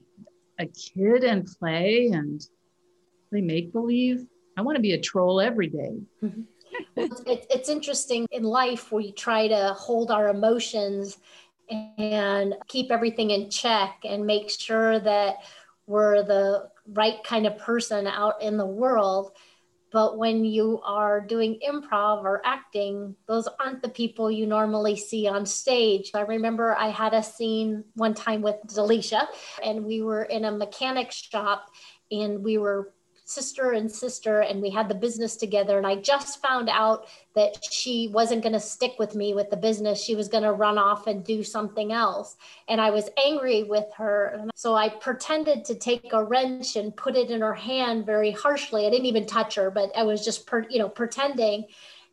a 0.60 0.66
kid 0.66 1.24
and 1.24 1.48
play 1.60 2.08
and 2.08 2.46
play 3.30 3.42
make 3.42 3.72
believe 3.72 4.26
i 4.58 4.62
want 4.62 4.76
to 4.76 4.82
be 4.82 4.94
a 4.94 5.00
troll 5.00 5.40
every 5.40 5.68
day. 5.68 5.96
Mm-hmm. 6.24 6.42
It, 6.96 7.46
it's 7.50 7.70
interesting 7.70 8.28
in 8.32 8.44
life 8.44 8.92
we 8.92 9.12
try 9.12 9.48
to 9.48 9.74
hold 9.74 10.12
our 10.12 10.30
emotions 10.30 11.18
and 11.98 12.56
keep 12.68 12.92
everything 12.92 13.32
in 13.32 13.50
check 13.50 14.02
and 14.04 14.26
make 14.26 14.50
sure 14.50 15.00
that 15.00 15.38
we're 15.90 16.22
the 16.22 16.70
right 16.88 17.22
kind 17.24 17.48
of 17.48 17.58
person 17.58 18.06
out 18.06 18.44
in 18.44 18.58
the 18.58 18.66
world. 18.66 19.32
But 19.92 20.20
when 20.20 20.46
you 20.46 20.80
are 20.86 21.20
doing 21.20 21.60
improv 21.68 22.24
or 22.24 22.46
acting, 22.46 23.16
those 23.28 23.48
aren't 23.60 23.82
the 23.82 23.90
people 23.90 24.30
you 24.30 24.46
normally 24.46 24.96
see 24.96 25.28
on 25.28 25.48
stage. 25.48 26.12
I 26.14 26.22
remember 26.22 26.76
I 26.78 26.90
had 26.90 27.16
a 27.16 27.24
scene 27.24 27.84
one 27.96 28.14
time 28.14 28.44
with 28.44 28.58
Delisha, 28.68 29.26
and 29.66 29.84
we 29.84 30.04
were 30.04 30.22
in 30.22 30.46
a 30.46 30.52
mechanic 30.52 31.12
shop 31.12 31.66
and 32.12 32.44
we 32.44 32.60
were 32.60 32.94
sister 33.30 33.72
and 33.72 33.92
sister 33.92 34.42
and 34.42 34.62
we 34.62 34.70
had 34.70 34.90
the 34.90 34.96
business 34.96 35.36
together. 35.36 35.78
And 35.78 35.88
i 35.88 35.96
just 35.96 36.42
found 36.42 36.70
out 36.70 37.08
that 37.36 37.64
she 37.64 38.10
wasn't 38.12 38.42
going 38.42 38.54
to 38.54 38.60
stick 38.60 38.96
with 39.00 39.16
me 39.16 39.34
with 39.34 39.50
the 39.50 39.58
business. 39.58 40.04
She 40.04 40.16
was 40.16 40.28
going 40.28 40.44
to 40.44 40.52
run 40.52 40.78
off 40.78 41.08
and 41.08 41.24
do 41.24 41.44
something 41.44 41.92
else. 41.92 42.36
And 42.68 42.82
i 42.82 42.90
was 42.90 43.10
angry 43.24 43.64
with 43.64 43.86
her. 43.98 44.46
So 44.56 44.76
i 44.76 44.90
pretended 44.90 45.66
to 45.66 45.76
take 45.76 46.12
a 46.14 46.24
wrench 46.24 46.76
and 46.76 46.96
put 46.96 47.16
it 47.16 47.32
in 47.32 47.42
her 47.42 47.54
hand 47.54 48.06
very 48.06 48.32
harshly. 48.32 48.86
I 48.86 48.90
didn't 48.90 49.06
even 49.06 49.26
touch 49.26 49.56
her 49.56 49.70
but 49.70 49.92
i 49.96 50.04
was 50.04 50.24
just 50.24 50.46
per, 50.46 50.66
you 50.70 50.80
know 50.80 50.90
pretending 50.90 51.66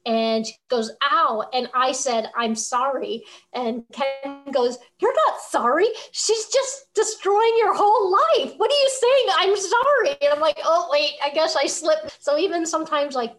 and 0.07 0.47
she 0.47 0.55
goes, 0.69 0.93
ow. 1.03 1.49
And 1.53 1.69
I 1.75 1.91
said, 1.91 2.31
I'm 2.37 2.55
sorry. 2.55 3.25
And 3.53 3.83
Ken 3.93 4.45
goes, 4.53 4.79
You're 5.01 5.15
not 5.27 5.41
sorry. 5.41 5.89
She's 6.13 6.47
just 6.47 6.87
destroying 6.95 7.55
your 7.59 7.75
whole 7.75 8.13
life. 8.13 8.55
What 8.57 8.71
are 8.71 8.75
you 8.75 8.91
saying? 9.01 9.27
I'm 9.37 9.57
sorry. 9.57 10.17
And 10.23 10.33
I'm 10.33 10.41
like, 10.41 10.61
Oh, 10.65 10.89
wait, 10.93 11.11
I 11.23 11.31
guess 11.31 11.57
I 11.57 11.67
slipped. 11.67 12.19
So 12.21 12.39
even 12.39 12.65
sometimes, 12.65 13.17
like 13.17 13.35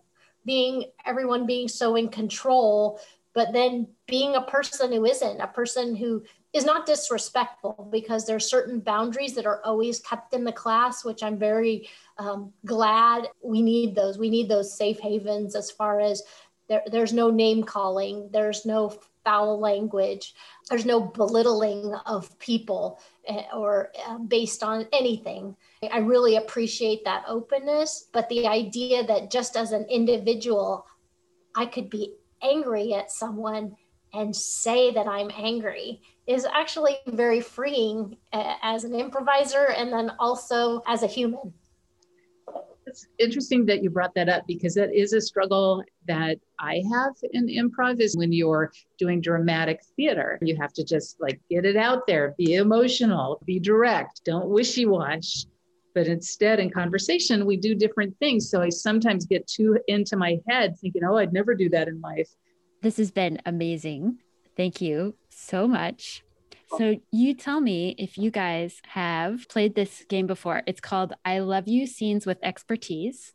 being 0.46 0.86
everyone 1.06 1.48
being 1.48 1.70
so 1.70 1.96
in 1.96 2.10
control, 2.10 3.00
but 3.34 3.54
then 3.54 3.88
being 4.08 4.36
a 4.36 4.42
person 4.42 4.92
who 4.92 5.06
isn't, 5.06 5.40
a 5.40 5.48
person 5.48 5.96
who 5.96 6.24
is 6.54 6.66
not 6.66 6.86
disrespectful 6.86 7.88
because 7.92 8.26
there 8.26 8.36
are 8.36 8.40
certain 8.40 8.80
boundaries 8.80 9.36
that 9.36 9.46
are 9.46 9.62
always 9.64 10.00
kept 10.00 10.34
in 10.34 10.44
the 10.44 10.52
class, 10.52 11.06
which 11.06 11.22
I'm 11.22 11.38
very 11.38 11.88
um, 12.18 12.52
glad 12.66 13.28
we 13.44 13.62
need 13.62 13.94
those. 13.94 14.18
We 14.18 14.30
need 14.30 14.50
those 14.50 14.76
safe 14.76 15.00
havens 15.00 15.56
as 15.56 15.70
far 15.70 16.00
as 16.00 16.24
there, 16.68 16.84
there's 16.92 17.14
no 17.14 17.30
name 17.30 17.64
calling, 17.64 18.30
there's 18.32 18.66
no 18.66 18.94
foul 19.24 19.60
language, 19.60 20.34
there's 20.70 20.86
no 20.86 21.02
belittling 21.02 21.94
of 22.06 22.38
people 22.40 23.00
eh, 23.28 23.44
or 23.54 23.92
uh, 24.08 24.18
based 24.20 24.64
on 24.64 24.88
anything. 24.94 25.56
I 25.92 26.00
really 26.00 26.38
appreciate 26.38 27.04
that 27.06 27.26
openness, 27.28 28.08
but 28.14 28.30
the 28.30 28.48
idea 28.48 29.06
that 29.06 29.32
just 29.32 29.56
as 29.58 29.72
an 29.72 29.86
individual, 29.90 30.86
I 31.56 31.66
could 31.66 31.90
be 31.90 32.14
angry 32.42 32.94
at 32.94 33.12
someone 33.12 33.76
and 34.14 34.36
say 34.36 34.92
that 34.92 35.08
I'm 35.08 35.32
angry 35.36 36.02
is 36.26 36.46
actually 36.46 36.98
very 37.08 37.42
freeing 37.42 38.18
uh, 38.34 38.56
as 38.62 38.84
an 38.84 38.96
improviser 38.96 39.66
and 39.66 39.92
then 39.92 40.12
also 40.20 40.82
as 40.88 41.04
a 41.04 41.08
human. 41.08 41.54
It's 42.88 43.06
interesting 43.20 43.66
that 43.66 43.84
you 43.84 43.90
brought 43.90 44.16
that 44.16 44.30
up 44.30 44.48
because 44.48 44.74
that 44.76 44.96
is 44.96 45.12
a 45.12 45.20
struggle 45.20 45.84
that 46.08 46.38
I 46.58 46.82
have 46.90 47.16
in 47.34 47.48
improv 47.48 48.00
is 48.00 48.16
when 48.16 48.32
you're 48.32 48.72
doing 48.98 49.20
dramatic 49.20 49.82
theater. 49.98 50.40
You 50.42 50.56
have 50.56 50.72
to 50.74 50.86
just 50.86 51.20
like 51.20 51.42
get 51.50 51.66
it 51.66 51.76
out 51.76 52.08
there, 52.08 52.34
be 52.38 52.56
emotional, 52.56 53.42
be 53.46 53.60
direct, 53.60 54.22
don't 54.24 54.48
wishy 54.48 54.86
wash. 54.86 55.46
But 55.94 56.08
instead, 56.08 56.60
in 56.60 56.70
conversation, 56.70 57.46
we 57.46 57.58
do 57.58 57.76
different 57.76 58.18
things. 58.20 58.50
So 58.50 58.62
I 58.62 58.70
sometimes 58.70 59.26
get 59.26 59.48
too 59.48 59.78
into 59.88 60.16
my 60.16 60.38
head 60.48 60.76
thinking, 60.80 61.02
oh, 61.04 61.18
I'd 61.18 61.34
never 61.34 61.56
do 61.56 61.70
that 61.70 61.90
in 61.90 62.00
life. 62.00 62.30
This 62.82 62.98
has 62.98 63.12
been 63.12 63.42
amazing. 63.46 64.20
Thank 64.56 64.80
you 64.80 65.16
so 65.30 65.68
much. 65.68 66.24
So 66.76 67.00
you 67.12 67.34
tell 67.34 67.62
me 67.62 67.96
if 67.98 68.18
you 68.18 68.30
guys 68.30 68.82
have 68.90 69.48
played 69.48 69.76
this 69.76 70.04
game 70.10 70.28
before. 70.28 70.64
It's 70.68 70.82
called 70.82 71.14
I 71.24 71.40
Love 71.40 71.68
You 71.68 71.88
Scenes 71.88 72.26
with 72.26 72.40
Expertise. 72.44 73.34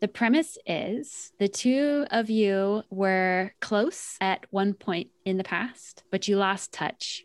The 0.00 0.08
premise 0.08 0.58
is 0.66 1.32
the 1.38 1.48
two 1.48 2.06
of 2.10 2.30
you 2.30 2.82
were 2.90 3.52
close 3.60 4.16
at 4.20 4.46
one 4.50 4.74
point 4.74 5.10
in 5.24 5.38
the 5.38 5.44
past, 5.44 6.04
but 6.10 6.28
you 6.28 6.36
lost 6.36 6.72
touch. 6.72 7.24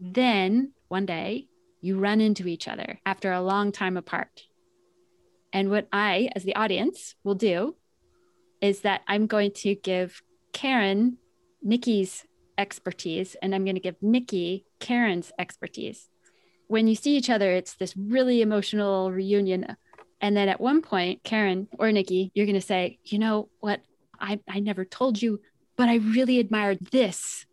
Then 0.00 0.72
one 0.88 1.06
day 1.06 1.48
you 1.80 1.98
run 1.98 2.20
into 2.20 2.46
each 2.46 2.68
other 2.68 3.00
after 3.06 3.32
a 3.32 3.42
long 3.42 3.72
time 3.72 3.96
apart. 3.96 4.42
And 5.52 5.70
what 5.70 5.88
I, 5.92 6.28
as 6.36 6.44
the 6.44 6.56
audience, 6.56 7.14
will 7.24 7.34
do 7.34 7.76
is 8.60 8.80
that 8.80 9.02
I'm 9.06 9.26
going 9.26 9.52
to 9.52 9.74
give 9.74 10.22
Karen 10.52 11.18
Nikki's 11.62 12.25
expertise 12.58 13.36
and 13.40 13.54
I'm 13.54 13.64
going 13.64 13.76
to 13.76 13.80
give 13.80 13.96
Nikki 14.02 14.64
Karen's 14.80 15.32
expertise. 15.38 16.08
When 16.68 16.88
you 16.88 16.94
see 16.94 17.16
each 17.16 17.30
other, 17.30 17.52
it's 17.52 17.74
this 17.74 17.96
really 17.96 18.42
emotional 18.42 19.12
reunion. 19.12 19.76
And 20.20 20.36
then 20.36 20.48
at 20.48 20.60
one 20.60 20.82
point, 20.82 21.22
Karen 21.22 21.68
or 21.78 21.92
Nikki, 21.92 22.32
you're 22.34 22.46
going 22.46 22.54
to 22.54 22.60
say, 22.60 22.98
you 23.04 23.18
know 23.18 23.48
what? 23.60 23.80
I, 24.18 24.40
I 24.48 24.60
never 24.60 24.84
told 24.84 25.20
you, 25.20 25.40
but 25.76 25.88
I 25.88 25.96
really 25.96 26.38
admired 26.40 26.78
this 26.90 27.44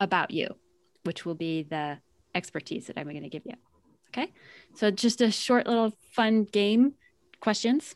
about 0.00 0.30
you, 0.30 0.56
which 1.04 1.24
will 1.24 1.34
be 1.34 1.62
the 1.62 1.98
expertise 2.34 2.86
that 2.86 2.98
I'm 2.98 3.08
going 3.08 3.22
to 3.22 3.28
give 3.28 3.42
you. 3.44 3.54
Okay. 4.08 4.32
So 4.74 4.90
just 4.90 5.20
a 5.20 5.30
short 5.30 5.66
little 5.66 5.92
fun 6.12 6.44
game. 6.44 6.94
Questions? 7.40 7.94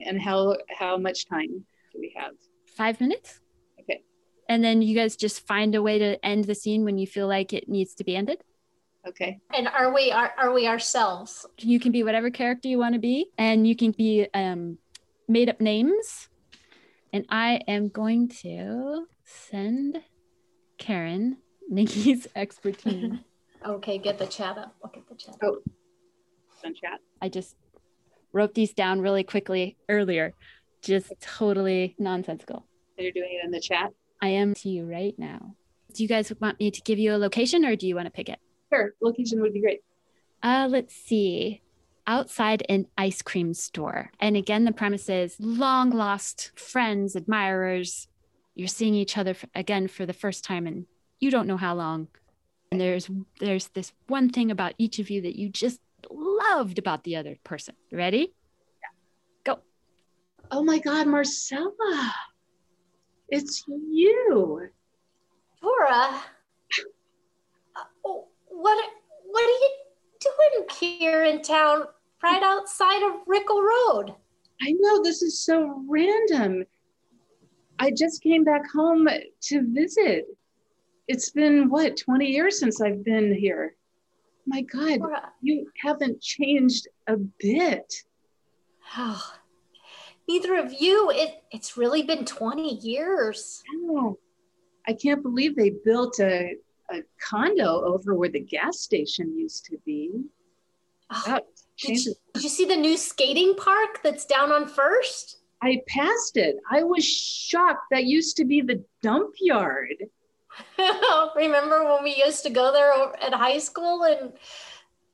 And 0.00 0.20
how 0.20 0.56
how 0.68 0.96
much 0.96 1.26
time 1.26 1.64
do 1.92 1.98
we 1.98 2.12
have? 2.16 2.32
Five 2.76 3.00
minutes. 3.00 3.40
And 4.48 4.62
then 4.62 4.82
you 4.82 4.94
guys 4.94 5.16
just 5.16 5.46
find 5.46 5.74
a 5.74 5.82
way 5.82 5.98
to 5.98 6.24
end 6.24 6.44
the 6.44 6.54
scene 6.54 6.84
when 6.84 6.98
you 6.98 7.06
feel 7.06 7.26
like 7.26 7.52
it 7.52 7.68
needs 7.68 7.94
to 7.96 8.04
be 8.04 8.16
ended. 8.16 8.42
Okay. 9.06 9.38
And 9.54 9.68
are 9.68 9.94
we 9.94 10.10
are, 10.10 10.32
are 10.36 10.52
we 10.52 10.66
ourselves? 10.66 11.46
You 11.58 11.78
can 11.78 11.92
be 11.92 12.02
whatever 12.02 12.30
character 12.30 12.68
you 12.68 12.78
want 12.78 12.94
to 12.94 13.00
be, 13.00 13.26
and 13.38 13.66
you 13.66 13.76
can 13.76 13.92
be 13.92 14.26
um, 14.34 14.78
made 15.28 15.48
up 15.48 15.60
names. 15.60 16.28
And 17.12 17.24
I 17.28 17.60
am 17.68 17.88
going 17.88 18.28
to 18.42 19.06
send 19.24 20.02
Karen 20.78 21.38
Nikki's 21.68 22.26
expertise. 22.36 23.12
Okay, 23.64 23.98
get 23.98 24.16
the 24.16 24.26
chat 24.26 24.58
up. 24.58 24.76
Look 24.80 24.96
at 24.96 25.08
the 25.08 25.16
chat. 25.16 25.34
Oh, 25.42 25.58
on 26.64 26.74
chat. 26.74 27.00
I 27.20 27.28
just 27.28 27.56
wrote 28.32 28.54
these 28.54 28.72
down 28.72 29.00
really 29.00 29.24
quickly 29.24 29.76
earlier, 29.88 30.34
just 30.82 31.12
totally 31.20 31.96
nonsensical. 31.98 32.66
You're 32.98 33.12
doing 33.12 33.40
it 33.40 33.44
in 33.44 33.50
the 33.50 33.60
chat. 33.60 33.92
I 34.20 34.28
am 34.28 34.54
to 34.54 34.68
you 34.68 34.84
right 34.84 35.14
now. 35.18 35.54
Do 35.92 36.02
you 36.02 36.08
guys 36.08 36.32
want 36.40 36.60
me 36.60 36.70
to 36.70 36.80
give 36.82 36.98
you 36.98 37.14
a 37.14 37.18
location 37.18 37.64
or 37.64 37.76
do 37.76 37.86
you 37.86 37.94
want 37.94 38.06
to 38.06 38.10
pick 38.10 38.28
it? 38.28 38.38
Sure, 38.72 38.94
location 39.00 39.40
would 39.40 39.52
be 39.52 39.60
great. 39.60 39.80
Uh, 40.42 40.68
let's 40.70 40.94
see. 40.94 41.62
Outside 42.06 42.64
an 42.68 42.86
ice 42.96 43.22
cream 43.22 43.54
store. 43.54 44.10
And 44.20 44.36
again, 44.36 44.64
the 44.64 44.72
premise 44.72 45.08
is 45.08 45.36
long 45.40 45.90
lost 45.90 46.52
friends, 46.54 47.16
admirers. 47.16 48.08
You're 48.54 48.68
seeing 48.68 48.94
each 48.94 49.18
other 49.18 49.34
again 49.54 49.88
for 49.88 50.06
the 50.06 50.12
first 50.12 50.44
time 50.44 50.66
and 50.66 50.86
you 51.18 51.30
don't 51.30 51.46
know 51.46 51.56
how 51.56 51.74
long. 51.74 52.08
And 52.70 52.80
there's 52.80 53.08
there's 53.40 53.68
this 53.68 53.92
one 54.06 54.30
thing 54.30 54.50
about 54.50 54.74
each 54.78 54.98
of 54.98 55.08
you 55.10 55.22
that 55.22 55.38
you 55.38 55.48
just 55.48 55.80
loved 56.10 56.78
about 56.78 57.04
the 57.04 57.16
other 57.16 57.36
person. 57.44 57.74
Ready? 57.92 58.32
Yeah. 58.82 59.54
Go. 59.54 59.60
Oh 60.50 60.62
my 60.62 60.78
God, 60.78 61.06
Marcella, 61.06 62.14
it's 63.28 63.64
you. 63.68 64.68
Dora, 65.60 66.22
uh, 67.76 67.84
what 68.04 68.90
what 69.24 69.44
are 69.44 69.48
you 69.48 69.76
doing 70.20 70.66
here 70.78 71.24
in 71.24 71.42
town, 71.42 71.84
right 72.22 72.42
outside 72.42 73.02
of 73.02 73.20
Rickle 73.26 73.62
Road? 73.62 74.14
I 74.62 74.74
know 74.78 75.02
this 75.02 75.22
is 75.22 75.44
so 75.44 75.84
random. 75.88 76.64
I 77.78 77.90
just 77.90 78.22
came 78.22 78.44
back 78.44 78.62
home 78.70 79.08
to 79.42 79.62
visit. 79.72 80.26
It's 81.08 81.30
been 81.30 81.68
what, 81.68 81.96
20 81.96 82.26
years 82.26 82.58
since 82.58 82.80
I've 82.80 83.04
been 83.04 83.34
here. 83.34 83.76
My 84.46 84.62
God, 84.62 85.00
Dora, 85.00 85.32
you 85.42 85.70
haven't 85.82 86.20
changed 86.20 86.88
a 87.06 87.16
bit. 87.16 88.02
oh, 88.96 89.34
neither 90.28 90.56
of 90.56 90.72
you. 90.80 91.10
It 91.10 91.42
it's 91.50 91.76
really 91.76 92.02
been 92.02 92.24
twenty 92.24 92.74
years. 92.76 93.62
Wow. 93.82 94.18
I 94.88 94.92
can't 94.92 95.22
believe 95.22 95.56
they 95.56 95.70
built 95.84 96.18
a, 96.20 96.54
a 96.92 97.02
condo 97.20 97.82
over 97.84 98.14
where 98.14 98.28
the 98.28 98.40
gas 98.40 98.78
station 98.80 99.36
used 99.36 99.64
to 99.66 99.78
be. 99.84 100.10
Oh, 101.10 101.22
That 101.26 101.44
did, 101.78 102.04
you, 102.04 102.14
did 102.34 102.42
you 102.44 102.48
see 102.48 102.64
the 102.66 102.76
new 102.76 102.96
skating 102.96 103.54
park 103.56 104.00
that's 104.04 104.24
down 104.26 104.52
on 104.52 104.68
First? 104.68 105.38
I 105.62 105.80
passed 105.88 106.36
it. 106.36 106.56
I 106.70 106.82
was 106.84 107.04
shocked. 107.04 107.84
That 107.90 108.04
used 108.04 108.36
to 108.36 108.44
be 108.44 108.60
the 108.60 108.84
dump 109.02 109.34
yard. 109.40 109.94
Remember 111.36 111.84
when 111.92 112.04
we 112.04 112.22
used 112.24 112.42
to 112.44 112.50
go 112.50 112.72
there 112.72 112.92
at 113.22 113.34
high 113.34 113.58
school 113.58 114.04
and 114.04 114.32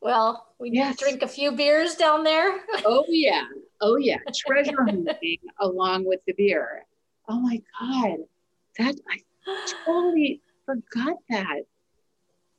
well, 0.01 0.49
we'd 0.59 0.75
Yes. 0.75 0.99
drink 0.99 1.23
a 1.23 1.29
few 1.29 1.53
beers 1.53 1.95
down 1.95 2.25
there. 2.25 2.61
Oh 2.85 3.05
yeah. 3.09 3.45
Oh 3.83 3.97
yeah. 3.97 4.17
Treasure 4.47 4.83
hunting 4.85 5.39
along 5.61 6.07
with 6.07 6.21
the 6.27 6.33
beer. 6.33 6.87
Oh 7.29 7.39
my 7.41 7.61
God. 7.79 8.19
That 8.79 8.95
I 9.11 9.19
totally 9.85 10.41
forgot 10.65 11.17
that. 11.29 11.63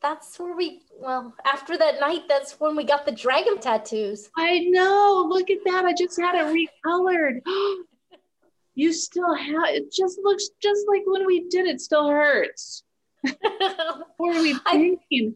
That's 0.01 0.37
where 0.37 0.55
we 0.55 0.81
well, 0.99 1.33
after 1.45 1.77
that 1.77 1.99
night, 2.01 2.23
that's 2.27 2.59
when 2.59 2.75
we 2.75 2.83
got 2.83 3.05
the 3.05 3.11
dragon 3.13 3.57
tattoos. 3.59 4.29
I 4.37 4.59
know. 4.59 5.25
Look 5.29 5.49
at 5.49 5.59
that. 5.65 5.85
I 5.85 5.93
just 5.97 6.19
had 6.19 6.35
it 6.35 6.69
recolored. 6.85 7.39
You 8.75 8.91
still 8.91 9.35
have 9.35 9.65
it 9.65 9.91
just 9.93 10.17
looks 10.23 10.49
just 10.59 10.87
like 10.87 11.03
when 11.05 11.27
we 11.27 11.47
did 11.47 11.67
it 11.67 11.79
still 11.79 12.09
hurts. 12.09 12.83
What 13.23 14.09
were 14.17 14.41
we 14.41 14.55
I- 14.65 14.71
thinking? 14.71 15.35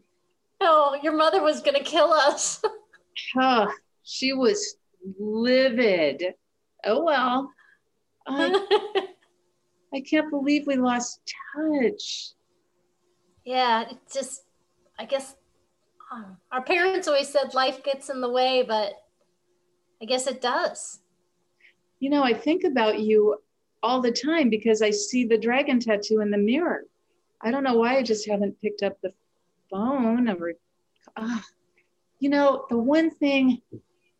oh, 0.60 0.98
your 1.04 1.12
mother 1.16 1.40
was 1.40 1.62
gonna 1.62 1.84
kill 1.84 2.12
us. 2.12 2.60
Oh, 3.36 3.72
she 4.02 4.32
was 4.32 4.76
livid. 5.18 6.34
Oh 6.84 7.04
well. 7.04 7.52
I, 8.26 9.06
I 9.94 10.00
can't 10.00 10.30
believe 10.30 10.66
we 10.66 10.76
lost 10.76 11.20
touch. 11.54 12.32
yeah, 13.44 13.88
it 13.88 13.98
just 14.12 14.42
I 14.98 15.04
guess 15.04 15.36
um, 16.12 16.36
our 16.52 16.62
parents 16.62 17.08
always 17.08 17.28
said 17.28 17.54
life 17.54 17.82
gets 17.82 18.10
in 18.10 18.20
the 18.20 18.30
way, 18.30 18.64
but 18.66 18.94
I 20.02 20.04
guess 20.04 20.26
it 20.26 20.40
does. 20.40 21.00
You 22.00 22.10
know, 22.10 22.22
I 22.22 22.32
think 22.32 22.64
about 22.64 23.00
you 23.00 23.36
all 23.82 24.00
the 24.00 24.12
time 24.12 24.50
because 24.50 24.82
I 24.82 24.90
see 24.90 25.24
the 25.24 25.38
dragon 25.38 25.80
tattoo 25.80 26.20
in 26.20 26.30
the 26.30 26.38
mirror. 26.38 26.84
I 27.42 27.50
don't 27.50 27.64
know 27.64 27.76
why 27.76 27.96
I 27.96 28.02
just 28.02 28.28
haven't 28.28 28.60
picked 28.60 28.82
up 28.82 29.00
the 29.00 29.12
phone 29.70 30.28
or, 30.28 30.54
ah. 31.16 31.44
you 32.18 32.30
know, 32.30 32.66
the 32.68 32.78
one 32.78 33.10
thing 33.10 33.62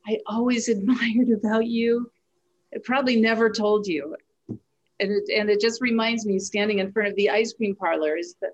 I 0.08 0.18
always 0.26 0.68
admired 0.74 1.30
about 1.30 1.66
you, 1.66 2.10
I 2.74 2.78
probably 2.84 3.20
never 3.20 3.50
told 3.50 3.86
you, 3.86 4.16
and 4.48 4.58
it, 5.12 5.24
and 5.34 5.50
it 5.50 5.60
just 5.60 5.80
reminds 5.80 6.26
me 6.26 6.38
standing 6.38 6.78
in 6.80 6.92
front 6.92 7.08
of 7.08 7.16
the 7.16 7.30
ice 7.30 7.52
cream 7.52 7.76
parlor 7.76 8.16
is 8.16 8.34
the, 8.40 8.50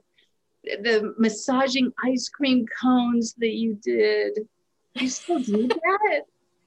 the 0.65 1.15
massaging 1.19 1.93
ice 2.05 2.29
cream 2.29 2.67
cones 2.81 3.35
that 3.39 3.55
you 3.55 3.79
did. 3.83 4.47
You 4.95 5.09
still 5.09 5.41
do 5.41 5.69
that? 5.69 6.23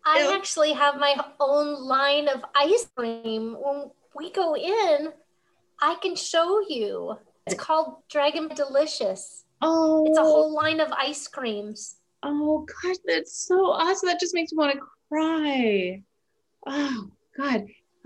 I 0.05 0.33
actually 0.35 0.71
have 0.71 0.99
my 0.99 1.15
own 1.39 1.83
line 1.85 2.29
of 2.29 2.41
ice 2.55 2.89
cream. 2.95 3.57
When 3.59 3.91
we 4.15 4.31
go 4.31 4.55
in, 4.55 5.09
I 5.81 5.95
can 6.01 6.15
show 6.15 6.61
you. 6.67 7.17
It's 7.45 7.55
called 7.55 7.97
Dragon 8.09 8.49
Delicious. 8.49 9.43
Oh, 9.61 10.05
It's 10.07 10.17
a 10.17 10.21
oh. 10.21 10.25
whole 10.25 10.53
line 10.53 10.79
of 10.79 10.91
ice 10.91 11.27
creams. 11.27 11.97
Oh 12.23 12.65
gosh, 12.83 12.95
that's 13.05 13.47
so 13.47 13.67
awesome. 13.67 14.07
That 14.07 14.19
just 14.19 14.33
makes 14.33 14.51
me 14.51 14.57
want 14.57 14.73
to 14.73 14.81
cry. 15.09 16.01
Oh 16.65 17.09
God. 17.37 17.65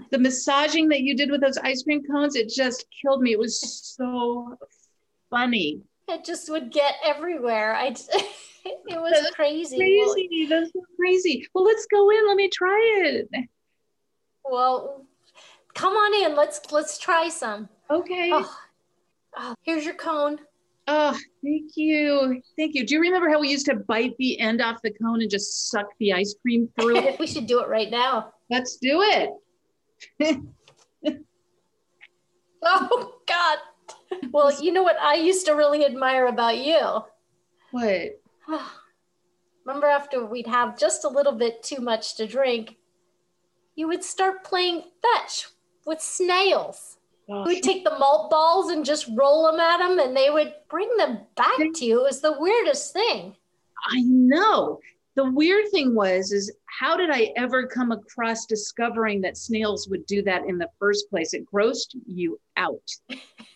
The 0.09 0.19
massaging 0.19 0.89
that 0.89 1.01
you 1.01 1.15
did 1.15 1.29
with 1.29 1.41
those 1.41 1.57
ice 1.57 1.83
cream 1.83 2.01
cones, 2.03 2.35
it 2.35 2.49
just 2.49 2.85
killed 3.01 3.21
me. 3.21 3.31
It 3.31 3.39
was 3.39 3.59
so 3.95 4.57
funny. 5.29 5.81
It 6.07 6.25
just 6.25 6.49
would 6.49 6.71
get 6.71 6.95
everywhere. 7.05 7.75
I 7.75 7.87
it 8.65 8.79
was 8.89 9.13
That's 9.13 9.35
crazy. 9.35 9.77
Crazy. 9.77 10.47
That's 10.49 10.71
so 10.73 10.81
crazy. 10.99 11.47
Well, 11.53 11.63
let's 11.63 11.85
go 11.85 12.09
in. 12.09 12.27
Let 12.27 12.35
me 12.35 12.49
try 12.49 13.03
it. 13.05 13.29
Well, 14.43 14.53
well, 14.53 15.05
come 15.73 15.93
on 15.93 16.25
in. 16.25 16.35
Let's 16.35 16.59
let's 16.71 16.97
try 16.97 17.29
some. 17.29 17.69
Okay. 17.89 18.31
Oh, 18.33 18.57
oh, 19.37 19.55
here's 19.61 19.85
your 19.85 19.95
cone. 19.95 20.39
Oh, 20.87 21.17
thank 21.43 21.71
you. 21.75 22.41
Thank 22.57 22.75
you. 22.75 22.85
Do 22.85 22.95
you 22.95 23.01
remember 23.01 23.29
how 23.29 23.39
we 23.39 23.49
used 23.49 23.67
to 23.67 23.75
bite 23.75 24.15
the 24.17 24.39
end 24.39 24.61
off 24.61 24.81
the 24.83 24.91
cone 24.91 25.21
and 25.21 25.29
just 25.29 25.69
suck 25.69 25.87
the 25.99 26.13
ice 26.13 26.35
cream 26.41 26.69
through 26.79 26.97
it? 26.97 27.19
we 27.19 27.27
should 27.27 27.47
do 27.47 27.61
it 27.61 27.69
right 27.69 27.89
now. 27.89 28.33
Let's 28.49 28.77
do 28.77 29.01
it. 30.19 30.37
Oh 32.63 33.15
God. 33.27 33.57
Well, 34.31 34.61
you 34.61 34.71
know 34.71 34.83
what 34.83 34.99
I 34.99 35.15
used 35.15 35.45
to 35.47 35.53
really 35.53 35.85
admire 35.85 36.27
about 36.27 36.57
you. 36.57 37.01
What? 37.71 38.19
Remember 39.65 39.87
after 39.87 40.25
we'd 40.25 40.47
have 40.47 40.77
just 40.77 41.05
a 41.05 41.09
little 41.09 41.33
bit 41.33 41.63
too 41.63 41.81
much 41.81 42.15
to 42.17 42.27
drink, 42.27 42.77
you 43.75 43.87
would 43.87 44.03
start 44.03 44.43
playing 44.43 44.83
fetch 45.01 45.47
with 45.85 46.01
snails. 46.01 46.97
Would 47.27 47.63
take 47.63 47.83
the 47.83 47.97
malt 47.97 48.29
balls 48.29 48.71
and 48.71 48.83
just 48.83 49.09
roll 49.15 49.49
them 49.49 49.59
at 49.59 49.77
them, 49.77 49.99
and 49.99 50.15
they 50.15 50.29
would 50.29 50.53
bring 50.69 50.89
them 50.97 51.19
back 51.35 51.57
to 51.75 51.85
you. 51.85 52.01
It 52.01 52.03
was 52.03 52.21
the 52.21 52.35
weirdest 52.37 52.93
thing. 52.93 53.35
I 53.85 54.01
know. 54.01 54.79
The 55.15 55.29
weird 55.29 55.69
thing 55.71 55.93
was, 55.93 56.31
is 56.31 56.51
how 56.65 56.95
did 56.97 57.09
I 57.09 57.31
ever 57.35 57.67
come 57.67 57.91
across 57.91 58.45
discovering 58.45 59.21
that 59.21 59.37
snails 59.37 59.87
would 59.89 60.05
do 60.05 60.21
that 60.23 60.45
in 60.45 60.57
the 60.57 60.69
first 60.79 61.09
place? 61.09 61.33
It 61.33 61.45
grossed 61.51 61.95
you 62.05 62.39
out. 62.57 62.81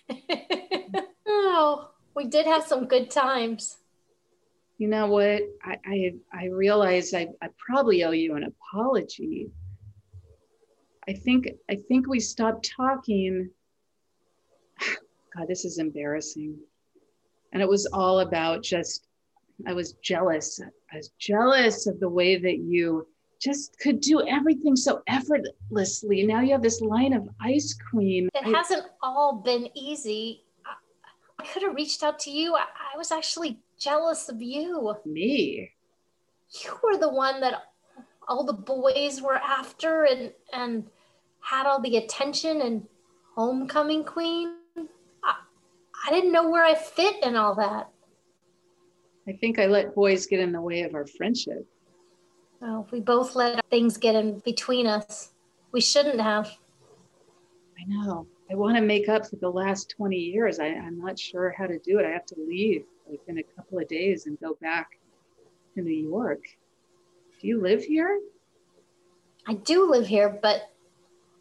oh, 1.28 1.90
we 2.14 2.26
did 2.26 2.46
have 2.46 2.64
some 2.66 2.86
good 2.86 3.10
times. 3.10 3.78
You 4.78 4.90
know 4.90 5.08
what? 5.08 5.44
I 5.64 5.78
I, 5.86 6.14
I 6.34 6.46
realize 6.48 7.14
I, 7.14 7.28
I 7.42 7.48
probably 7.58 8.04
owe 8.04 8.12
you 8.12 8.36
an 8.36 8.44
apology. 8.44 9.50
I 11.08 11.14
think 11.14 11.48
I 11.70 11.78
think 11.88 12.08
we 12.08 12.20
stopped 12.20 12.70
talking. 12.76 13.50
God, 15.36 15.48
this 15.48 15.66
is 15.66 15.78
embarrassing. 15.78 16.58
And 17.54 17.62
it 17.62 17.70
was 17.70 17.86
all 17.88 18.20
about 18.22 18.64
just 18.64 19.08
I 19.68 19.74
was 19.74 19.94
jealous. 20.04 20.60
I 20.92 20.98
was 20.98 21.12
jealous 21.20 21.88
of 21.88 22.00
the 22.00 22.10
way 22.10 22.38
that 22.38 22.58
you 22.58 23.08
just 23.42 23.78
could 23.80 24.02
do 24.02 24.26
everything 24.28 24.76
so 24.76 25.02
effortlessly. 25.08 26.26
Now 26.26 26.42
you 26.42 26.52
have 26.52 26.64
this 26.64 26.82
line 26.82 27.14
of 27.14 27.30
ice 27.42 27.76
cream. 27.90 28.30
It 28.34 28.48
I, 28.48 28.58
hasn't 28.58 28.86
all 29.02 29.42
been 29.46 29.70
easy. 29.76 30.44
I, 30.66 31.44
I 31.44 31.46
could 31.46 31.64
have 31.64 31.76
reached 31.76 32.04
out 32.04 32.20
to 32.20 32.32
you. 32.32 32.56
I, 32.56 32.66
I 32.94 32.98
was 32.98 33.12
actually 33.12 33.60
jealous 33.80 34.30
of 34.30 34.42
you. 34.42 34.96
Me? 35.06 35.72
You 36.64 36.80
were 36.84 36.98
the 36.98 37.10
one 37.10 37.42
that 37.42 37.64
all 38.28 38.44
the 38.44 38.54
boys 38.54 39.22
were 39.22 39.36
after 39.36 40.06
and 40.06 40.32
and 40.54 40.86
had 41.46 41.68
all 41.68 41.80
the 41.80 41.98
attention 41.98 42.62
and 42.62 42.88
homecoming 43.36 44.04
queen. 44.04 44.56
I, 45.24 45.36
I 46.08 46.10
didn't 46.10 46.32
know 46.32 46.50
where 46.50 46.64
I 46.64 46.74
fit 46.74 47.24
in 47.24 47.36
all 47.36 47.54
that. 47.56 47.88
I 49.28 49.34
think 49.34 49.60
I 49.60 49.68
let 49.68 49.94
boys 49.94 50.26
get 50.26 50.40
in 50.40 50.52
the 50.52 50.62
way 50.62 50.82
of 50.82 50.96
our 50.96 51.06
friendship. 51.06 51.68
Well, 52.60 52.88
we 52.92 53.00
both 53.00 53.36
let 53.36 53.64
things 53.70 53.98
get 53.98 54.16
in 54.16 54.40
between 54.40 54.88
us. 54.88 55.34
We 55.72 55.82
shouldn't 55.82 56.20
have. 56.20 56.48
I 57.80 57.84
know. 57.88 58.26
I 58.50 58.56
want 58.56 58.76
to 58.78 58.82
make 58.82 59.08
up 59.08 59.28
for 59.28 59.36
the 59.36 59.50
last 59.50 59.92
20 59.92 60.16
years. 60.16 60.60
I, 60.60 60.68
I'm 60.68 60.98
not 60.98 61.20
sure 61.20 61.54
how 61.56 61.68
to 61.68 61.78
do 61.78 62.00
it. 62.00 62.06
I 62.06 62.10
have 62.10 62.26
to 62.28 62.36
leave 62.40 62.86
like 63.08 63.22
in 63.28 63.38
a 63.38 63.44
couple 63.56 63.78
of 63.78 63.88
days 63.88 64.26
and 64.26 64.40
go 64.40 64.58
back 64.62 65.00
to 65.76 65.82
New 65.82 65.92
York. 65.92 66.42
Do 67.40 67.48
you 67.48 67.62
live 67.62 67.84
here? 67.84 68.20
I 69.48 69.54
do 69.54 69.92
live 69.92 70.08
here, 70.08 70.40
but 70.42 70.72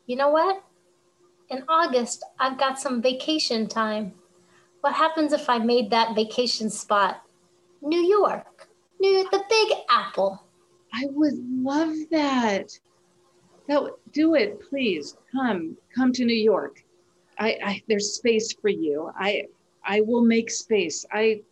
you 0.07 0.16
know 0.16 0.28
what? 0.28 0.62
In 1.50 1.64
August, 1.68 2.24
I've 2.38 2.59
got 2.59 2.78
some 2.78 3.02
vacation 3.02 3.68
time. 3.68 4.12
What 4.80 4.94
happens 4.94 5.32
if 5.32 5.48
I 5.48 5.59
made 5.59 5.90
that 5.90 6.14
vacation 6.14 6.70
spot 6.70 7.22
New 7.82 8.02
York? 8.02 8.68
New 9.00 9.11
York, 9.11 9.30
the 9.30 9.42
Big 9.48 9.78
Apple. 9.88 10.42
I 10.92 11.07
would 11.11 11.34
love 11.34 11.94
that. 12.11 12.78
That 13.68 13.90
do 14.12 14.34
it, 14.34 14.61
please. 14.68 15.16
Come, 15.32 15.76
come 15.94 16.12
to 16.12 16.24
New 16.24 16.36
York. 16.36 16.84
I, 17.38 17.59
I 17.64 17.82
there's 17.88 18.14
space 18.14 18.52
for 18.52 18.68
you. 18.68 19.11
I 19.18 19.44
I 19.84 20.00
will 20.00 20.22
make 20.22 20.50
space. 20.50 21.05
I 21.12 21.42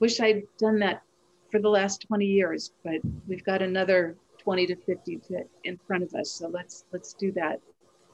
wish 0.00 0.20
I'd 0.20 0.42
done 0.58 0.78
that 0.80 1.02
for 1.50 1.60
the 1.60 1.68
last 1.68 2.06
20 2.06 2.26
years, 2.26 2.72
but 2.84 2.96
we've 3.26 3.44
got 3.44 3.62
another 3.62 4.16
20 4.38 4.66
to 4.66 4.76
50 4.76 5.16
to, 5.28 5.44
in 5.64 5.78
front 5.86 6.02
of 6.02 6.14
us. 6.14 6.30
So 6.30 6.48
let's 6.48 6.84
let's 6.92 7.14
do 7.14 7.32
that. 7.32 7.60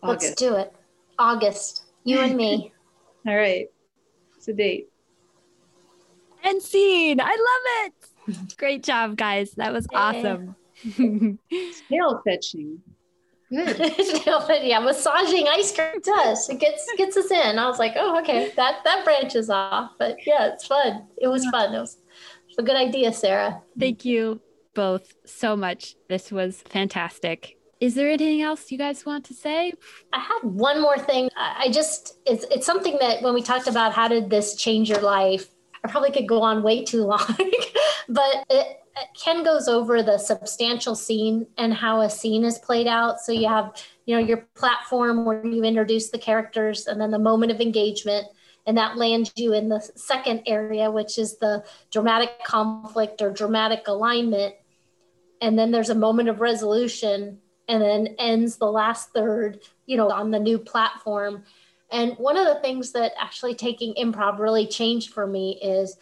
August. 0.02 0.28
Let's 0.30 0.40
do 0.40 0.56
it. 0.56 0.72
August. 1.18 1.84
You 2.04 2.20
and 2.20 2.36
me. 2.36 2.72
All 3.26 3.36
right. 3.36 3.68
It's 4.36 4.48
a 4.48 4.52
date. 4.52 4.88
And 6.42 6.60
scene. 6.62 7.20
I 7.20 7.30
love 7.30 7.92
it. 8.28 8.56
Great 8.58 8.82
job, 8.82 9.16
guys. 9.16 9.52
That 9.52 9.72
was 9.72 9.86
awesome. 9.94 10.56
Tail 11.88 12.22
fetching. 12.24 12.80
Good. 13.50 13.78
yeah, 14.64 14.80
massaging 14.80 15.46
ice 15.48 15.74
cream 15.74 16.00
does. 16.02 16.48
It 16.48 16.58
gets 16.58 16.86
gets 16.96 17.16
us 17.16 17.30
in. 17.30 17.58
I 17.58 17.66
was 17.66 17.78
like, 17.78 17.94
oh, 17.96 18.18
okay, 18.20 18.52
that 18.56 18.80
that 18.84 19.04
branches 19.04 19.48
off. 19.48 19.92
But 19.98 20.16
yeah, 20.26 20.52
it's 20.52 20.66
fun. 20.66 21.06
It 21.18 21.28
was 21.28 21.46
fun. 21.46 21.74
It 21.74 21.78
was 21.78 21.98
a 22.58 22.62
good 22.62 22.76
idea, 22.76 23.12
Sarah. 23.12 23.62
Thank 23.78 24.04
you 24.04 24.40
both 24.74 25.14
so 25.24 25.56
much. 25.56 25.94
This 26.08 26.30
was 26.30 26.62
fantastic. 26.62 27.56
Is 27.80 27.94
there 27.94 28.08
anything 28.08 28.42
else 28.42 28.70
you 28.70 28.78
guys 28.78 29.04
want 29.04 29.24
to 29.26 29.34
say? 29.34 29.72
I 30.12 30.18
had 30.18 30.40
one 30.42 30.80
more 30.80 30.98
thing. 30.98 31.28
I 31.36 31.68
just 31.70 32.18
it's 32.26 32.44
it's 32.50 32.66
something 32.66 32.96
that 33.00 33.22
when 33.22 33.34
we 33.34 33.42
talked 33.42 33.68
about 33.68 33.92
how 33.92 34.08
did 34.08 34.30
this 34.30 34.56
change 34.56 34.88
your 34.88 35.00
life, 35.00 35.48
I 35.84 35.88
probably 35.88 36.10
could 36.10 36.28
go 36.28 36.42
on 36.42 36.62
way 36.62 36.84
too 36.84 37.04
long, 37.04 37.36
but 38.08 38.44
it, 38.48 38.80
Ken 39.20 39.42
goes 39.42 39.68
over 39.68 40.02
the 40.02 40.18
substantial 40.18 40.94
scene 40.94 41.46
and 41.58 41.74
how 41.74 42.00
a 42.00 42.10
scene 42.10 42.44
is 42.44 42.58
played 42.58 42.86
out. 42.86 43.20
So 43.20 43.32
you 43.32 43.48
have, 43.48 43.72
you 44.06 44.14
know, 44.14 44.24
your 44.24 44.48
platform 44.54 45.24
where 45.24 45.44
you 45.44 45.64
introduce 45.64 46.10
the 46.10 46.18
characters 46.18 46.86
and 46.86 47.00
then 47.00 47.10
the 47.10 47.18
moment 47.18 47.52
of 47.52 47.60
engagement. 47.60 48.26
And 48.66 48.78
that 48.78 48.96
lands 48.96 49.30
you 49.36 49.52
in 49.52 49.68
the 49.68 49.80
second 49.94 50.42
area, 50.46 50.90
which 50.90 51.18
is 51.18 51.36
the 51.38 51.64
dramatic 51.90 52.44
conflict 52.44 53.20
or 53.20 53.30
dramatic 53.30 53.88
alignment. 53.88 54.54
And 55.40 55.58
then 55.58 55.70
there's 55.70 55.90
a 55.90 55.94
moment 55.94 56.28
of 56.28 56.40
resolution 56.40 57.38
and 57.68 57.82
then 57.82 58.14
ends 58.18 58.56
the 58.56 58.70
last 58.70 59.10
third, 59.10 59.60
you 59.86 59.96
know, 59.96 60.10
on 60.10 60.30
the 60.30 60.38
new 60.38 60.58
platform. 60.58 61.44
And 61.90 62.14
one 62.18 62.36
of 62.36 62.46
the 62.46 62.60
things 62.60 62.92
that 62.92 63.12
actually 63.20 63.54
taking 63.54 63.94
improv 63.94 64.38
really 64.38 64.66
changed 64.66 65.12
for 65.12 65.26
me 65.26 65.58
is 65.62 65.96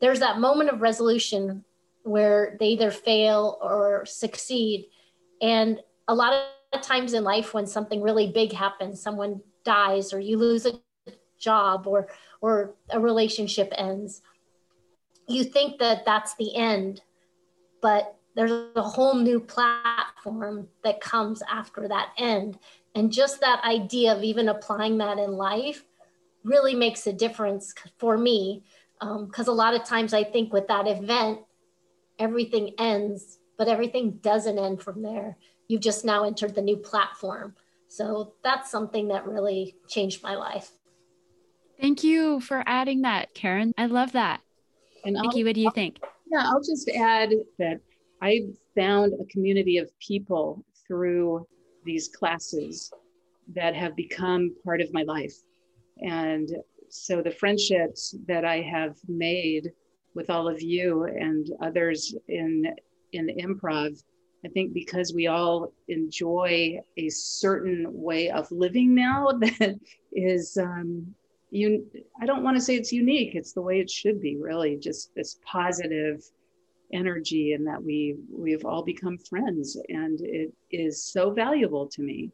there's 0.00 0.20
that 0.20 0.38
moment 0.38 0.70
of 0.70 0.82
resolution 0.82 1.64
where 2.02 2.56
they 2.58 2.68
either 2.68 2.90
fail 2.90 3.58
or 3.60 4.04
succeed. 4.06 4.86
And 5.42 5.80
a 6.08 6.14
lot 6.14 6.32
of 6.72 6.82
times 6.82 7.12
in 7.12 7.24
life, 7.24 7.54
when 7.54 7.66
something 7.66 8.02
really 8.02 8.30
big 8.32 8.52
happens, 8.52 9.00
someone 9.00 9.40
dies 9.64 10.12
or 10.12 10.20
you 10.20 10.38
lose 10.38 10.66
a 10.66 10.72
job 11.38 11.86
or 11.86 12.08
or 12.40 12.74
a 12.90 12.98
relationship 12.98 13.72
ends, 13.76 14.22
you 15.28 15.44
think 15.44 15.78
that 15.78 16.04
that's 16.04 16.34
the 16.36 16.56
end, 16.56 17.02
but 17.82 18.16
there's 18.40 18.74
a 18.74 18.82
whole 18.82 19.16
new 19.16 19.38
platform 19.38 20.66
that 20.82 20.98
comes 21.02 21.42
after 21.50 21.86
that 21.86 22.12
end. 22.16 22.58
And 22.94 23.12
just 23.12 23.40
that 23.40 23.62
idea 23.64 24.16
of 24.16 24.22
even 24.22 24.48
applying 24.48 24.96
that 24.98 25.18
in 25.18 25.32
life 25.32 25.84
really 26.42 26.74
makes 26.74 27.06
a 27.06 27.12
difference 27.12 27.74
for 27.98 28.16
me. 28.16 28.64
Because 28.98 29.48
um, 29.48 29.54
a 29.54 29.56
lot 29.56 29.74
of 29.74 29.84
times 29.84 30.14
I 30.14 30.24
think 30.24 30.54
with 30.54 30.68
that 30.68 30.88
event, 30.88 31.40
everything 32.18 32.72
ends, 32.78 33.38
but 33.58 33.68
everything 33.68 34.12
doesn't 34.22 34.58
end 34.58 34.82
from 34.82 35.02
there. 35.02 35.36
You've 35.68 35.82
just 35.82 36.06
now 36.06 36.24
entered 36.24 36.54
the 36.54 36.62
new 36.62 36.78
platform. 36.78 37.54
So 37.88 38.32
that's 38.42 38.70
something 38.70 39.08
that 39.08 39.26
really 39.26 39.76
changed 39.86 40.22
my 40.22 40.36
life. 40.36 40.70
Thank 41.78 42.04
you 42.04 42.40
for 42.40 42.62
adding 42.66 43.02
that, 43.02 43.34
Karen. 43.34 43.74
I 43.76 43.84
love 43.84 44.12
that. 44.12 44.40
And 45.04 45.16
Nikki, 45.20 45.44
what 45.44 45.54
do 45.54 45.60
you 45.60 45.70
think? 45.74 46.00
Yeah, 46.32 46.44
I'll 46.46 46.62
just 46.62 46.88
add 46.88 47.32
that 47.58 47.80
I 48.22 48.42
found 48.74 49.14
a 49.14 49.24
community 49.26 49.78
of 49.78 49.90
people 49.98 50.64
through 50.86 51.46
these 51.84 52.08
classes 52.08 52.92
that 53.54 53.74
have 53.74 53.96
become 53.96 54.54
part 54.64 54.80
of 54.80 54.92
my 54.92 55.02
life. 55.02 55.34
And 56.02 56.48
so 56.88 57.22
the 57.22 57.30
friendships 57.30 58.14
that 58.26 58.44
I 58.44 58.60
have 58.60 58.96
made 59.08 59.70
with 60.14 60.30
all 60.30 60.48
of 60.48 60.60
you 60.60 61.04
and 61.04 61.50
others 61.62 62.14
in 62.28 62.74
in 63.12 63.28
improv 63.38 64.02
i 64.44 64.48
think 64.48 64.72
because 64.72 65.12
we 65.14 65.26
all 65.26 65.72
enjoy 65.88 66.78
a 66.96 67.08
certain 67.08 67.86
way 67.88 68.30
of 68.30 68.50
living 68.50 68.94
now 68.94 69.28
that 69.40 69.78
is 70.12 70.56
um 70.56 71.14
you 71.50 71.86
i 72.20 72.26
don't 72.26 72.42
want 72.42 72.56
to 72.56 72.60
say 72.60 72.76
it's 72.76 72.92
unique 72.92 73.34
it's 73.34 73.52
the 73.52 73.62
way 73.62 73.80
it 73.80 73.90
should 73.90 74.20
be 74.20 74.36
really 74.36 74.76
just 74.76 75.14
this 75.14 75.38
positive 75.44 76.22
energy 76.92 77.52
and 77.52 77.66
that 77.66 77.82
we 77.82 78.16
we've 78.30 78.64
all 78.64 78.82
become 78.82 79.16
friends 79.18 79.76
and 79.88 80.20
it 80.20 80.52
is 80.70 81.04
so 81.04 81.30
valuable 81.30 81.86
to 81.86 82.02
me 82.02 82.30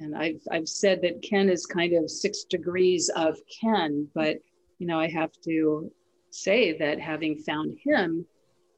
and 0.00 0.16
i've 0.16 0.40
i've 0.50 0.68
said 0.68 1.00
that 1.00 1.22
ken 1.22 1.48
is 1.48 1.64
kind 1.64 1.94
of 1.94 2.10
six 2.10 2.44
degrees 2.44 3.10
of 3.16 3.38
ken 3.60 4.06
but 4.14 4.36
you 4.78 4.86
know 4.86 5.00
i 5.00 5.08
have 5.08 5.32
to 5.42 5.90
say 6.30 6.76
that 6.78 7.00
having 7.00 7.38
found 7.38 7.76
him, 7.82 8.26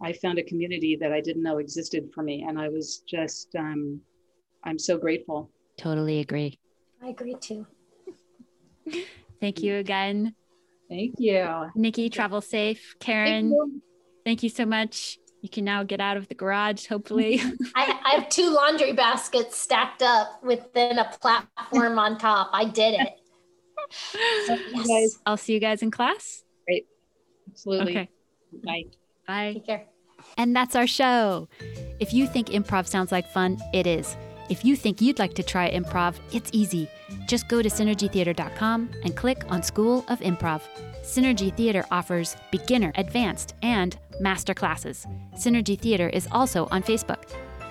I 0.03 0.13
found 0.13 0.39
a 0.39 0.43
community 0.43 0.97
that 1.01 1.13
I 1.13 1.21
didn't 1.21 1.43
know 1.43 1.59
existed 1.59 2.11
for 2.15 2.23
me. 2.23 2.45
And 2.49 2.59
I 2.59 2.69
was 2.69 3.03
just, 3.07 3.55
um, 3.57 4.01
I'm 4.65 4.79
so 4.79 4.97
grateful. 4.97 5.51
Totally 5.77 6.21
agree. 6.21 6.59
I 7.03 7.09
agree 7.09 7.37
too. 7.41 7.67
Thank 9.41 9.63
you 9.63 9.77
again. 9.77 10.35
Thank 10.89 11.15
you. 11.19 11.71
Nikki, 11.75 12.11
travel 12.11 12.41
safe. 12.41 12.97
Karen, 12.99 13.83
thank 14.31 14.45
you, 14.45 14.49
so 14.49 14.65
much. 14.65 15.19
You 15.43 15.49
can 15.49 15.65
now 15.65 15.83
get 15.83 16.01
out 16.01 16.17
of 16.17 16.29
the 16.29 16.37
garage, 16.37 16.87
hopefully. 16.87 17.41
I, 17.75 17.99
I, 18.05 18.11
have 18.21 18.29
two 18.29 18.49
laundry 18.49 18.93
baskets 18.93 19.57
stacked 19.57 20.03
up 20.03 20.41
within 20.45 20.99
a 20.99 21.11
platform 21.21 21.99
on 21.99 22.17
top. 22.17 22.51
I 22.53 22.67
did 22.67 23.01
it. 23.01 23.09
So, 24.47 24.55
yes. 24.85 25.19
I'll 25.27 25.37
see 25.37 25.53
you 25.55 25.59
guys 25.59 25.83
in 25.83 25.91
class. 25.91 26.45
Great. 26.65 26.87
Absolutely. 27.51 27.93
Okay. 27.93 28.09
Bye. 28.65 28.85
Bye. 29.27 29.53
Take 29.55 29.67
care. 29.67 29.87
And 30.39 30.55
that's 30.55 30.77
our 30.77 30.87
show. 30.87 31.49
If 31.99 32.13
you 32.13 32.29
think 32.29 32.49
improv 32.51 32.87
sounds 32.87 33.11
like 33.11 33.29
fun, 33.33 33.59
it 33.73 33.89
is. 33.89 34.17
If 34.49 34.65
you 34.65 34.77
think 34.77 35.01
you'd 35.01 35.19
like 35.19 35.35
to 35.35 35.43
try 35.43 35.73
improv, 35.73 36.15
it's 36.33 36.51
easy. 36.53 36.89
Just 37.27 37.49
go 37.49 37.63
to 37.63 37.69
synergytheater.com 37.69 38.91
and 39.03 39.17
click 39.17 39.43
on 39.49 39.65
School 39.65 40.05
of 40.07 40.21
Improv. 40.21 40.63
Synergy 41.03 41.55
Theater 41.57 41.85
offers 41.91 42.37
beginner, 42.51 42.93
advanced, 42.97 43.55
and 43.63 43.97
master 44.21 44.55
classes. 44.55 45.07
Synergy 45.35 45.79
Theater 45.79 46.09
is 46.09 46.29
also 46.31 46.69
on 46.71 46.83
Facebook. 46.83 47.23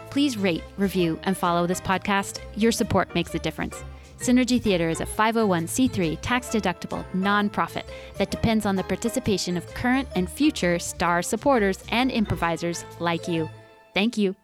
Please 0.10 0.38
rate, 0.38 0.64
review, 0.78 1.20
and 1.24 1.38
follow 1.38 1.68
this 1.68 1.82
podcast. 1.82 2.40
Your 2.56 2.72
support 2.72 3.14
makes 3.14 3.34
a 3.36 3.40
difference. 3.40 3.84
Synergy 4.20 4.62
Theater 4.62 4.90
is 4.90 5.00
a 5.00 5.06
501c3 5.06 6.18
tax 6.22 6.48
deductible 6.48 7.06
nonprofit 7.14 7.84
that 8.18 8.32
depends 8.32 8.66
on 8.66 8.76
the 8.76 8.84
participation 8.84 9.56
of 9.56 9.66
current 9.76 10.10
and 10.16 10.30
future 10.30 10.78
star 10.78 11.22
supporters 11.22 11.84
and 11.90 12.12
improvisers 12.12 12.84
like 13.00 13.28
you. 13.28 13.50
Thank 13.94 14.18
you. 14.18 14.36